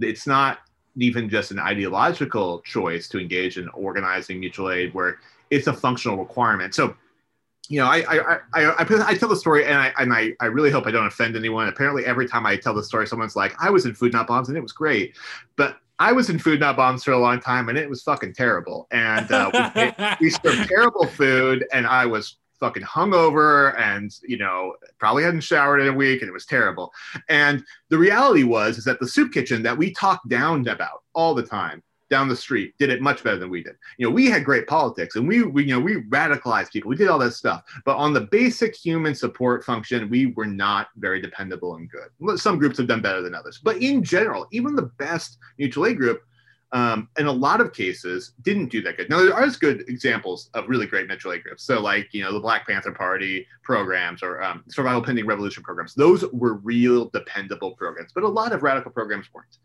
it's 0.00 0.26
not 0.26 0.60
even 0.96 1.28
just 1.28 1.50
an 1.50 1.58
ideological 1.58 2.60
choice 2.60 3.08
to 3.08 3.18
engage 3.18 3.56
in 3.56 3.68
organizing 3.70 4.40
mutual 4.40 4.70
aid 4.70 4.92
where 4.94 5.18
it's 5.50 5.66
a 5.66 5.72
functional 5.72 6.16
requirement. 6.16 6.74
So, 6.74 6.94
you 7.68 7.80
know, 7.80 7.86
I 7.86 7.98
I, 8.08 8.38
I, 8.54 8.62
I, 8.64 8.86
I 9.06 9.14
tell 9.14 9.28
the 9.28 9.36
story 9.36 9.64
and 9.64 9.78
I 9.78 9.92
and 9.98 10.12
I, 10.12 10.34
I 10.40 10.46
really 10.46 10.70
hope 10.70 10.86
I 10.86 10.90
don't 10.90 11.06
offend 11.06 11.36
anyone. 11.36 11.68
Apparently, 11.68 12.04
every 12.04 12.28
time 12.28 12.44
I 12.46 12.56
tell 12.56 12.74
the 12.74 12.82
story, 12.82 13.06
someone's 13.06 13.36
like, 13.36 13.54
"I 13.62 13.70
was 13.70 13.86
in 13.86 13.94
Food 13.94 14.12
Not 14.12 14.26
Bombs 14.26 14.48
and 14.48 14.58
it 14.58 14.62
was 14.62 14.72
great," 14.72 15.16
but 15.56 15.78
I 15.98 16.12
was 16.12 16.28
in 16.28 16.38
Food 16.38 16.60
Not 16.60 16.76
Bombs 16.76 17.04
for 17.04 17.12
a 17.12 17.18
long 17.18 17.40
time 17.40 17.68
and 17.68 17.78
it 17.78 17.88
was 17.88 18.02
fucking 18.02 18.34
terrible. 18.34 18.88
And 18.90 19.30
uh, 19.30 19.70
we, 20.20 20.26
we 20.26 20.30
served 20.30 20.68
terrible 20.68 21.06
food, 21.06 21.64
and 21.72 21.86
I 21.86 22.06
was 22.06 22.36
fucking 22.62 22.84
hungover 22.84 23.76
and 23.76 24.16
you 24.22 24.38
know 24.38 24.76
probably 25.00 25.24
hadn't 25.24 25.40
showered 25.40 25.80
in 25.80 25.88
a 25.88 25.92
week 25.92 26.22
and 26.22 26.28
it 26.28 26.32
was 26.32 26.46
terrible. 26.46 26.92
And 27.28 27.64
the 27.88 27.98
reality 27.98 28.44
was 28.44 28.78
is 28.78 28.84
that 28.84 29.00
the 29.00 29.08
soup 29.08 29.32
kitchen 29.32 29.64
that 29.64 29.76
we 29.76 29.92
talked 29.92 30.28
down 30.28 30.68
about 30.68 31.02
all 31.12 31.34
the 31.34 31.42
time 31.42 31.82
down 32.08 32.28
the 32.28 32.36
street 32.36 32.74
did 32.78 32.90
it 32.90 33.00
much 33.00 33.24
better 33.24 33.38
than 33.38 33.50
we 33.50 33.64
did. 33.64 33.74
You 33.98 34.06
know 34.06 34.14
we 34.14 34.26
had 34.26 34.44
great 34.44 34.68
politics 34.68 35.16
and 35.16 35.26
we, 35.26 35.42
we 35.42 35.64
you 35.64 35.74
know 35.74 35.80
we 35.80 36.02
radicalized 36.02 36.70
people. 36.70 36.88
We 36.88 36.94
did 36.94 37.08
all 37.08 37.18
that 37.18 37.32
stuff. 37.32 37.64
But 37.84 37.96
on 37.96 38.12
the 38.12 38.28
basic 38.30 38.76
human 38.76 39.16
support 39.16 39.64
function 39.64 40.08
we 40.08 40.26
were 40.26 40.46
not 40.46 40.90
very 40.96 41.20
dependable 41.20 41.74
and 41.74 41.90
good. 41.90 42.38
Some 42.38 42.58
groups 42.58 42.78
have 42.78 42.86
done 42.86 43.02
better 43.02 43.22
than 43.22 43.34
others. 43.34 43.60
But 43.60 43.78
in 43.78 44.04
general 44.04 44.46
even 44.52 44.76
the 44.76 44.92
best 45.06 45.38
mutual 45.58 45.86
aid 45.86 45.96
group 45.96 46.22
um, 46.72 47.08
in 47.18 47.26
a 47.26 47.32
lot 47.32 47.60
of 47.60 47.72
cases 47.72 48.32
didn't 48.42 48.68
do 48.68 48.80
that 48.82 48.96
good. 48.96 49.10
Now 49.10 49.18
there 49.18 49.34
are 49.34 49.48
good 49.50 49.84
examples 49.88 50.48
of 50.54 50.68
really 50.68 50.86
great 50.86 51.06
mutual 51.06 51.32
aid 51.32 51.44
groups. 51.44 51.64
So 51.64 51.80
like 51.80 52.08
you 52.12 52.22
know 52.22 52.32
the 52.32 52.40
Black 52.40 52.66
Panther 52.66 52.92
Party 52.92 53.46
programs 53.62 54.22
or 54.22 54.42
um, 54.42 54.64
Survival 54.68 55.02
Pending 55.02 55.26
Revolution 55.26 55.62
programs. 55.62 55.94
Those 55.94 56.24
were 56.32 56.54
real 56.54 57.10
dependable 57.10 57.72
programs, 57.72 58.12
but 58.14 58.24
a 58.24 58.28
lot 58.28 58.52
of 58.52 58.62
radical 58.62 58.90
programs 58.90 59.26
weren't. 59.32 59.58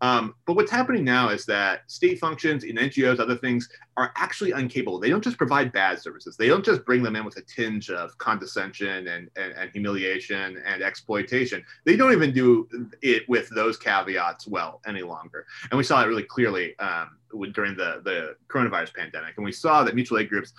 Um, 0.00 0.34
but 0.46 0.54
what's 0.54 0.70
happening 0.70 1.04
now 1.04 1.28
is 1.28 1.44
that 1.46 1.90
state 1.90 2.18
functions 2.18 2.64
in 2.64 2.76
NGOs, 2.76 3.18
other 3.18 3.36
things, 3.36 3.68
are 3.96 4.12
actually 4.16 4.52
incapable. 4.52 5.00
They 5.00 5.10
don't 5.10 5.24
just 5.24 5.38
provide 5.38 5.72
bad 5.72 6.00
services. 6.00 6.36
They 6.36 6.46
don't 6.46 6.64
just 6.64 6.84
bring 6.84 7.02
them 7.02 7.16
in 7.16 7.24
with 7.24 7.36
a 7.36 7.42
tinge 7.42 7.90
of 7.90 8.16
condescension 8.18 9.08
and, 9.08 9.28
and, 9.36 9.52
and 9.52 9.70
humiliation 9.72 10.62
and 10.64 10.82
exploitation. 10.82 11.64
They 11.84 11.96
don't 11.96 12.12
even 12.12 12.32
do 12.32 12.68
it 13.02 13.28
with 13.28 13.48
those 13.50 13.76
caveats 13.76 14.46
well 14.46 14.80
any 14.86 15.02
longer. 15.02 15.46
And 15.70 15.78
we 15.78 15.84
saw 15.84 16.02
it 16.02 16.06
really 16.06 16.22
clearly 16.22 16.78
um, 16.78 17.16
during 17.52 17.76
the, 17.76 18.00
the 18.04 18.36
coronavirus 18.46 18.94
pandemic. 18.94 19.34
And 19.36 19.44
we 19.44 19.52
saw 19.52 19.82
that 19.82 19.96
mutual 19.96 20.18
aid 20.18 20.28
groups 20.28 20.52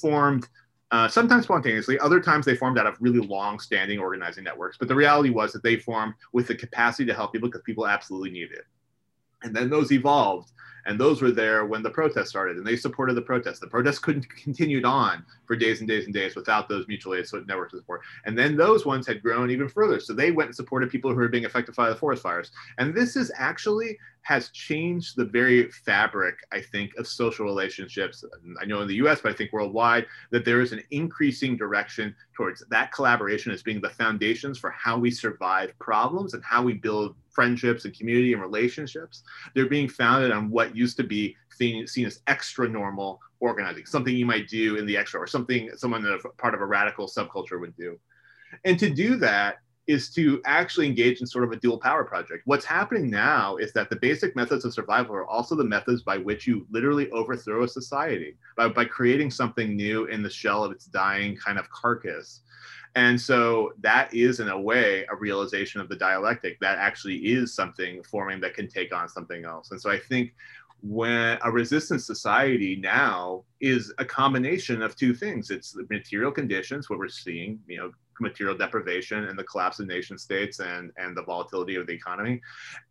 formed 0.00 0.48
uh, 0.92 1.08
sometimes 1.08 1.42
spontaneously, 1.42 1.98
other 1.98 2.20
times 2.20 2.46
they 2.46 2.54
formed 2.54 2.78
out 2.78 2.86
of 2.86 2.96
really 3.00 3.18
long 3.18 3.58
standing 3.58 3.98
organizing 3.98 4.44
networks. 4.44 4.78
But 4.78 4.86
the 4.86 4.94
reality 4.94 5.30
was 5.30 5.52
that 5.52 5.64
they 5.64 5.76
formed 5.76 6.14
with 6.32 6.46
the 6.46 6.54
capacity 6.54 7.04
to 7.06 7.12
help 7.12 7.32
people 7.32 7.48
because 7.48 7.62
people 7.62 7.88
absolutely 7.88 8.30
needed 8.30 8.52
it 8.52 8.66
and 9.42 9.54
then 9.54 9.70
those 9.70 9.92
evolved 9.92 10.52
and 10.86 11.00
those 11.00 11.20
were 11.20 11.32
there 11.32 11.66
when 11.66 11.82
the 11.82 11.90
protest 11.90 12.30
started, 12.30 12.56
and 12.56 12.66
they 12.66 12.76
supported 12.76 13.14
the 13.14 13.22
protest. 13.22 13.60
The 13.60 13.66
protest 13.66 14.02
couldn't 14.02 14.28
continued 14.30 14.84
on 14.84 15.24
for 15.44 15.56
days 15.56 15.80
and 15.80 15.88
days 15.88 16.04
and 16.04 16.14
days 16.14 16.36
without 16.36 16.68
those 16.68 16.86
mutual 16.86 17.14
aid 17.14 17.26
networks 17.46 17.74
of 17.74 17.80
support. 17.80 18.02
And 18.24 18.38
then 18.38 18.56
those 18.56 18.86
ones 18.86 19.06
had 19.06 19.22
grown 19.22 19.50
even 19.50 19.68
further, 19.68 20.00
so 20.00 20.14
they 20.14 20.30
went 20.30 20.48
and 20.48 20.56
supported 20.56 20.90
people 20.90 21.10
who 21.10 21.16
were 21.16 21.28
being 21.28 21.44
affected 21.44 21.74
by 21.74 21.88
the 21.88 21.96
forest 21.96 22.22
fires. 22.22 22.52
And 22.78 22.94
this 22.94 23.16
is 23.16 23.32
actually 23.36 23.98
has 24.26 24.48
changed 24.48 25.14
the 25.14 25.24
very 25.24 25.70
fabric, 25.70 26.38
I 26.50 26.60
think, 26.60 26.96
of 26.96 27.06
social 27.06 27.46
relationships. 27.46 28.24
I 28.60 28.64
know 28.64 28.80
in 28.80 28.88
the 28.88 28.96
US, 28.96 29.20
but 29.20 29.30
I 29.30 29.36
think 29.36 29.52
worldwide, 29.52 30.04
that 30.32 30.44
there 30.44 30.60
is 30.60 30.72
an 30.72 30.82
increasing 30.90 31.56
direction 31.56 32.12
towards 32.34 32.64
that 32.68 32.90
collaboration 32.90 33.52
as 33.52 33.62
being 33.62 33.80
the 33.80 33.90
foundations 33.90 34.58
for 34.58 34.70
how 34.70 34.98
we 34.98 35.12
survive 35.12 35.78
problems 35.78 36.34
and 36.34 36.42
how 36.42 36.60
we 36.60 36.72
build 36.72 37.14
friendships 37.30 37.84
and 37.84 37.96
community 37.96 38.32
and 38.32 38.42
relationships. 38.42 39.22
They're 39.54 39.68
being 39.68 39.88
founded 39.88 40.32
on 40.32 40.50
what 40.50 40.74
used 40.74 40.96
to 40.96 41.04
be 41.04 41.36
seen, 41.52 41.86
seen 41.86 42.06
as 42.06 42.20
extra 42.26 42.68
normal 42.68 43.20
organizing, 43.38 43.86
something 43.86 44.16
you 44.16 44.26
might 44.26 44.48
do 44.48 44.74
in 44.74 44.86
the 44.86 44.96
extra 44.96 45.20
or 45.20 45.28
something 45.28 45.70
someone 45.76 46.04
a 46.04 46.18
part 46.30 46.52
of 46.52 46.60
a 46.60 46.66
radical 46.66 47.06
subculture 47.06 47.60
would 47.60 47.76
do. 47.76 47.96
And 48.64 48.76
to 48.80 48.90
do 48.90 49.14
that, 49.18 49.58
is 49.86 50.10
to 50.10 50.40
actually 50.44 50.86
engage 50.86 51.20
in 51.20 51.26
sort 51.26 51.44
of 51.44 51.52
a 51.52 51.56
dual 51.56 51.78
power 51.78 52.04
project. 52.04 52.42
What's 52.44 52.64
happening 52.64 53.08
now 53.08 53.56
is 53.56 53.72
that 53.72 53.88
the 53.88 53.96
basic 53.96 54.34
methods 54.34 54.64
of 54.64 54.74
survival 54.74 55.14
are 55.14 55.26
also 55.26 55.54
the 55.54 55.64
methods 55.64 56.02
by 56.02 56.18
which 56.18 56.46
you 56.46 56.66
literally 56.70 57.10
overthrow 57.10 57.62
a 57.62 57.68
society 57.68 58.36
by, 58.56 58.68
by 58.68 58.84
creating 58.84 59.30
something 59.30 59.76
new 59.76 60.06
in 60.06 60.22
the 60.22 60.30
shell 60.30 60.64
of 60.64 60.72
its 60.72 60.86
dying 60.86 61.36
kind 61.36 61.58
of 61.58 61.70
carcass. 61.70 62.40
And 62.96 63.20
so 63.20 63.74
that 63.80 64.12
is, 64.14 64.40
in 64.40 64.48
a 64.48 64.58
way, 64.58 65.04
a 65.10 65.16
realization 65.16 65.82
of 65.82 65.88
the 65.88 65.96
dialectic 65.96 66.58
that 66.60 66.78
actually 66.78 67.16
is 67.16 67.54
something 67.54 68.02
forming 68.02 68.40
that 68.40 68.54
can 68.54 68.68
take 68.68 68.92
on 68.94 69.08
something 69.08 69.44
else. 69.44 69.70
And 69.70 69.80
so 69.80 69.90
I 69.90 69.98
think 69.98 70.32
when 70.82 71.38
a 71.42 71.50
resistance 71.50 72.06
society 72.06 72.76
now 72.76 73.42
is 73.60 73.92
a 73.98 74.04
combination 74.04 74.82
of 74.82 74.94
two 74.94 75.14
things 75.14 75.50
it's 75.50 75.72
the 75.72 75.86
material 75.90 76.30
conditions 76.30 76.90
what 76.90 76.98
we're 76.98 77.08
seeing 77.08 77.58
you 77.66 77.78
know 77.78 77.90
material 78.20 78.56
deprivation 78.56 79.24
and 79.24 79.38
the 79.38 79.44
collapse 79.44 79.78
of 79.80 79.86
nation 79.86 80.18
states 80.18 80.60
and, 80.60 80.92
and 80.96 81.16
the 81.16 81.22
volatility 81.22 81.76
of 81.76 81.86
the 81.86 81.92
economy. 81.92 82.40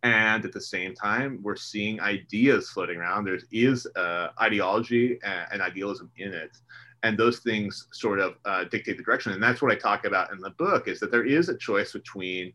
And 0.02 0.44
at 0.44 0.52
the 0.52 0.60
same 0.60 0.94
time, 0.94 1.40
we're 1.42 1.56
seeing 1.56 2.00
ideas 2.00 2.70
floating 2.70 2.98
around. 2.98 3.24
There 3.24 3.38
is 3.52 3.86
uh, 3.96 4.28
ideology 4.40 5.18
and, 5.24 5.46
and, 5.52 5.62
idealism 5.62 6.10
in 6.16 6.32
it. 6.32 6.56
And 7.02 7.18
those 7.18 7.40
things 7.40 7.88
sort 7.92 8.20
of 8.20 8.34
uh, 8.44 8.64
dictate 8.64 8.96
the 8.96 9.02
direction. 9.02 9.32
And 9.32 9.42
that's 9.42 9.62
what 9.62 9.72
I 9.72 9.76
talk 9.76 10.04
about 10.04 10.32
in 10.32 10.38
the 10.38 10.50
book 10.50 10.88
is 10.88 10.98
that 11.00 11.10
there 11.10 11.26
is 11.26 11.48
a 11.48 11.56
choice 11.56 11.92
between 11.92 12.52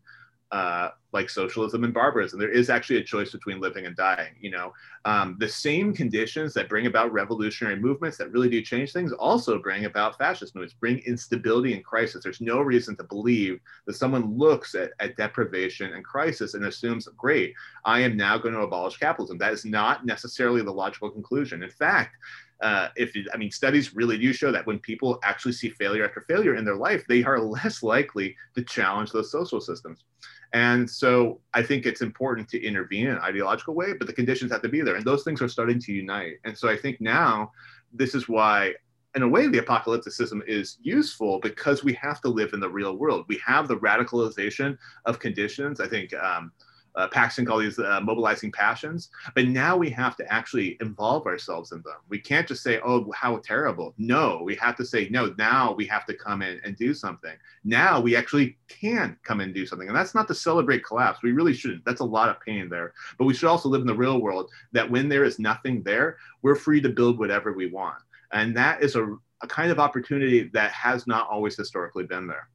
uh, 0.52 0.90
like 1.12 1.30
socialism 1.30 1.82
and 1.82 1.94
barbarism. 1.94 2.38
There 2.38 2.50
is 2.50 2.68
actually 2.68 2.98
a 2.98 3.04
choice 3.04 3.32
between 3.32 3.58
living 3.58 3.86
and 3.86 3.96
dying. 3.96 4.34
You 4.38 4.50
know, 4.50 4.72
um, 5.06 5.36
the 5.38 5.48
same 5.48 5.94
conditions 5.94 6.52
that 6.52 6.68
bring 6.68 6.86
about 6.86 7.10
revolutionary 7.10 7.76
movements 7.76 8.18
that 8.18 8.30
really 8.32 8.50
do 8.50 8.60
change 8.60 8.92
things 8.92 9.12
also 9.12 9.58
bring 9.58 9.86
about 9.86 10.18
fascist 10.18 10.54
movements, 10.54 10.74
bring 10.78 10.98
instability 11.06 11.72
and 11.72 11.82
crisis. 11.82 12.22
There's 12.22 12.42
no 12.42 12.60
reason 12.60 12.96
to 12.96 13.04
believe 13.04 13.60
that 13.86 13.94
someone 13.94 14.36
looks 14.36 14.74
at, 14.74 14.90
at 15.00 15.16
deprivation 15.16 15.94
and 15.94 16.04
crisis 16.04 16.52
and 16.52 16.66
assumes, 16.66 17.08
great, 17.16 17.54
I 17.86 18.00
am 18.00 18.16
now 18.16 18.36
going 18.36 18.54
to 18.54 18.60
abolish 18.60 18.98
capitalism. 18.98 19.38
That 19.38 19.54
is 19.54 19.64
not 19.64 20.04
necessarily 20.04 20.62
the 20.62 20.70
logical 20.70 21.10
conclusion. 21.10 21.62
In 21.62 21.70
fact, 21.70 22.16
uh, 22.62 22.88
if 22.96 23.12
I 23.34 23.36
mean, 23.36 23.50
studies 23.50 23.94
really 23.94 24.18
do 24.18 24.32
show 24.32 24.52
that 24.52 24.66
when 24.66 24.78
people 24.78 25.18
actually 25.24 25.52
see 25.52 25.70
failure 25.70 26.04
after 26.04 26.20
failure 26.20 26.54
in 26.54 26.64
their 26.64 26.76
life, 26.76 27.04
they 27.08 27.24
are 27.24 27.40
less 27.40 27.82
likely 27.82 28.36
to 28.54 28.62
challenge 28.62 29.12
those 29.12 29.32
social 29.32 29.60
systems. 29.60 30.04
And 30.52 30.88
so 30.88 31.40
I 31.54 31.62
think 31.62 31.86
it's 31.86 32.02
important 32.02 32.48
to 32.50 32.62
intervene 32.62 33.06
in 33.06 33.14
an 33.14 33.22
ideological 33.22 33.74
way, 33.74 33.94
but 33.94 34.06
the 34.06 34.12
conditions 34.12 34.52
have 34.52 34.62
to 34.62 34.68
be 34.68 34.82
there. 34.82 34.96
And 34.96 35.04
those 35.04 35.24
things 35.24 35.40
are 35.40 35.48
starting 35.48 35.78
to 35.80 35.92
unite. 35.92 36.34
And 36.44 36.56
so 36.56 36.68
I 36.68 36.76
think 36.76 37.00
now 37.00 37.52
this 37.92 38.14
is 38.14 38.28
why, 38.28 38.74
in 39.14 39.22
a 39.22 39.28
way, 39.28 39.46
the 39.48 39.60
apocalypticism 39.60 40.40
is 40.46 40.78
useful 40.82 41.38
because 41.40 41.84
we 41.84 41.94
have 41.94 42.20
to 42.22 42.28
live 42.28 42.52
in 42.52 42.60
the 42.60 42.68
real 42.68 42.96
world. 42.96 43.24
We 43.28 43.40
have 43.46 43.66
the 43.66 43.78
radicalization 43.78 44.76
of 45.06 45.18
conditions. 45.18 45.80
I 45.80 45.88
think 45.88 46.12
um, 46.14 46.52
uh, 46.94 47.08
Paxton 47.08 47.46
call 47.46 47.58
these 47.58 47.78
uh, 47.78 48.00
mobilizing 48.02 48.52
passions. 48.52 49.10
But 49.34 49.48
now 49.48 49.76
we 49.76 49.90
have 49.90 50.16
to 50.16 50.32
actually 50.32 50.76
involve 50.80 51.26
ourselves 51.26 51.72
in 51.72 51.82
them. 51.82 51.96
We 52.08 52.18
can't 52.18 52.46
just 52.46 52.62
say, 52.62 52.80
oh, 52.84 53.10
how 53.12 53.38
terrible. 53.38 53.94
No, 53.98 54.42
we 54.44 54.54
have 54.56 54.76
to 54.76 54.84
say, 54.84 55.08
no, 55.10 55.34
now 55.38 55.72
we 55.72 55.86
have 55.86 56.04
to 56.06 56.14
come 56.14 56.42
in 56.42 56.60
and 56.64 56.76
do 56.76 56.92
something. 56.94 57.34
Now 57.64 58.00
we 58.00 58.16
actually 58.16 58.56
can 58.68 59.16
come 59.22 59.40
and 59.40 59.54
do 59.54 59.66
something. 59.66 59.88
And 59.88 59.96
that's 59.96 60.14
not 60.14 60.28
to 60.28 60.34
celebrate 60.34 60.84
collapse. 60.84 61.22
We 61.22 61.32
really 61.32 61.54
shouldn't. 61.54 61.84
That's 61.84 62.00
a 62.00 62.04
lot 62.04 62.28
of 62.28 62.40
pain 62.40 62.68
there. 62.68 62.92
But 63.18 63.24
we 63.24 63.34
should 63.34 63.48
also 63.48 63.68
live 63.68 63.80
in 63.80 63.86
the 63.86 63.94
real 63.94 64.20
world 64.20 64.50
that 64.72 64.90
when 64.90 65.08
there 65.08 65.24
is 65.24 65.38
nothing 65.38 65.82
there, 65.82 66.18
we're 66.42 66.56
free 66.56 66.80
to 66.80 66.88
build 66.88 67.18
whatever 67.18 67.52
we 67.52 67.66
want. 67.66 67.98
And 68.32 68.56
that 68.56 68.82
is 68.82 68.96
a, 68.96 69.16
a 69.42 69.46
kind 69.46 69.70
of 69.70 69.78
opportunity 69.78 70.44
that 70.54 70.72
has 70.72 71.06
not 71.06 71.28
always 71.28 71.56
historically 71.56 72.04
been 72.04 72.26
there. 72.26 72.48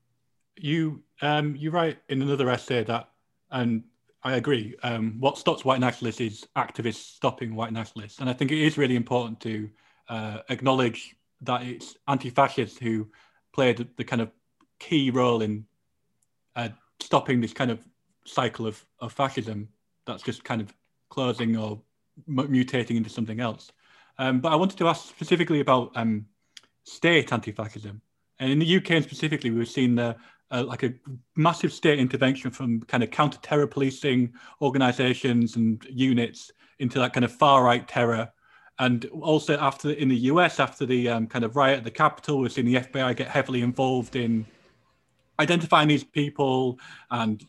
You 0.60 1.04
um, 1.22 1.56
you 1.56 1.70
write 1.70 2.00
in 2.10 2.22
another 2.22 2.50
essay 2.50 2.84
that 2.84 3.10
and 3.52 3.84
I 4.28 4.36
agree. 4.36 4.76
Um, 4.84 5.16
what 5.22 5.38
stops 5.38 5.64
white 5.64 5.80
nationalists 5.80 6.20
is 6.20 6.46
activists 6.58 7.16
stopping 7.16 7.56
white 7.56 7.72
nationalists, 7.72 8.20
and 8.20 8.30
I 8.30 8.34
think 8.34 8.52
it 8.52 8.58
is 8.58 8.78
really 8.78 8.98
important 8.98 9.40
to 9.42 9.70
uh, 10.10 10.40
acknowledge 10.50 11.16
that 11.44 11.62
it's 11.62 11.96
anti-fascists 12.10 12.78
who 12.78 13.08
played 13.54 13.88
the 13.96 14.04
kind 14.04 14.22
of 14.22 14.30
key 14.80 15.12
role 15.12 15.42
in 15.42 15.66
uh, 16.58 16.68
stopping 17.00 17.40
this 17.40 17.54
kind 17.54 17.72
of 17.72 17.80
cycle 18.26 18.68
of, 18.68 18.86
of 19.00 19.14
fascism 19.14 19.70
that's 20.06 20.24
just 20.24 20.44
kind 20.44 20.60
of 20.60 20.74
closing 21.10 21.56
or 21.56 21.82
mutating 22.30 22.98
into 22.98 23.10
something 23.10 23.40
else. 23.40 23.72
Um, 24.18 24.42
but 24.42 24.52
I 24.52 24.58
wanted 24.58 24.78
to 24.80 24.90
ask 24.90 25.08
specifically 25.08 25.62
about 25.62 25.96
um, 25.96 26.26
state 26.84 27.32
anti-fascism, 27.32 28.02
and 28.40 28.52
in 28.52 28.60
the 28.60 28.76
UK 28.76 29.02
specifically, 29.04 29.52
we've 29.52 29.70
seen 29.70 29.96
the 29.96 30.18
uh, 30.52 30.64
like 30.66 30.84
a 30.84 30.94
massive 31.36 31.74
state 31.74 32.00
intervention 32.00 32.52
from 32.52 32.82
kind 32.82 33.04
of 33.04 33.12
counter-terror 33.12 33.68
policing 33.68 34.34
organizations 34.62 35.56
and 35.56 35.86
units 35.90 36.52
into 36.80 37.00
that 37.00 37.14
kind 37.14 37.26
of 37.26 37.32
far-right 37.32 37.88
terror. 37.88 38.32
And 38.80 39.06
also 39.06 39.58
after 39.58 39.92
in 39.92 40.08
the 40.08 40.18
US, 40.32 40.60
after 40.60 40.86
the 40.86 41.10
um, 41.10 41.28
kind 41.28 41.44
of 41.44 41.56
riot 41.56 41.80
at 41.80 41.84
the 41.84 41.92
Capitol, 41.92 42.40
we've 42.40 42.52
seen 42.52 42.66
the 42.66 42.76
FBI 42.76 43.16
get 43.16 43.28
heavily 43.28 43.62
involved 43.62 44.16
in 44.16 44.46
identifying 45.40 45.88
these 45.88 46.04
people 46.04 46.80
and 47.12 47.46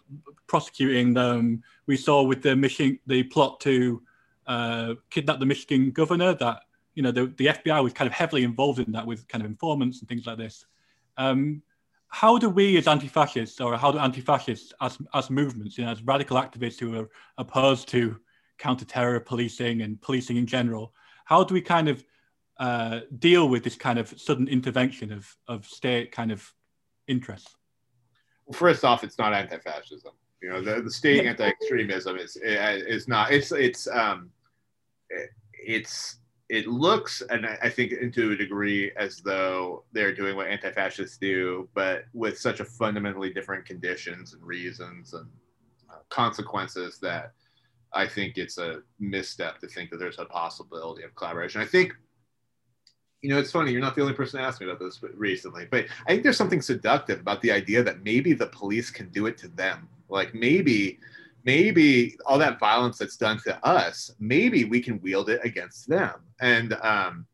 prosecuting 0.46 1.14
them. 1.14 1.62
We 1.86 1.96
saw 1.96 2.22
with 2.22 2.42
the 2.42 2.56
mission, 2.56 2.98
the 3.06 3.22
plot 3.24 3.60
to 3.60 4.02
uh, 4.46 4.94
kidnap 5.10 5.38
the 5.38 5.46
Michigan 5.46 5.90
governor 5.90 6.34
that 6.34 6.62
you 6.94 7.02
know 7.02 7.12
the, 7.12 7.26
the 7.36 7.46
FBI 7.46 7.82
was 7.82 7.92
kind 7.92 8.08
of 8.08 8.14
heavily 8.14 8.42
involved 8.42 8.80
in 8.80 8.90
that 8.92 9.06
with 9.06 9.28
kind 9.28 9.44
of 9.44 9.50
informants 9.50 10.00
and 10.00 10.08
things 10.08 10.26
like 10.26 10.38
this. 10.38 10.64
Um, 11.16 11.62
how 12.08 12.38
do 12.38 12.48
we 12.48 12.76
as 12.76 12.88
anti-fascists 12.88 13.60
or 13.60 13.76
how 13.76 13.92
do 13.92 13.98
anti-fascists 13.98 14.72
as, 14.80 14.98
as 15.14 15.30
movements 15.30 15.76
you 15.78 15.84
know 15.84 15.90
as 15.90 16.02
radical 16.02 16.36
activists 16.36 16.80
who 16.80 16.98
are 16.98 17.08
opposed 17.36 17.88
to 17.88 18.18
counter-terror 18.58 19.20
policing 19.20 19.82
and 19.82 20.00
policing 20.00 20.36
in 20.36 20.46
general 20.46 20.92
how 21.24 21.44
do 21.44 21.54
we 21.54 21.60
kind 21.60 21.88
of 21.88 22.04
uh, 22.58 23.00
deal 23.18 23.48
with 23.48 23.62
this 23.62 23.76
kind 23.76 23.98
of 23.98 24.12
sudden 24.18 24.48
intervention 24.48 25.12
of, 25.12 25.36
of 25.46 25.64
state 25.64 26.10
kind 26.10 26.32
of 26.32 26.52
interests 27.06 27.54
well, 28.46 28.58
first 28.58 28.84
off 28.84 29.04
it's 29.04 29.18
not 29.18 29.32
anti-fascism 29.32 30.12
you 30.42 30.48
know 30.48 30.62
the, 30.62 30.82
the 30.82 30.90
state 30.90 31.24
yeah. 31.24 31.30
anti-extremism 31.30 32.16
is 32.16 32.36
is 32.42 33.06
not 33.06 33.30
it's 33.30 33.52
it's 33.52 33.86
um 33.88 34.30
it's 35.52 36.18
it 36.48 36.66
looks, 36.66 37.22
and 37.28 37.46
I 37.46 37.68
think 37.68 37.92
to 38.14 38.32
a 38.32 38.36
degree, 38.36 38.90
as 38.96 39.18
though 39.18 39.84
they're 39.92 40.14
doing 40.14 40.34
what 40.34 40.46
anti-fascists 40.46 41.18
do, 41.18 41.68
but 41.74 42.04
with 42.14 42.38
such 42.38 42.60
a 42.60 42.64
fundamentally 42.64 43.32
different 43.32 43.66
conditions 43.66 44.32
and 44.32 44.42
reasons 44.42 45.12
and 45.12 45.26
uh, 45.90 45.98
consequences 46.08 46.98
that 47.00 47.32
I 47.92 48.06
think 48.06 48.38
it's 48.38 48.58
a 48.58 48.80
misstep 48.98 49.58
to 49.58 49.66
think 49.66 49.90
that 49.90 49.98
there's 49.98 50.18
a 50.18 50.24
possibility 50.24 51.02
of 51.02 51.14
collaboration. 51.14 51.60
I 51.60 51.66
think, 51.66 51.94
you 53.20 53.28
know, 53.28 53.38
it's 53.38 53.52
funny. 53.52 53.72
You're 53.72 53.80
not 53.82 53.94
the 53.94 54.02
only 54.02 54.14
person 54.14 54.40
to 54.40 54.46
ask 54.46 54.60
me 54.60 54.66
about 54.66 54.80
this 54.80 55.00
recently, 55.14 55.66
but 55.70 55.86
I 56.06 56.12
think 56.12 56.22
there's 56.22 56.36
something 56.36 56.62
seductive 56.62 57.20
about 57.20 57.42
the 57.42 57.52
idea 57.52 57.82
that 57.82 58.02
maybe 58.04 58.32
the 58.32 58.46
police 58.46 58.90
can 58.90 59.10
do 59.10 59.26
it 59.26 59.36
to 59.38 59.48
them. 59.48 59.88
Like 60.08 60.34
maybe 60.34 60.98
maybe 61.48 62.14
all 62.26 62.36
that 62.36 62.58
violence 62.58 62.98
that's 62.98 63.16
done 63.16 63.38
to 63.42 63.66
us, 63.66 64.10
maybe 64.20 64.66
we 64.66 64.82
can 64.82 65.00
wield 65.00 65.30
it 65.30 65.40
against 65.42 65.88
them. 65.88 66.16
And 66.42 66.74
um, 66.82 67.26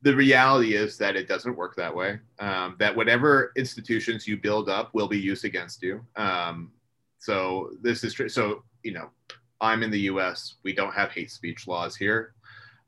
the 0.00 0.16
reality 0.16 0.72
is 0.72 0.96
that 0.96 1.14
it 1.14 1.28
doesn't 1.28 1.54
work 1.54 1.76
that 1.76 1.94
way. 1.94 2.20
Um, 2.38 2.76
that 2.78 2.96
whatever 2.96 3.52
institutions 3.54 4.26
you 4.26 4.38
build 4.38 4.70
up 4.70 4.94
will 4.94 5.08
be 5.08 5.18
used 5.18 5.44
against 5.44 5.82
you. 5.82 6.00
Um, 6.16 6.72
so 7.18 7.72
this 7.82 8.02
is 8.02 8.14
true. 8.14 8.30
So 8.30 8.62
you 8.82 8.92
know, 8.92 9.10
I'm 9.60 9.82
in 9.82 9.90
the 9.90 10.00
U.S. 10.12 10.54
We 10.62 10.72
don't 10.72 10.94
have 10.94 11.10
hate 11.10 11.30
speech 11.30 11.68
laws 11.68 11.94
here. 11.94 12.32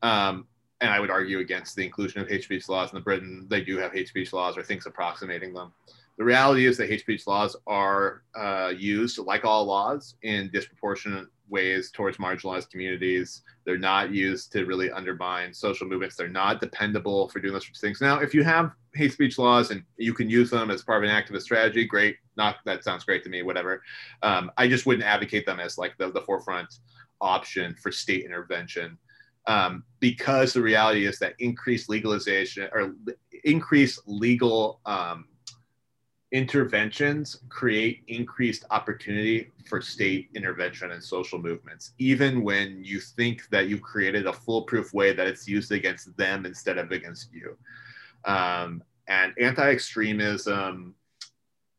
Um, 0.00 0.46
and 0.80 0.88
I 0.88 1.00
would 1.00 1.10
argue 1.10 1.40
against 1.40 1.76
the 1.76 1.84
inclusion 1.84 2.22
of 2.22 2.28
hate 2.28 2.44
speech 2.44 2.66
laws 2.66 2.90
in 2.92 2.94
the 2.94 3.02
Britain. 3.02 3.46
They 3.50 3.60
do 3.60 3.76
have 3.76 3.92
hate 3.92 4.08
speech 4.08 4.32
laws 4.32 4.56
or 4.56 4.62
things 4.62 4.86
approximating 4.86 5.52
them. 5.52 5.74
The 6.20 6.26
reality 6.26 6.66
is 6.66 6.76
that 6.76 6.90
hate 6.90 7.00
speech 7.00 7.26
laws 7.26 7.56
are 7.66 8.24
uh, 8.34 8.74
used, 8.76 9.16
like 9.16 9.46
all 9.46 9.64
laws, 9.64 10.16
in 10.20 10.50
disproportionate 10.52 11.28
ways 11.48 11.90
towards 11.90 12.18
marginalized 12.18 12.68
communities. 12.68 13.40
They're 13.64 13.78
not 13.78 14.12
used 14.12 14.52
to 14.52 14.66
really 14.66 14.90
undermine 14.90 15.54
social 15.54 15.88
movements. 15.88 16.16
They're 16.16 16.28
not 16.28 16.60
dependable 16.60 17.30
for 17.30 17.40
doing 17.40 17.54
those 17.54 17.64
sorts 17.64 17.78
of 17.78 17.80
things. 17.80 18.02
Now, 18.02 18.18
if 18.18 18.34
you 18.34 18.44
have 18.44 18.72
hate 18.94 19.14
speech 19.14 19.38
laws 19.38 19.70
and 19.70 19.82
you 19.96 20.12
can 20.12 20.28
use 20.28 20.50
them 20.50 20.70
as 20.70 20.82
part 20.82 21.02
of 21.02 21.08
an 21.08 21.16
activist 21.16 21.44
strategy, 21.44 21.86
great. 21.86 22.18
Not 22.36 22.56
that 22.66 22.84
sounds 22.84 23.04
great 23.04 23.24
to 23.24 23.30
me. 23.30 23.40
Whatever. 23.40 23.82
Um, 24.22 24.50
I 24.58 24.68
just 24.68 24.84
wouldn't 24.84 25.06
advocate 25.06 25.46
them 25.46 25.58
as 25.58 25.78
like 25.78 25.96
the, 25.96 26.10
the 26.10 26.20
forefront 26.20 26.68
option 27.22 27.74
for 27.76 27.90
state 27.90 28.26
intervention. 28.26 28.98
Um, 29.46 29.84
because 30.00 30.52
the 30.52 30.60
reality 30.60 31.06
is 31.06 31.18
that 31.20 31.32
increased 31.38 31.88
legalization 31.88 32.68
or 32.74 32.94
increased 33.42 34.00
legal 34.06 34.80
um, 34.84 35.24
interventions 36.32 37.40
create 37.48 38.02
increased 38.06 38.64
opportunity 38.70 39.50
for 39.66 39.80
state 39.80 40.28
intervention 40.34 40.92
and 40.92 41.02
social 41.02 41.40
movements, 41.40 41.92
even 41.98 42.42
when 42.42 42.82
you 42.84 43.00
think 43.00 43.48
that 43.50 43.68
you've 43.68 43.82
created 43.82 44.26
a 44.26 44.32
foolproof 44.32 44.94
way 44.94 45.12
that 45.12 45.26
it's 45.26 45.48
used 45.48 45.72
against 45.72 46.16
them 46.16 46.46
instead 46.46 46.78
of 46.78 46.92
against 46.92 47.32
you. 47.32 47.56
Um, 48.24 48.82
and 49.08 49.32
anti 49.38 49.70
extremism 49.70 50.94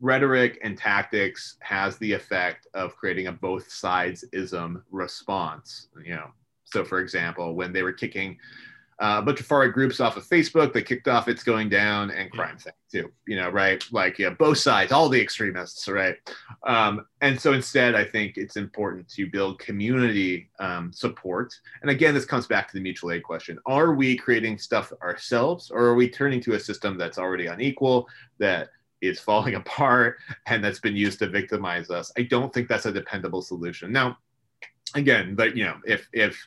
rhetoric 0.01 0.59
and 0.63 0.77
tactics 0.77 1.57
has 1.61 1.97
the 1.97 2.11
effect 2.11 2.67
of 2.73 2.95
creating 2.97 3.27
a 3.27 3.31
both 3.31 3.71
sides 3.71 4.25
ism 4.33 4.83
response. 4.91 5.87
You 6.03 6.15
know, 6.15 6.31
so 6.65 6.83
for 6.83 6.99
example, 6.99 7.55
when 7.55 7.71
they 7.71 7.83
were 7.83 7.93
kicking 7.93 8.37
uh, 9.01 9.17
a 9.17 9.21
bunch 9.23 9.39
of 9.39 9.47
far 9.47 9.61
right 9.61 9.73
groups 9.73 9.99
off 9.99 10.15
of 10.15 10.23
Facebook. 10.23 10.73
They 10.73 10.83
kicked 10.83 11.07
off 11.07 11.27
It's 11.27 11.43
Going 11.43 11.69
Down 11.69 12.11
and 12.11 12.31
CrimethInc 12.31 12.73
too, 12.91 13.11
you 13.25 13.35
know, 13.35 13.49
right? 13.49 13.83
Like, 13.91 14.19
yeah, 14.19 14.29
both 14.29 14.59
sides, 14.59 14.91
all 14.91 15.09
the 15.09 15.19
extremists, 15.19 15.87
right? 15.87 16.15
Um, 16.67 17.07
and 17.21 17.39
so 17.39 17.53
instead, 17.53 17.95
I 17.95 18.05
think 18.05 18.37
it's 18.37 18.57
important 18.57 19.09
to 19.09 19.27
build 19.27 19.57
community 19.57 20.49
um, 20.59 20.93
support. 20.93 21.51
And 21.81 21.89
again, 21.89 22.13
this 22.13 22.25
comes 22.25 22.45
back 22.45 22.67
to 22.67 22.75
the 22.75 22.79
mutual 22.79 23.11
aid 23.11 23.23
question. 23.23 23.57
Are 23.65 23.93
we 23.95 24.15
creating 24.15 24.59
stuff 24.59 24.93
ourselves 25.01 25.71
or 25.71 25.83
are 25.83 25.95
we 25.95 26.07
turning 26.07 26.39
to 26.41 26.53
a 26.53 26.59
system 26.59 26.95
that's 26.95 27.17
already 27.17 27.47
unequal, 27.47 28.07
that 28.37 28.69
is 29.01 29.19
falling 29.19 29.55
apart, 29.63 30.17
and 30.45 30.63
that's 30.63 30.79
been 30.79 30.95
used 30.95 31.17
to 31.19 31.27
victimize 31.27 31.89
us? 31.89 32.11
I 32.19 32.23
don't 32.23 32.53
think 32.53 32.67
that's 32.67 32.85
a 32.85 32.91
dependable 32.91 33.41
solution. 33.41 33.91
Now, 33.91 34.19
again, 34.93 35.33
but 35.33 35.57
you 35.57 35.63
know, 35.63 35.77
if, 35.85 36.07
if, 36.13 36.37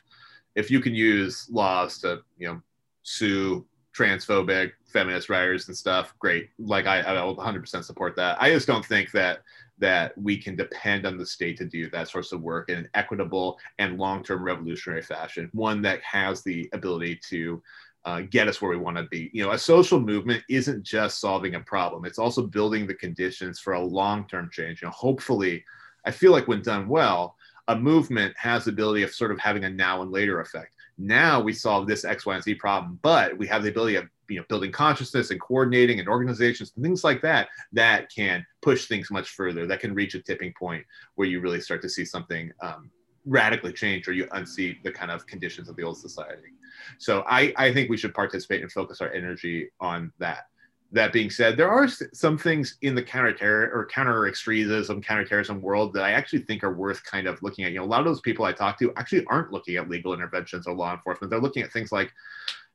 if 0.55 0.71
you 0.71 0.79
can 0.79 0.95
use 0.95 1.47
laws 1.49 1.99
to 1.99 2.21
you 2.37 2.47
know 2.47 2.61
sue 3.03 3.65
transphobic 3.95 4.71
feminist 4.85 5.29
writers 5.29 5.67
and 5.67 5.77
stuff 5.77 6.13
great. 6.19 6.49
Like 6.59 6.85
i, 6.85 6.99
I 7.01 7.23
will 7.23 7.35
100% 7.35 7.83
support 7.83 8.15
that. 8.15 8.41
I 8.41 8.49
just 8.51 8.67
don't 8.67 8.85
think 8.85 9.11
that 9.11 9.39
that 9.77 10.17
we 10.17 10.37
can 10.37 10.55
depend 10.55 11.05
on 11.05 11.17
the 11.17 11.25
state 11.25 11.57
to 11.57 11.65
do 11.65 11.89
that 11.89 12.07
sorts 12.07 12.31
of 12.31 12.41
work 12.41 12.69
in 12.69 12.77
an 12.77 12.89
equitable 12.93 13.57
and 13.77 13.97
long-term 13.97 14.41
revolutionary 14.41 15.01
fashion 15.01 15.49
one 15.51 15.81
that 15.81 16.01
has 16.01 16.41
the 16.43 16.69
ability 16.71 17.19
to 17.29 17.61
uh, 18.05 18.21
get 18.21 18.47
us 18.47 18.61
where 18.61 18.69
we 18.69 18.77
want 18.77 18.95
to 18.95 19.03
be. 19.03 19.29
You 19.33 19.43
know 19.43 19.51
a 19.51 19.57
social 19.57 19.99
movement 19.99 20.43
isn't 20.49 20.83
just 20.83 21.19
solving 21.19 21.55
a 21.55 21.59
problem. 21.59 22.05
It's 22.05 22.19
also 22.19 22.45
building 22.45 22.85
the 22.85 22.93
conditions 22.93 23.59
for 23.59 23.73
a 23.73 23.81
long-term 23.83 24.49
change. 24.51 24.81
You 24.81 24.87
know 24.87 24.93
hopefully 24.93 25.63
i 26.05 26.11
feel 26.11 26.31
like 26.31 26.47
when 26.47 26.61
done 26.61 26.87
well 26.87 27.35
a 27.67 27.75
movement 27.75 28.35
has 28.37 28.65
the 28.65 28.71
ability 28.71 29.03
of 29.03 29.13
sort 29.13 29.31
of 29.31 29.39
having 29.39 29.63
a 29.63 29.69
now 29.69 30.01
and 30.01 30.11
later 30.11 30.39
effect. 30.39 30.75
Now 30.97 31.41
we 31.41 31.53
solve 31.53 31.87
this 31.87 32.05
X, 32.05 32.25
Y, 32.25 32.35
and 32.35 32.43
Z 32.43 32.55
problem, 32.55 32.99
but 33.01 33.37
we 33.37 33.47
have 33.47 33.63
the 33.63 33.69
ability 33.69 33.95
of 33.95 34.05
you 34.29 34.39
know 34.39 34.45
building 34.49 34.71
consciousness 34.71 35.31
and 35.31 35.39
coordinating 35.41 35.99
and 35.99 36.07
organizations 36.07 36.71
and 36.75 36.83
things 36.83 37.03
like 37.03 37.21
that 37.21 37.49
that 37.73 38.09
can 38.11 38.45
push 38.61 38.87
things 38.87 39.11
much 39.11 39.29
further. 39.29 39.67
That 39.67 39.79
can 39.79 39.93
reach 39.93 40.15
a 40.15 40.21
tipping 40.21 40.53
point 40.57 40.85
where 41.15 41.27
you 41.27 41.41
really 41.41 41.61
start 41.61 41.81
to 41.81 41.89
see 41.89 42.05
something 42.05 42.51
um, 42.61 42.91
radically 43.25 43.73
change 43.73 44.07
or 44.07 44.13
you 44.13 44.27
unseat 44.31 44.83
the 44.83 44.91
kind 44.91 45.11
of 45.11 45.25
conditions 45.25 45.67
of 45.67 45.75
the 45.75 45.83
old 45.83 45.97
society. 45.97 46.53
So 46.99 47.23
I, 47.27 47.53
I 47.57 47.73
think 47.73 47.89
we 47.89 47.97
should 47.97 48.13
participate 48.13 48.61
and 48.61 48.71
focus 48.71 49.01
our 49.01 49.11
energy 49.11 49.69
on 49.79 50.11
that 50.19 50.45
that 50.91 51.11
being 51.11 51.29
said, 51.29 51.57
there 51.57 51.69
are 51.69 51.87
some 51.87 52.37
things 52.37 52.77
in 52.81 52.95
the 52.95 53.03
counter-terror 53.03 53.71
or 53.73 53.85
counter-extremism, 53.87 55.01
counterterrorism 55.01 55.61
world 55.61 55.93
that 55.93 56.03
I 56.03 56.11
actually 56.11 56.39
think 56.39 56.63
are 56.63 56.73
worth 56.73 57.03
kind 57.03 57.27
of 57.27 57.41
looking 57.41 57.65
at. 57.65 57.71
You 57.71 57.79
know, 57.79 57.85
a 57.85 57.87
lot 57.87 57.99
of 57.99 58.05
those 58.05 58.21
people 58.21 58.45
I 58.45 58.53
talk 58.53 58.79
to 58.79 58.93
actually 58.95 59.25
aren't 59.25 59.51
looking 59.51 59.75
at 59.75 59.89
legal 59.89 60.13
interventions 60.13 60.67
or 60.67 60.73
law 60.73 60.93
enforcement. 60.93 61.31
They're 61.31 61.41
looking 61.41 61.63
at 61.63 61.73
things 61.73 61.91
like 61.91 62.13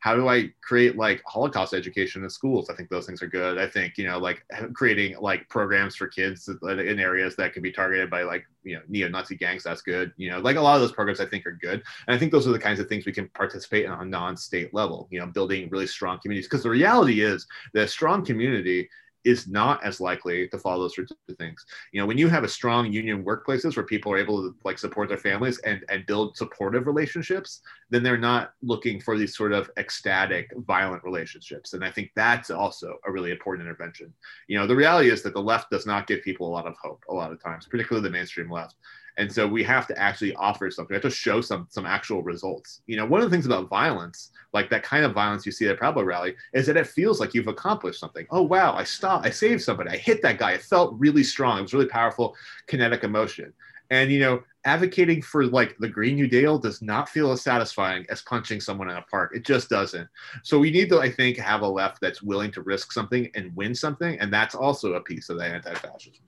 how 0.00 0.16
do 0.16 0.28
I 0.28 0.50
create 0.62 0.96
like 0.96 1.22
Holocaust 1.26 1.74
education 1.74 2.24
in 2.24 2.30
schools? 2.30 2.70
I 2.70 2.74
think 2.74 2.88
those 2.88 3.06
things 3.06 3.22
are 3.22 3.26
good. 3.26 3.58
I 3.58 3.66
think, 3.66 3.98
you 3.98 4.04
know, 4.04 4.18
like 4.18 4.44
creating 4.72 5.16
like 5.20 5.48
programs 5.48 5.94
for 5.94 6.08
kids 6.08 6.48
in 6.48 6.98
areas 6.98 7.36
that 7.36 7.52
can 7.52 7.62
be 7.62 7.70
targeted 7.70 8.10
by 8.10 8.22
like, 8.22 8.46
you 8.62 8.76
know, 8.76 8.82
neo-Nazi 8.88 9.36
gangs, 9.36 9.62
that's 9.62 9.82
good. 9.82 10.12
You 10.16 10.30
know, 10.30 10.40
like 10.40 10.56
a 10.56 10.60
lot 10.60 10.74
of 10.74 10.80
those 10.80 10.92
programs 10.92 11.20
I 11.20 11.26
think 11.26 11.46
are 11.46 11.52
good. 11.52 11.82
And 12.08 12.16
I 12.16 12.18
think 12.18 12.32
those 12.32 12.48
are 12.48 12.52
the 12.52 12.58
kinds 12.58 12.80
of 12.80 12.88
things 12.88 13.04
we 13.04 13.12
can 13.12 13.28
participate 13.28 13.84
in 13.84 13.90
on 13.90 14.00
a 14.00 14.10
non-state 14.10 14.72
level, 14.72 15.06
you 15.10 15.20
know, 15.20 15.26
building 15.26 15.68
really 15.68 15.86
strong 15.86 16.18
communities. 16.20 16.48
Because 16.48 16.62
the 16.62 16.70
reality 16.70 17.20
is 17.20 17.46
that 17.74 17.90
strong 17.90 18.24
community 18.24 18.88
is 19.24 19.48
not 19.48 19.82
as 19.84 20.00
likely 20.00 20.48
to 20.48 20.58
follow 20.58 20.82
those 20.82 20.94
sorts 20.94 21.12
of 21.12 21.36
things. 21.36 21.64
You 21.92 22.00
know, 22.00 22.06
when 22.06 22.18
you 22.18 22.28
have 22.28 22.44
a 22.44 22.48
strong 22.48 22.92
union 22.92 23.24
workplaces 23.24 23.76
where 23.76 23.84
people 23.84 24.12
are 24.12 24.18
able 24.18 24.42
to 24.42 24.54
like 24.64 24.78
support 24.78 25.08
their 25.08 25.18
families 25.18 25.58
and, 25.60 25.84
and 25.88 26.06
build 26.06 26.36
supportive 26.36 26.86
relationships, 26.86 27.60
then 27.90 28.02
they're 28.02 28.16
not 28.16 28.52
looking 28.62 29.00
for 29.00 29.18
these 29.18 29.36
sort 29.36 29.52
of 29.52 29.70
ecstatic, 29.76 30.50
violent 30.66 31.04
relationships. 31.04 31.74
And 31.74 31.84
I 31.84 31.90
think 31.90 32.10
that's 32.16 32.50
also 32.50 32.98
a 33.06 33.12
really 33.12 33.30
important 33.30 33.66
intervention. 33.66 34.12
You 34.48 34.58
know, 34.58 34.66
the 34.66 34.76
reality 34.76 35.10
is 35.10 35.22
that 35.22 35.34
the 35.34 35.42
left 35.42 35.70
does 35.70 35.86
not 35.86 36.06
give 36.06 36.22
people 36.22 36.48
a 36.48 36.54
lot 36.54 36.66
of 36.66 36.76
hope 36.80 37.04
a 37.08 37.14
lot 37.14 37.32
of 37.32 37.42
times, 37.42 37.66
particularly 37.66 38.06
the 38.06 38.12
mainstream 38.12 38.50
left. 38.50 38.76
And 39.20 39.30
so 39.30 39.46
we 39.46 39.62
have 39.64 39.86
to 39.88 39.98
actually 39.98 40.34
offer 40.36 40.70
something. 40.70 40.94
We 40.94 40.96
have 40.96 41.02
to 41.02 41.10
show 41.10 41.42
some 41.42 41.66
some 41.68 41.84
actual 41.84 42.22
results. 42.22 42.80
You 42.86 42.96
know, 42.96 43.04
one 43.04 43.20
of 43.20 43.28
the 43.28 43.34
things 43.34 43.44
about 43.44 43.68
violence, 43.68 44.30
like 44.54 44.70
that 44.70 44.82
kind 44.82 45.04
of 45.04 45.12
violence 45.12 45.44
you 45.44 45.52
see 45.52 45.66
at 45.66 45.74
a 45.74 45.76
Proud 45.76 45.94
Boy 45.94 46.04
rally, 46.04 46.36
is 46.54 46.66
that 46.66 46.78
it 46.78 46.86
feels 46.86 47.20
like 47.20 47.34
you've 47.34 47.46
accomplished 47.46 48.00
something. 48.00 48.26
Oh 48.30 48.40
wow, 48.40 48.74
I 48.74 48.84
stopped, 48.84 49.26
I 49.26 49.30
saved 49.30 49.60
somebody, 49.60 49.90
I 49.90 49.98
hit 49.98 50.22
that 50.22 50.38
guy. 50.38 50.52
It 50.52 50.62
felt 50.62 50.98
really 50.98 51.22
strong. 51.22 51.58
It 51.58 51.62
was 51.62 51.74
really 51.74 51.84
powerful 51.84 52.34
kinetic 52.66 53.04
emotion. 53.04 53.52
And 53.90 54.10
you 54.10 54.20
know, 54.20 54.42
advocating 54.64 55.20
for 55.20 55.44
like 55.44 55.76
the 55.78 55.88
Green 55.88 56.14
New 56.14 56.26
Deal 56.26 56.58
does 56.58 56.80
not 56.80 57.06
feel 57.10 57.30
as 57.30 57.42
satisfying 57.42 58.06
as 58.08 58.22
punching 58.22 58.62
someone 58.62 58.88
in 58.88 58.96
a 58.96 59.02
park. 59.02 59.32
It 59.34 59.44
just 59.44 59.68
doesn't. 59.68 60.08
So 60.44 60.58
we 60.58 60.70
need 60.70 60.88
to, 60.88 61.00
I 61.00 61.10
think, 61.10 61.36
have 61.36 61.60
a 61.60 61.68
left 61.68 62.00
that's 62.00 62.22
willing 62.22 62.52
to 62.52 62.62
risk 62.62 62.90
something 62.90 63.30
and 63.34 63.54
win 63.54 63.74
something, 63.74 64.18
and 64.18 64.32
that's 64.32 64.54
also 64.54 64.94
a 64.94 65.00
piece 65.02 65.28
of 65.28 65.36
the 65.36 65.44
anti-fascism. 65.44 66.24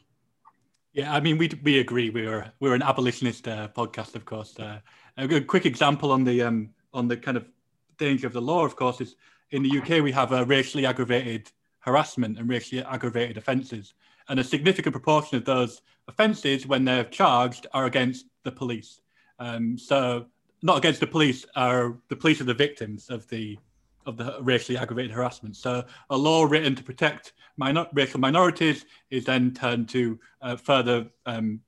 Yeah, 0.92 1.14
I 1.14 1.20
mean, 1.20 1.38
we 1.38 1.50
we 1.62 1.78
agree. 1.78 2.10
We're 2.10 2.52
we're 2.60 2.74
an 2.74 2.82
abolitionist 2.82 3.48
uh, 3.48 3.68
podcast, 3.68 4.14
of 4.14 4.26
course. 4.26 4.58
Uh, 4.58 4.80
a 5.16 5.40
quick 5.40 5.64
example 5.64 6.12
on 6.12 6.24
the 6.24 6.42
um, 6.42 6.70
on 6.92 7.08
the 7.08 7.16
kind 7.16 7.36
of 7.36 7.48
danger 7.96 8.26
of 8.26 8.34
the 8.34 8.42
law, 8.42 8.64
of 8.64 8.76
course, 8.76 9.00
is 9.00 9.16
in 9.52 9.62
the 9.62 9.78
UK 9.78 10.02
we 10.02 10.12
have 10.12 10.32
a 10.32 10.44
racially 10.44 10.84
aggravated 10.84 11.50
harassment 11.78 12.38
and 12.38 12.48
racially 12.48 12.84
aggravated 12.84 13.38
offences, 13.38 13.94
and 14.28 14.38
a 14.38 14.44
significant 14.44 14.92
proportion 14.92 15.38
of 15.38 15.46
those 15.46 15.80
offences, 16.08 16.66
when 16.66 16.84
they're 16.84 17.04
charged, 17.04 17.66
are 17.72 17.86
against 17.86 18.26
the 18.44 18.52
police. 18.52 19.00
Um, 19.38 19.78
so 19.78 20.26
not 20.62 20.76
against 20.76 21.00
the 21.00 21.06
police, 21.06 21.46
are 21.56 21.96
the 22.08 22.16
police 22.16 22.40
are 22.42 22.44
the 22.44 22.54
victims 22.54 23.08
of 23.08 23.26
the 23.28 23.58
of 24.06 24.16
the 24.16 24.36
racially 24.40 24.78
aggravated 24.78 25.12
harassment. 25.12 25.56
So 25.56 25.84
a 26.10 26.16
law 26.16 26.44
written 26.44 26.74
to 26.74 26.82
protect 26.82 27.32
minor- 27.56 27.86
racial 27.92 28.20
minorities 28.20 28.84
is 29.10 29.24
then 29.24 29.52
turned 29.52 29.88
to 29.90 30.18
uh, 30.40 30.56
further 30.56 31.08
um, 31.26 31.60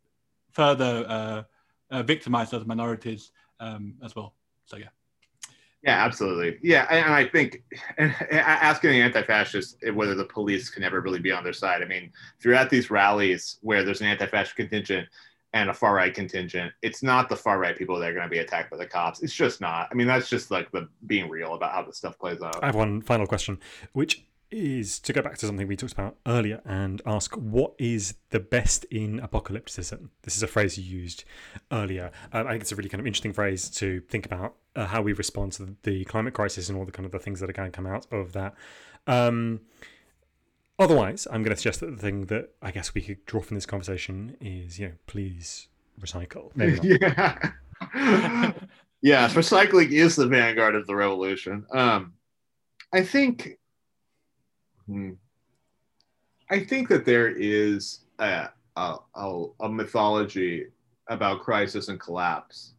further 0.52 1.04
uh, 1.08 1.42
uh, 1.90 2.02
victimize 2.02 2.50
those 2.50 2.64
minorities 2.64 3.32
um, 3.60 3.94
as 4.04 4.14
well. 4.14 4.34
So 4.66 4.76
yeah. 4.76 4.88
Yeah, 5.82 6.02
absolutely. 6.02 6.58
Yeah, 6.62 6.86
and 6.88 7.12
I 7.12 7.26
think 7.26 7.62
and 7.98 8.14
asking 8.30 8.90
the 8.90 9.02
anti-fascists 9.02 9.76
whether 9.92 10.14
the 10.14 10.24
police 10.24 10.70
can 10.70 10.82
ever 10.82 11.02
really 11.02 11.18
be 11.18 11.30
on 11.30 11.44
their 11.44 11.52
side. 11.52 11.82
I 11.82 11.84
mean, 11.84 12.10
at 12.54 12.70
these 12.70 12.90
rallies 12.90 13.58
where 13.60 13.84
there's 13.84 14.00
an 14.00 14.06
anti-fascist 14.06 14.56
contingent 14.56 15.08
and 15.54 15.70
a 15.70 15.74
far 15.74 15.94
right 15.94 16.12
contingent. 16.12 16.72
It's 16.82 17.02
not 17.02 17.28
the 17.28 17.36
far 17.36 17.58
right 17.58 17.78
people 17.78 17.98
that 17.98 18.10
are 18.10 18.12
going 18.12 18.26
to 18.26 18.30
be 18.30 18.40
attacked 18.40 18.70
by 18.70 18.76
the 18.76 18.86
cops. 18.86 19.22
It's 19.22 19.32
just 19.32 19.60
not. 19.60 19.88
I 19.90 19.94
mean, 19.94 20.08
that's 20.08 20.28
just 20.28 20.50
like 20.50 20.70
the 20.72 20.88
being 21.06 21.30
real 21.30 21.54
about 21.54 21.72
how 21.72 21.84
this 21.84 21.96
stuff 21.96 22.18
plays 22.18 22.42
out. 22.42 22.62
I 22.62 22.66
have 22.66 22.74
one 22.74 23.00
final 23.00 23.26
question, 23.26 23.60
which 23.92 24.26
is 24.50 24.98
to 25.00 25.12
go 25.12 25.22
back 25.22 25.38
to 25.38 25.46
something 25.46 25.66
we 25.66 25.76
talked 25.76 25.92
about 25.92 26.16
earlier 26.26 26.60
and 26.64 27.00
ask 27.06 27.34
what 27.34 27.74
is 27.78 28.14
the 28.30 28.40
best 28.40 28.84
in 28.86 29.20
apocalypticism? 29.20 30.08
This 30.22 30.36
is 30.36 30.42
a 30.42 30.48
phrase 30.48 30.76
you 30.76 30.84
used 30.84 31.24
earlier. 31.70 32.10
Uh, 32.32 32.44
I 32.46 32.50
think 32.50 32.62
it's 32.62 32.72
a 32.72 32.76
really 32.76 32.88
kind 32.88 33.00
of 33.00 33.06
interesting 33.06 33.32
phrase 33.32 33.70
to 33.70 34.00
think 34.00 34.26
about 34.26 34.56
uh, 34.74 34.86
how 34.86 35.02
we 35.02 35.12
respond 35.12 35.52
to 35.52 35.76
the 35.84 36.04
climate 36.04 36.34
crisis 36.34 36.68
and 36.68 36.76
all 36.76 36.84
the 36.84 36.92
kind 36.92 37.06
of 37.06 37.12
the 37.12 37.20
things 37.20 37.38
that 37.40 37.48
are 37.48 37.52
going 37.52 37.70
to 37.70 37.76
come 37.76 37.86
out 37.86 38.06
of 38.12 38.32
that. 38.32 38.54
Um, 39.06 39.60
Otherwise, 40.78 41.28
I'm 41.30 41.42
going 41.42 41.54
to 41.54 41.56
suggest 41.56 41.80
that 41.80 41.90
the 41.92 42.02
thing 42.02 42.26
that 42.26 42.50
I 42.60 42.72
guess 42.72 42.94
we 42.94 43.02
could 43.02 43.24
draw 43.26 43.40
from 43.40 43.56
this 43.56 43.66
conversation 43.66 44.36
is, 44.40 44.78
you 44.78 44.88
know, 44.88 44.94
please 45.06 45.68
recycle. 46.00 46.50
yeah. 47.96 48.52
yes, 49.00 49.34
recycling 49.34 49.92
is 49.92 50.16
the 50.16 50.26
vanguard 50.26 50.74
of 50.74 50.86
the 50.86 50.96
revolution. 50.96 51.64
Um, 51.72 52.14
I 52.92 53.04
think, 53.04 53.58
hmm, 54.86 55.12
I 56.50 56.64
think 56.64 56.88
that 56.88 57.04
there 57.04 57.28
is 57.28 58.00
a, 58.18 58.48
a, 58.76 58.96
a, 59.14 59.46
a 59.60 59.68
mythology 59.68 60.66
about 61.08 61.42
crisis 61.42 61.88
and 61.88 62.00
collapse 62.00 62.74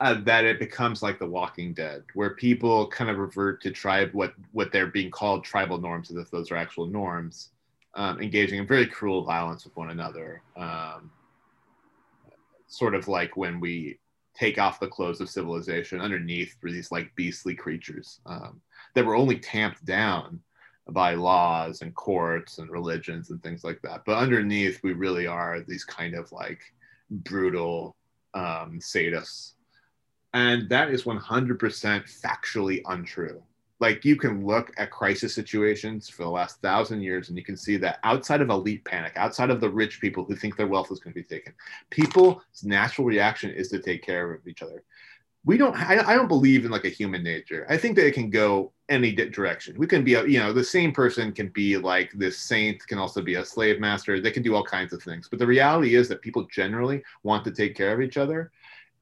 uh, 0.00 0.14
that 0.24 0.44
it 0.44 0.58
becomes 0.58 1.02
like 1.02 1.18
The 1.18 1.26
Walking 1.26 1.72
Dead, 1.72 2.04
where 2.14 2.30
people 2.30 2.86
kind 2.88 3.10
of 3.10 3.18
revert 3.18 3.62
to 3.62 3.70
tribe 3.70 4.10
what 4.12 4.34
what 4.52 4.70
they're 4.70 4.88
being 4.88 5.10
called 5.10 5.44
tribal 5.44 5.78
norms, 5.78 6.10
as 6.10 6.16
if 6.16 6.30
those 6.30 6.50
are 6.50 6.56
actual 6.56 6.86
norms, 6.86 7.50
um, 7.94 8.20
engaging 8.20 8.58
in 8.58 8.66
very 8.66 8.86
cruel 8.86 9.24
violence 9.24 9.64
with 9.64 9.76
one 9.76 9.90
another. 9.90 10.42
Um, 10.56 11.10
sort 12.68 12.94
of 12.94 13.08
like 13.08 13.36
when 13.36 13.60
we 13.60 13.98
take 14.34 14.58
off 14.58 14.80
the 14.80 14.88
clothes 14.88 15.20
of 15.20 15.30
civilization, 15.30 16.00
underneath 16.00 16.56
were 16.62 16.70
these 16.70 16.92
like 16.92 17.14
beastly 17.14 17.54
creatures 17.54 18.20
um, 18.26 18.60
that 18.94 19.04
were 19.04 19.16
only 19.16 19.38
tamped 19.38 19.84
down 19.84 20.40
by 20.90 21.14
laws 21.14 21.80
and 21.80 21.94
courts 21.94 22.58
and 22.58 22.70
religions 22.70 23.30
and 23.30 23.42
things 23.42 23.64
like 23.64 23.80
that. 23.82 24.02
But 24.04 24.18
underneath, 24.18 24.80
we 24.82 24.92
really 24.92 25.26
are 25.26 25.60
these 25.60 25.84
kind 25.84 26.14
of 26.14 26.30
like 26.32 26.60
brutal 27.10 27.96
um, 28.34 28.78
sadists 28.80 29.52
and 30.36 30.68
that 30.68 30.90
is 30.90 31.04
100% 31.04 31.58
factually 31.58 32.82
untrue. 32.84 33.42
Like 33.80 34.04
you 34.04 34.16
can 34.16 34.44
look 34.44 34.70
at 34.76 34.90
crisis 34.90 35.34
situations 35.34 36.10
for 36.10 36.24
the 36.24 36.30
last 36.30 36.60
thousand 36.60 37.00
years 37.00 37.30
and 37.30 37.38
you 37.38 37.44
can 37.44 37.56
see 37.56 37.78
that 37.78 38.00
outside 38.04 38.42
of 38.42 38.50
elite 38.50 38.84
panic, 38.84 39.14
outside 39.16 39.48
of 39.48 39.62
the 39.62 39.70
rich 39.70 39.98
people 39.98 40.24
who 40.24 40.36
think 40.36 40.54
their 40.54 40.66
wealth 40.66 40.92
is 40.92 41.00
going 41.00 41.14
to 41.14 41.22
be 41.22 41.26
taken, 41.26 41.54
people's 41.88 42.42
natural 42.62 43.06
reaction 43.06 43.50
is 43.50 43.68
to 43.68 43.78
take 43.78 44.02
care 44.02 44.30
of 44.30 44.46
each 44.46 44.60
other. 44.60 44.82
We 45.46 45.56
don't, 45.56 45.74
I, 45.74 46.04
I 46.06 46.14
don't 46.14 46.28
believe 46.28 46.66
in 46.66 46.70
like 46.70 46.84
a 46.84 46.90
human 46.90 47.22
nature. 47.22 47.64
I 47.70 47.78
think 47.78 47.96
that 47.96 48.06
it 48.06 48.12
can 48.12 48.28
go 48.28 48.72
any 48.90 49.12
direction. 49.12 49.78
We 49.78 49.86
can 49.86 50.04
be, 50.04 50.14
a, 50.14 50.26
you 50.26 50.38
know, 50.38 50.52
the 50.52 50.64
same 50.64 50.92
person 50.92 51.32
can 51.32 51.48
be 51.48 51.78
like 51.78 52.12
this 52.12 52.36
saint, 52.38 52.86
can 52.88 52.98
also 52.98 53.22
be 53.22 53.36
a 53.36 53.44
slave 53.44 53.80
master. 53.80 54.20
They 54.20 54.32
can 54.32 54.42
do 54.42 54.54
all 54.54 54.64
kinds 54.64 54.92
of 54.92 55.02
things. 55.02 55.28
But 55.30 55.38
the 55.38 55.46
reality 55.46 55.94
is 55.94 56.08
that 56.08 56.20
people 56.20 56.46
generally 56.52 57.02
want 57.22 57.42
to 57.44 57.52
take 57.52 57.74
care 57.74 57.94
of 57.94 58.02
each 58.02 58.18
other 58.18 58.50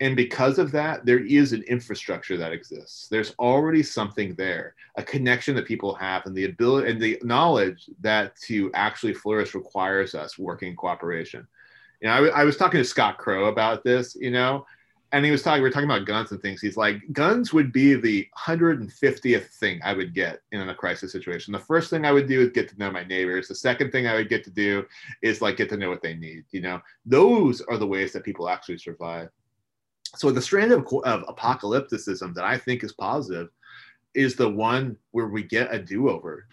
and 0.01 0.17
because 0.17 0.59
of 0.59 0.73
that 0.73 1.07
there 1.07 1.25
is 1.25 1.53
an 1.53 1.63
infrastructure 1.65 2.37
that 2.37 2.53
exists. 2.53 3.09
There's 3.09 3.35
already 3.39 3.83
something 3.83 4.35
there 4.35 4.75
a 4.97 5.03
connection 5.03 5.55
that 5.57 5.67
people 5.67 5.95
have 5.95 6.27
and 6.27 6.37
the 6.37 6.45
ability 6.45 6.91
and 6.91 7.01
the 7.01 7.21
knowledge 7.23 7.89
that 8.01 8.37
to 8.43 8.71
actually 8.75 9.15
flourish 9.15 9.55
requires 9.55 10.15
us 10.15 10.39
working 10.39 10.77
cooperation. 10.77 11.47
You 12.01 12.09
know 12.09 12.15
I, 12.15 12.41
I 12.41 12.45
was 12.45 12.57
talking 12.57 12.79
to 12.79 12.85
scott 12.85 13.19
crow 13.19 13.47
about 13.47 13.85
this 13.85 14.15
you 14.15 14.31
know 14.31 14.67
and 15.13 15.25
he 15.25 15.31
was 15.31 15.43
talking 15.43 15.63
we 15.63 15.69
are 15.69 15.73
talking 15.73 15.89
about 15.89 16.07
guns 16.07 16.33
and 16.33 16.43
things. 16.43 16.61
He's 16.61 16.77
like 16.77 17.01
guns 17.13 17.53
would 17.53 17.73
be 17.73 17.95
the 17.95 18.27
150th 18.37 19.47
thing 19.47 19.81
i 19.85 19.93
would 19.93 20.13
get 20.13 20.41
in 20.51 20.69
a 20.69 20.75
crisis 20.75 21.13
situation. 21.13 21.53
The 21.53 21.59
first 21.61 21.89
thing 21.89 22.05
i 22.05 22.11
would 22.11 22.27
do 22.27 22.41
is 22.41 22.51
get 22.51 22.69
to 22.71 22.79
know 22.79 22.91
my 22.91 23.05
neighbors. 23.05 23.47
The 23.47 23.55
second 23.55 23.93
thing 23.93 24.09
i 24.09 24.17
would 24.17 24.29
get 24.29 24.43
to 24.45 24.51
do 24.51 24.85
is 25.23 25.41
like 25.41 25.57
get 25.57 25.69
to 25.69 25.77
know 25.77 25.89
what 25.89 26.03
they 26.03 26.15
need 26.15 26.45
you 26.51 26.61
know? 26.61 26.81
Those 27.07 27.61
are 27.61 27.79
the 27.79 27.87
ways 27.87 28.13
that 28.13 28.25
people 28.25 28.49
actually 28.49 28.79
survive 28.79 29.31
so 30.17 30.31
the 30.31 30.43
strand 30.43 30.73
of, 30.73 30.87
of 31.05 31.23
apocalypticism 31.27 32.35
that 32.35 32.45
I 32.45 32.59
think 32.59 32.85
is 32.85 32.93
positive 32.93 33.49
is 34.15 34.37
the 34.37 34.49
one 34.49 34.97
where 35.11 35.27
we 35.27 35.43
get 35.43 35.75
a 35.75 35.79
do-over, 35.79 36.47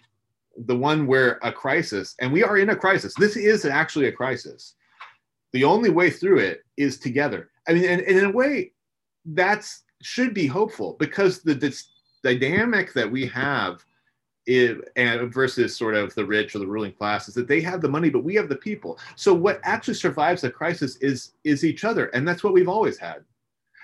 the 0.56 0.76
one 0.76 1.06
where 1.06 1.38
a 1.42 1.52
crisis, 1.52 2.14
and 2.20 2.32
we 2.32 2.42
are 2.42 2.58
in 2.58 2.70
a 2.70 2.76
crisis. 2.76 3.14
This 3.14 3.36
is 3.36 3.64
actually 3.64 4.06
a 4.06 4.12
crisis. 4.12 4.74
The 5.52 5.64
only 5.64 5.90
way 5.90 6.10
through 6.10 6.38
it 6.38 6.64
is 6.76 6.98
together. 6.98 7.50
I 7.68 7.74
mean, 7.74 7.84
and, 7.84 8.00
and 8.02 8.18
in 8.18 8.24
a 8.24 8.30
way, 8.30 8.72
that's 9.24 9.82
should 10.02 10.34
be 10.34 10.46
hopeful 10.46 10.96
because 10.98 11.42
the 11.42 11.54
this 11.54 11.90
dynamic 12.24 12.92
that 12.92 13.10
we 13.10 13.26
have 13.26 13.84
is, 14.46 14.78
and 14.96 15.32
versus 15.32 15.76
sort 15.76 15.94
of 15.94 16.12
the 16.16 16.24
rich 16.24 16.56
or 16.56 16.58
the 16.58 16.66
ruling 16.66 16.92
class 16.92 17.28
is 17.28 17.34
that 17.34 17.46
they 17.46 17.60
have 17.60 17.80
the 17.80 17.88
money 17.88 18.10
but 18.10 18.24
we 18.24 18.34
have 18.34 18.48
the 18.48 18.56
people 18.56 18.98
so 19.14 19.32
what 19.32 19.60
actually 19.62 19.94
survives 19.94 20.42
the 20.42 20.50
crisis 20.50 20.96
is 20.96 21.34
is 21.44 21.64
each 21.64 21.84
other 21.84 22.06
and 22.06 22.26
that's 22.26 22.42
what 22.42 22.52
we've 22.52 22.68
always 22.68 22.98
had 22.98 23.22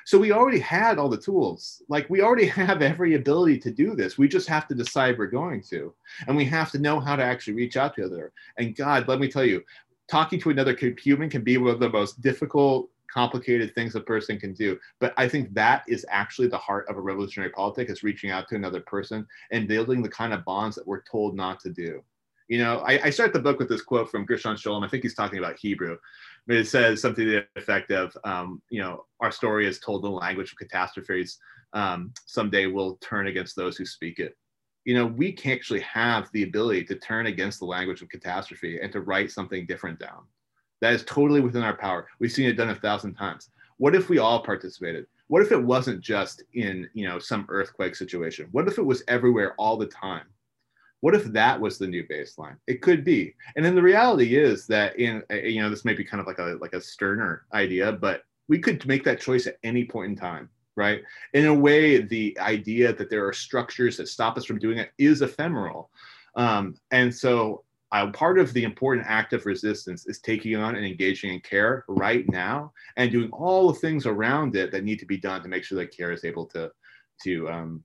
so 0.08 0.18
we 0.18 0.32
already 0.32 0.58
had 0.58 0.98
all 0.98 1.10
the 1.10 1.18
tools. 1.18 1.82
Like 1.90 2.08
we 2.08 2.22
already 2.22 2.46
have 2.60 2.80
every 2.80 3.14
ability 3.14 3.58
to 3.58 3.70
do 3.70 3.94
this. 3.94 4.16
We 4.16 4.26
just 4.26 4.48
have 4.48 4.66
to 4.68 4.74
decide 4.74 5.18
we're 5.18 5.26
going 5.26 5.60
to. 5.64 5.92
And 6.26 6.34
we 6.34 6.46
have 6.46 6.70
to 6.70 6.78
know 6.78 6.98
how 6.98 7.14
to 7.14 7.22
actually 7.22 7.52
reach 7.52 7.76
out 7.76 7.94
to 7.96 8.06
other. 8.06 8.32
And 8.56 8.74
God, 8.74 9.06
let 9.06 9.20
me 9.20 9.28
tell 9.28 9.44
you, 9.44 9.62
talking 10.10 10.40
to 10.40 10.48
another 10.48 10.74
human 10.98 11.28
can 11.28 11.44
be 11.44 11.58
one 11.58 11.74
of 11.74 11.78
the 11.78 11.90
most 11.90 12.22
difficult 12.22 12.88
complicated 13.12 13.74
things 13.74 13.96
a 13.96 14.00
person 14.00 14.40
can 14.40 14.54
do. 14.54 14.78
But 14.98 15.12
I 15.18 15.28
think 15.28 15.52
that 15.52 15.82
is 15.86 16.06
actually 16.08 16.48
the 16.48 16.56
heart 16.56 16.86
of 16.88 16.96
a 16.96 17.02
revolutionary 17.02 17.50
politic 17.50 17.90
is 17.90 18.02
reaching 18.02 18.30
out 18.30 18.48
to 18.48 18.54
another 18.54 18.80
person 18.80 19.26
and 19.52 19.68
building 19.68 20.00
the 20.00 20.08
kind 20.08 20.32
of 20.32 20.42
bonds 20.46 20.74
that 20.76 20.86
we're 20.86 21.02
told 21.02 21.36
not 21.36 21.60
to 21.60 21.68
do. 21.68 22.02
You 22.48 22.56
know, 22.56 22.78
I, 22.78 22.98
I 23.04 23.10
start 23.10 23.34
the 23.34 23.40
book 23.40 23.58
with 23.58 23.68
this 23.68 23.82
quote 23.82 24.10
from 24.10 24.24
Gershom 24.24 24.56
Scholem. 24.56 24.82
I 24.82 24.88
think 24.88 25.02
he's 25.02 25.14
talking 25.14 25.38
about 25.38 25.58
Hebrew, 25.58 25.98
it 26.56 26.66
says 26.66 27.02
something 27.02 27.24
to 27.24 27.30
the 27.30 27.60
effect 27.60 27.90
of, 27.90 28.16
um, 28.24 28.62
you 28.70 28.80
know, 28.80 29.04
our 29.20 29.30
story 29.30 29.66
is 29.66 29.78
told 29.78 30.04
in 30.04 30.10
the 30.10 30.16
language 30.16 30.52
of 30.52 30.58
catastrophes. 30.58 31.38
Um, 31.74 32.12
someday 32.26 32.66
we'll 32.66 32.96
turn 32.96 33.26
against 33.26 33.54
those 33.54 33.76
who 33.76 33.84
speak 33.84 34.18
it. 34.18 34.36
You 34.84 34.94
know, 34.94 35.06
we 35.06 35.32
can 35.32 35.52
actually 35.52 35.80
have 35.80 36.30
the 36.32 36.44
ability 36.44 36.84
to 36.84 36.94
turn 36.94 37.26
against 37.26 37.58
the 37.58 37.66
language 37.66 38.00
of 38.00 38.08
catastrophe 38.08 38.80
and 38.80 38.90
to 38.92 39.02
write 39.02 39.30
something 39.30 39.66
different 39.66 39.98
down. 39.98 40.22
That 40.80 40.94
is 40.94 41.04
totally 41.04 41.40
within 41.40 41.62
our 41.62 41.76
power. 41.76 42.08
We've 42.20 42.32
seen 42.32 42.48
it 42.48 42.54
done 42.54 42.70
a 42.70 42.74
thousand 42.74 43.14
times. 43.14 43.50
What 43.76 43.94
if 43.94 44.08
we 44.08 44.18
all 44.18 44.42
participated? 44.42 45.06
What 45.26 45.42
if 45.42 45.52
it 45.52 45.62
wasn't 45.62 46.00
just 46.00 46.42
in, 46.54 46.88
you 46.94 47.06
know, 47.06 47.18
some 47.18 47.44
earthquake 47.50 47.94
situation? 47.94 48.48
What 48.52 48.66
if 48.66 48.78
it 48.78 48.86
was 48.86 49.02
everywhere 49.08 49.54
all 49.58 49.76
the 49.76 49.86
time? 49.86 50.24
What 51.00 51.14
if 51.14 51.24
that 51.24 51.60
was 51.60 51.78
the 51.78 51.86
new 51.86 52.04
baseline? 52.06 52.56
It 52.66 52.82
could 52.82 53.04
be. 53.04 53.34
And 53.56 53.64
then 53.64 53.74
the 53.74 53.82
reality 53.82 54.36
is 54.36 54.66
that 54.66 54.98
in 54.98 55.22
uh, 55.30 55.36
you 55.36 55.62
know 55.62 55.70
this 55.70 55.84
may 55.84 55.94
be 55.94 56.04
kind 56.04 56.20
of 56.20 56.26
like 56.26 56.38
a 56.38 56.58
like 56.60 56.74
a 56.74 56.80
Stirner 56.80 57.44
idea, 57.52 57.92
but 57.92 58.22
we 58.48 58.58
could 58.58 58.84
make 58.86 59.04
that 59.04 59.20
choice 59.20 59.46
at 59.46 59.58
any 59.62 59.84
point 59.84 60.10
in 60.10 60.16
time, 60.16 60.48
right? 60.76 61.02
In 61.34 61.46
a 61.46 61.54
way, 61.54 62.00
the 62.00 62.36
idea 62.40 62.92
that 62.94 63.10
there 63.10 63.26
are 63.26 63.32
structures 63.32 63.96
that 63.98 64.08
stop 64.08 64.36
us 64.36 64.44
from 64.44 64.58
doing 64.58 64.78
it 64.78 64.90
is 64.98 65.22
ephemeral. 65.22 65.90
Um, 66.34 66.76
and 66.90 67.14
so 67.14 67.64
uh, 67.92 68.10
part 68.10 68.38
of 68.38 68.52
the 68.52 68.64
important 68.64 69.06
act 69.06 69.32
of 69.32 69.46
resistance 69.46 70.06
is 70.06 70.20
taking 70.20 70.56
on 70.56 70.76
and 70.76 70.84
engaging 70.84 71.32
in 71.32 71.40
care 71.40 71.84
right 71.88 72.28
now 72.28 72.72
and 72.96 73.10
doing 73.10 73.30
all 73.30 73.72
the 73.72 73.78
things 73.78 74.06
around 74.06 74.56
it 74.56 74.70
that 74.72 74.84
need 74.84 74.98
to 74.98 75.06
be 75.06 75.16
done 75.16 75.42
to 75.42 75.48
make 75.48 75.64
sure 75.64 75.78
that 75.78 75.96
care 75.96 76.12
is 76.12 76.24
able 76.24 76.46
to 76.46 76.70
to 77.22 77.48
um, 77.50 77.84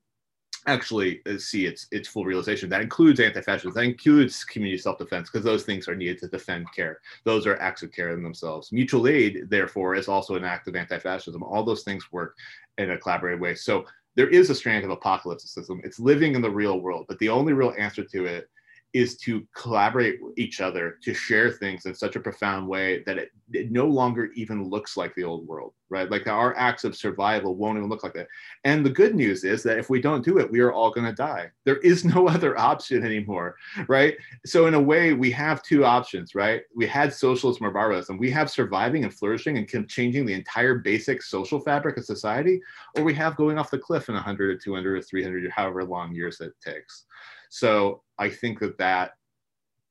actually 0.68 1.22
uh, 1.26 1.38
see 1.38 1.66
its 1.66 1.88
its 1.92 2.08
full 2.08 2.26
realization. 2.26 2.70
That 2.70 2.82
includes 2.82 3.20
anti-fascism. 3.20 3.74
That 3.74 3.84
includes 3.84 4.44
community 4.44 4.78
self-defense 4.78 5.30
because 5.30 5.44
those 5.44 5.64
things 5.64 5.88
are 5.88 5.96
needed 5.96 6.20
to 6.20 6.28
defend 6.28 6.68
care. 6.76 7.00
Those 7.24 7.46
are 7.48 7.58
acts 7.58 7.84
of 7.84 7.92
care 7.92 8.12
in 8.12 8.24
themselves. 8.24 8.72
Mutual 8.72 9.08
aid, 9.08 9.46
therefore, 9.50 9.96
is 9.96 10.08
also 10.08 10.36
an 10.36 10.44
act 10.44 10.68
of 10.68 10.76
anti-fascism. 10.76 11.44
All 11.44 11.64
those 11.64 11.84
things 11.84 12.12
work 12.12 12.36
in 12.78 12.92
a 12.92 12.98
collaborative 12.98 13.40
way. 13.40 13.56
So 13.56 13.86
there 14.16 14.30
is 14.30 14.50
a 14.50 14.56
strand 14.56 14.86
of 14.86 14.98
apocalypticism. 14.98 15.84
It's 15.84 16.00
living 16.00 16.36
in 16.36 16.42
the 16.42 16.50
real 16.50 16.80
world, 16.80 17.06
but 17.08 17.20
the 17.20 17.30
only 17.30 17.54
real 17.54 17.74
answer 17.78 18.04
to 18.04 18.26
it 18.26 18.50
is 18.94 19.18
to 19.18 19.46
collaborate 19.56 20.22
with 20.22 20.38
each 20.38 20.62
other 20.62 20.98
to 21.02 21.14
share 21.14 21.52
things 21.52 21.86
in 21.86 21.96
such 21.96 22.16
a 22.16 22.20
profound 22.20 22.68
way 22.68 23.02
that 23.06 23.18
it, 23.18 23.32
it, 23.52 23.72
no 23.72 23.88
longer 23.88 24.30
even 24.36 24.70
looks 24.70 24.96
like 24.96 25.14
the 25.16 25.24
old 25.24 25.48
world 25.48 25.74
right? 25.94 26.10
Like 26.10 26.26
our 26.26 26.58
acts 26.58 26.86
of 26.86 26.96
survival 26.96 27.56
won't 27.56 27.78
even 27.78 27.88
look 27.88 28.04
like 28.04 28.16
that. 28.16 28.28
And 28.64 28.84
the 28.84 28.90
good 28.90 29.14
news 29.14 29.44
is 29.44 29.62
that 29.62 29.78
if 29.78 29.92
we 29.92 30.02
don't 30.02 30.26
do 30.26 30.40
it 30.40 30.52
we 30.52 30.60
are 30.60 30.74
all 30.74 30.90
going 30.90 31.06
to 31.06 31.14
die. 31.14 31.52
There 31.66 31.78
is 31.78 32.04
no 32.04 32.28
other 32.36 32.58
option 32.58 33.06
anymore 33.06 33.56
right? 33.88 34.16
So 34.46 34.66
in 34.68 34.74
a 34.74 34.82
way 34.82 35.14
we 35.14 35.32
have 35.32 35.62
two 35.62 35.86
options 35.86 36.36
right? 36.36 36.62
We 36.76 36.88
had 36.88 37.14
socialism 37.14 37.66
or 37.66 37.72
barbarism. 37.72 38.18
We 38.18 38.32
have 38.32 38.50
surviving 38.50 39.04
and 39.04 39.14
flourishing 39.14 39.58
and 39.58 39.90
changing 39.90 40.26
the 40.26 40.34
entire 40.34 40.76
basic 40.76 41.22
social 41.22 41.60
fabric 41.60 41.98
of 41.98 42.06
society 42.06 42.60
or 42.98 43.04
we 43.04 43.14
have 43.14 43.36
going 43.36 43.58
off 43.58 43.72
the 43.72 43.78
cliff 43.78 44.10
in 44.10 44.16
100 44.16 44.50
or 44.50 44.58
200 44.58 44.98
or 44.98 45.02
300 45.02 45.46
or 45.46 45.50
however 45.52 45.84
long 45.84 46.14
years 46.14 46.42
it 46.42 46.54
takes 46.64 47.06
so 47.54 48.02
I 48.18 48.30
think 48.32 48.62
that 48.62 48.80
that, 48.80 49.12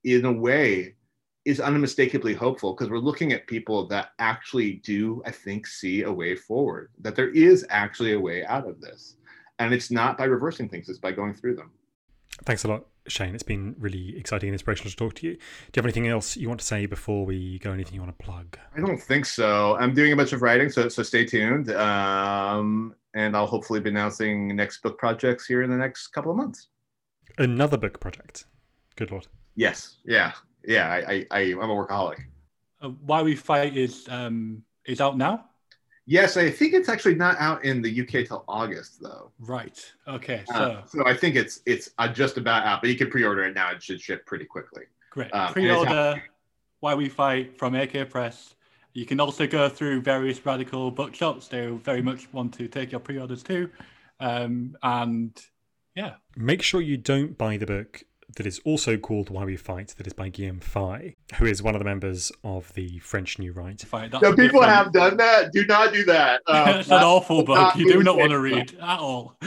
in 0.03 0.25
a 0.25 0.33
way, 0.33 0.97
is 1.45 1.61
unmistakably 1.61 2.35
hopeful 2.35 2.75
because 2.75 2.91
we're 2.91 2.99
looking 2.99 3.33
at 3.33 3.47
people 3.47 3.87
that 3.87 4.09
actually 4.19 4.81
do, 4.85 5.23
I 5.25 5.31
think, 5.31 5.69
see 5.69 6.03
a 6.03 6.11
way 6.11 6.35
forward, 6.35 6.91
that 7.03 7.15
there 7.15 7.31
is 7.31 7.65
actually 7.71 8.15
a 8.15 8.21
way 8.21 8.45
out 8.47 8.69
of 8.69 8.81
this. 8.81 9.15
And 9.61 9.73
it's 9.73 9.93
not 9.93 10.19
by 10.19 10.25
reversing 10.25 10.69
things, 10.69 10.89
it's 10.89 10.99
by 10.99 11.13
going 11.13 11.35
through 11.35 11.55
them. 11.55 11.71
Thanks 12.45 12.65
a 12.65 12.69
lot, 12.69 12.87
Shane. 13.07 13.33
It's 13.33 13.45
been 13.45 13.77
really 13.79 14.19
exciting 14.19 14.49
and 14.49 14.55
inspirational 14.55 14.91
to 14.91 14.97
talk 14.97 15.15
to 15.15 15.27
you. 15.29 15.35
Do 15.35 15.39
you 15.39 15.73
have 15.77 15.85
anything 15.85 16.09
else 16.09 16.37
you 16.37 16.49
want 16.49 16.59
to 16.59 16.67
say 16.67 16.87
before 16.87 17.25
we 17.25 17.61
go? 17.61 17.71
Anything 17.71 17.95
you 17.95 18.01
want 18.01 18.19
to 18.19 18.25
plug? 18.25 18.59
I 18.77 18.81
don't 18.81 19.01
think 19.01 19.25
so. 19.25 19.77
I'm 19.77 19.95
doing 19.95 20.13
a 20.13 20.17
bunch 20.17 20.33
of 20.33 20.43
writing, 20.43 20.69
so 20.69 20.89
so 20.89 21.05
stay 21.05 21.25
tuned. 21.25 21.71
Um, 21.71 22.97
and 23.15 23.37
I'll 23.37 23.47
hopefully 23.47 23.79
be 23.79 23.91
announcing 23.91 24.57
next 24.57 24.83
book 24.83 24.99
projects 24.99 25.47
here 25.47 25.63
in 25.63 25.71
the 25.71 25.77
next 25.77 26.09
couple 26.09 26.33
of 26.33 26.37
months. 26.37 26.67
Another 27.39 27.77
book 27.77 28.01
project. 28.01 28.45
Good 28.97 29.11
lord. 29.11 29.27
Yes. 29.55 29.97
Yeah. 30.05 30.33
Yeah. 30.65 30.89
I, 30.89 31.13
I, 31.13 31.27
I 31.31 31.41
am 31.41 31.59
a 31.61 31.67
workaholic. 31.75 32.19
Uh, 32.81 32.89
Why 32.89 33.23
We 33.23 33.35
Fight 33.37 33.77
is 33.77 34.07
um 34.09 34.63
is 34.85 35.01
out 35.01 35.17
now. 35.17 35.47
Yes, 36.05 36.37
I 36.37 36.51
think 36.51 36.75
it's 36.75 36.89
actually 36.89 37.15
not 37.15 37.37
out 37.39 37.65
in 37.65 37.81
the 37.81 38.01
UK 38.03 38.27
till 38.27 38.45
August 38.49 39.01
though. 39.01 39.31
Right. 39.39 39.79
Okay. 40.09 40.43
Uh, 40.53 40.55
so, 40.55 40.63
uh, 40.65 40.87
so 40.87 41.07
I 41.07 41.15
think 41.15 41.37
it's 41.37 41.61
it's 41.65 41.91
uh, 41.99 42.09
just 42.09 42.37
about 42.39 42.65
out, 42.65 42.81
but 42.81 42.91
you 42.91 42.97
can 42.97 43.09
pre-order 43.09 43.45
it 43.45 43.55
now. 43.55 43.71
It 43.71 43.83
should 43.83 44.01
ship 44.01 44.27
pretty 44.27 44.45
quickly. 44.45 44.83
Great. 45.11 45.31
Uh, 45.33 45.53
pre-order 45.53 46.23
Why 46.81 46.95
We 46.95 47.09
Fight 47.09 47.57
from 47.57 47.77
AK 47.77 48.11
Press, 48.11 48.55
You 48.95 49.07
can 49.07 49.21
also 49.21 49.47
go 49.47 49.69
through 49.69 50.03
various 50.03 50.45
radical 50.45 50.91
bookshops. 50.91 51.47
They 51.47 51.67
very 51.69 52.03
much 52.03 52.33
want 52.33 52.53
to 52.55 52.67
take 52.67 52.91
your 52.91 53.01
pre-orders 53.01 53.45
too. 53.45 53.71
Um, 54.19 54.77
and 54.83 55.41
yeah, 55.95 56.15
Make 56.37 56.63
sure 56.63 56.81
you 56.81 56.97
don't 56.97 57.37
buy 57.37 57.57
the 57.57 57.67
book 57.67 58.05
that 58.37 58.47
is 58.47 58.61
also 58.65 58.97
called 58.97 59.29
Why 59.29 59.45
We 59.45 59.57
Fight, 59.57 59.89
that 59.99 60.07
is 60.07 60.15
by 60.15 60.31
Guillaume 60.31 60.61
Faye, 60.61 61.17
who 61.37 61.45
is 61.45 61.63
one 61.63 61.75
of 61.75 61.81
the 61.81 61.85
members 61.85 62.33
of 62.43 62.73
the 62.73 62.99
French 63.01 63.39
New 63.39 63.53
Right. 63.53 63.79
fine. 63.83 64.11
That's 64.11 64.23
No, 64.23 64.35
people 64.35 64.63
have 64.63 64.91
done 64.93 65.19
that. 65.19 65.53
Do 65.53 65.67
not 65.67 65.93
do 65.93 66.05
that. 66.07 66.41
Um, 66.49 66.69
it's 66.81 66.89
an 66.91 67.03
awful 67.03 67.45
book. 67.45 67.77
You 67.77 67.93
do 67.93 68.03
not 68.03 68.17
want 68.17 68.31
to 68.31 68.43
example. 68.43 68.59
read 68.59 68.83
at 68.83 68.99
all. 68.99 69.37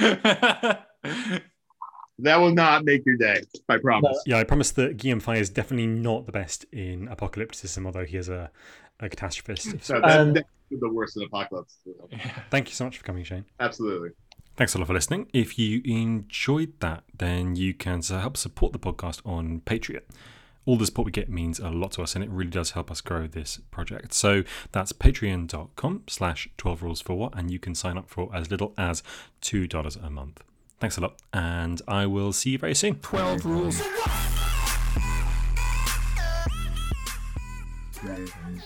that 2.20 2.38
will 2.40 2.54
not 2.54 2.86
make 2.86 3.06
your 3.06 3.18
day. 3.18 3.42
I 3.70 3.78
promise. 3.78 4.22
Yeah, 4.26 4.38
I 4.38 4.44
promise 4.44 4.72
that 4.72 4.98
Guillaume 4.98 5.20
Faye 5.20 5.40
is 5.40 5.50
definitely 5.50 5.88
not 5.88 6.26
the 6.28 6.32
best 6.32 6.66
in 6.72 7.08
apocalypticism, 7.08 7.86
although 7.86 8.06
he 8.06 8.18
is 8.18 8.30
a, 8.30 8.52
a 9.00 9.10
catastrophist. 9.10 9.74
of 9.74 9.84
So 9.84 9.96
sorts. 9.96 10.08
that, 10.08 10.20
Um, 10.20 10.34
the 10.72 10.90
worst 10.92 11.18
in 11.18 11.24
apocalypse. 11.24 11.78
Thank 12.50 12.70
you 12.70 12.76
so 12.76 12.86
much 12.86 12.98
for 12.98 13.04
coming, 13.04 13.24
Shane. 13.24 13.46
Absolutely. 13.60 14.10
Thanks 14.58 14.74
a 14.74 14.78
lot 14.78 14.88
for 14.88 14.94
listening. 14.94 15.30
If 15.34 15.60
you 15.60 15.82
enjoyed 15.84 16.80
that, 16.80 17.04
then 17.18 17.58
you 17.58 17.74
can 17.74 18.02
help 18.02 18.38
support 18.38 18.72
the 18.72 18.80
podcast 18.80 19.20
on 19.26 19.60
Patreon. 19.66 20.02
All 20.66 20.78
the 20.78 20.86
support 20.86 21.06
we 21.06 21.12
get 21.12 21.30
means 21.30 21.60
a 21.60 21.70
lot 21.70 21.92
to 21.94 22.02
us, 22.02 22.16
and 22.16 22.24
it 22.24 22.30
really 22.30 22.52
does 22.52 22.72
help 22.72 22.90
us 22.90 23.02
grow 23.02 23.28
this 23.28 23.60
project. 23.70 24.14
So 24.14 24.44
that's 24.72 24.94
patreon.com 24.94 26.04
slash 26.08 26.48
12 26.58 26.84
rules 26.84 27.02
for 27.02 27.18
what, 27.18 27.38
and 27.38 27.52
you 27.52 27.60
can 27.60 27.76
sign 27.76 27.98
up 27.98 28.10
for 28.10 28.34
as 28.34 28.50
little 28.50 28.74
as 28.78 29.04
$2 29.42 30.04
a 30.06 30.10
month. 30.10 30.42
Thanks 30.80 30.98
a 30.98 31.02
lot, 31.02 31.20
and 31.34 31.82
I 31.88 32.06
will 32.06 32.32
see 32.32 32.52
you 32.52 32.58
very 32.58 32.76
soon. 32.76 32.96
12 32.96 33.46
rules. 33.46 33.82
Ravens. 38.02 38.64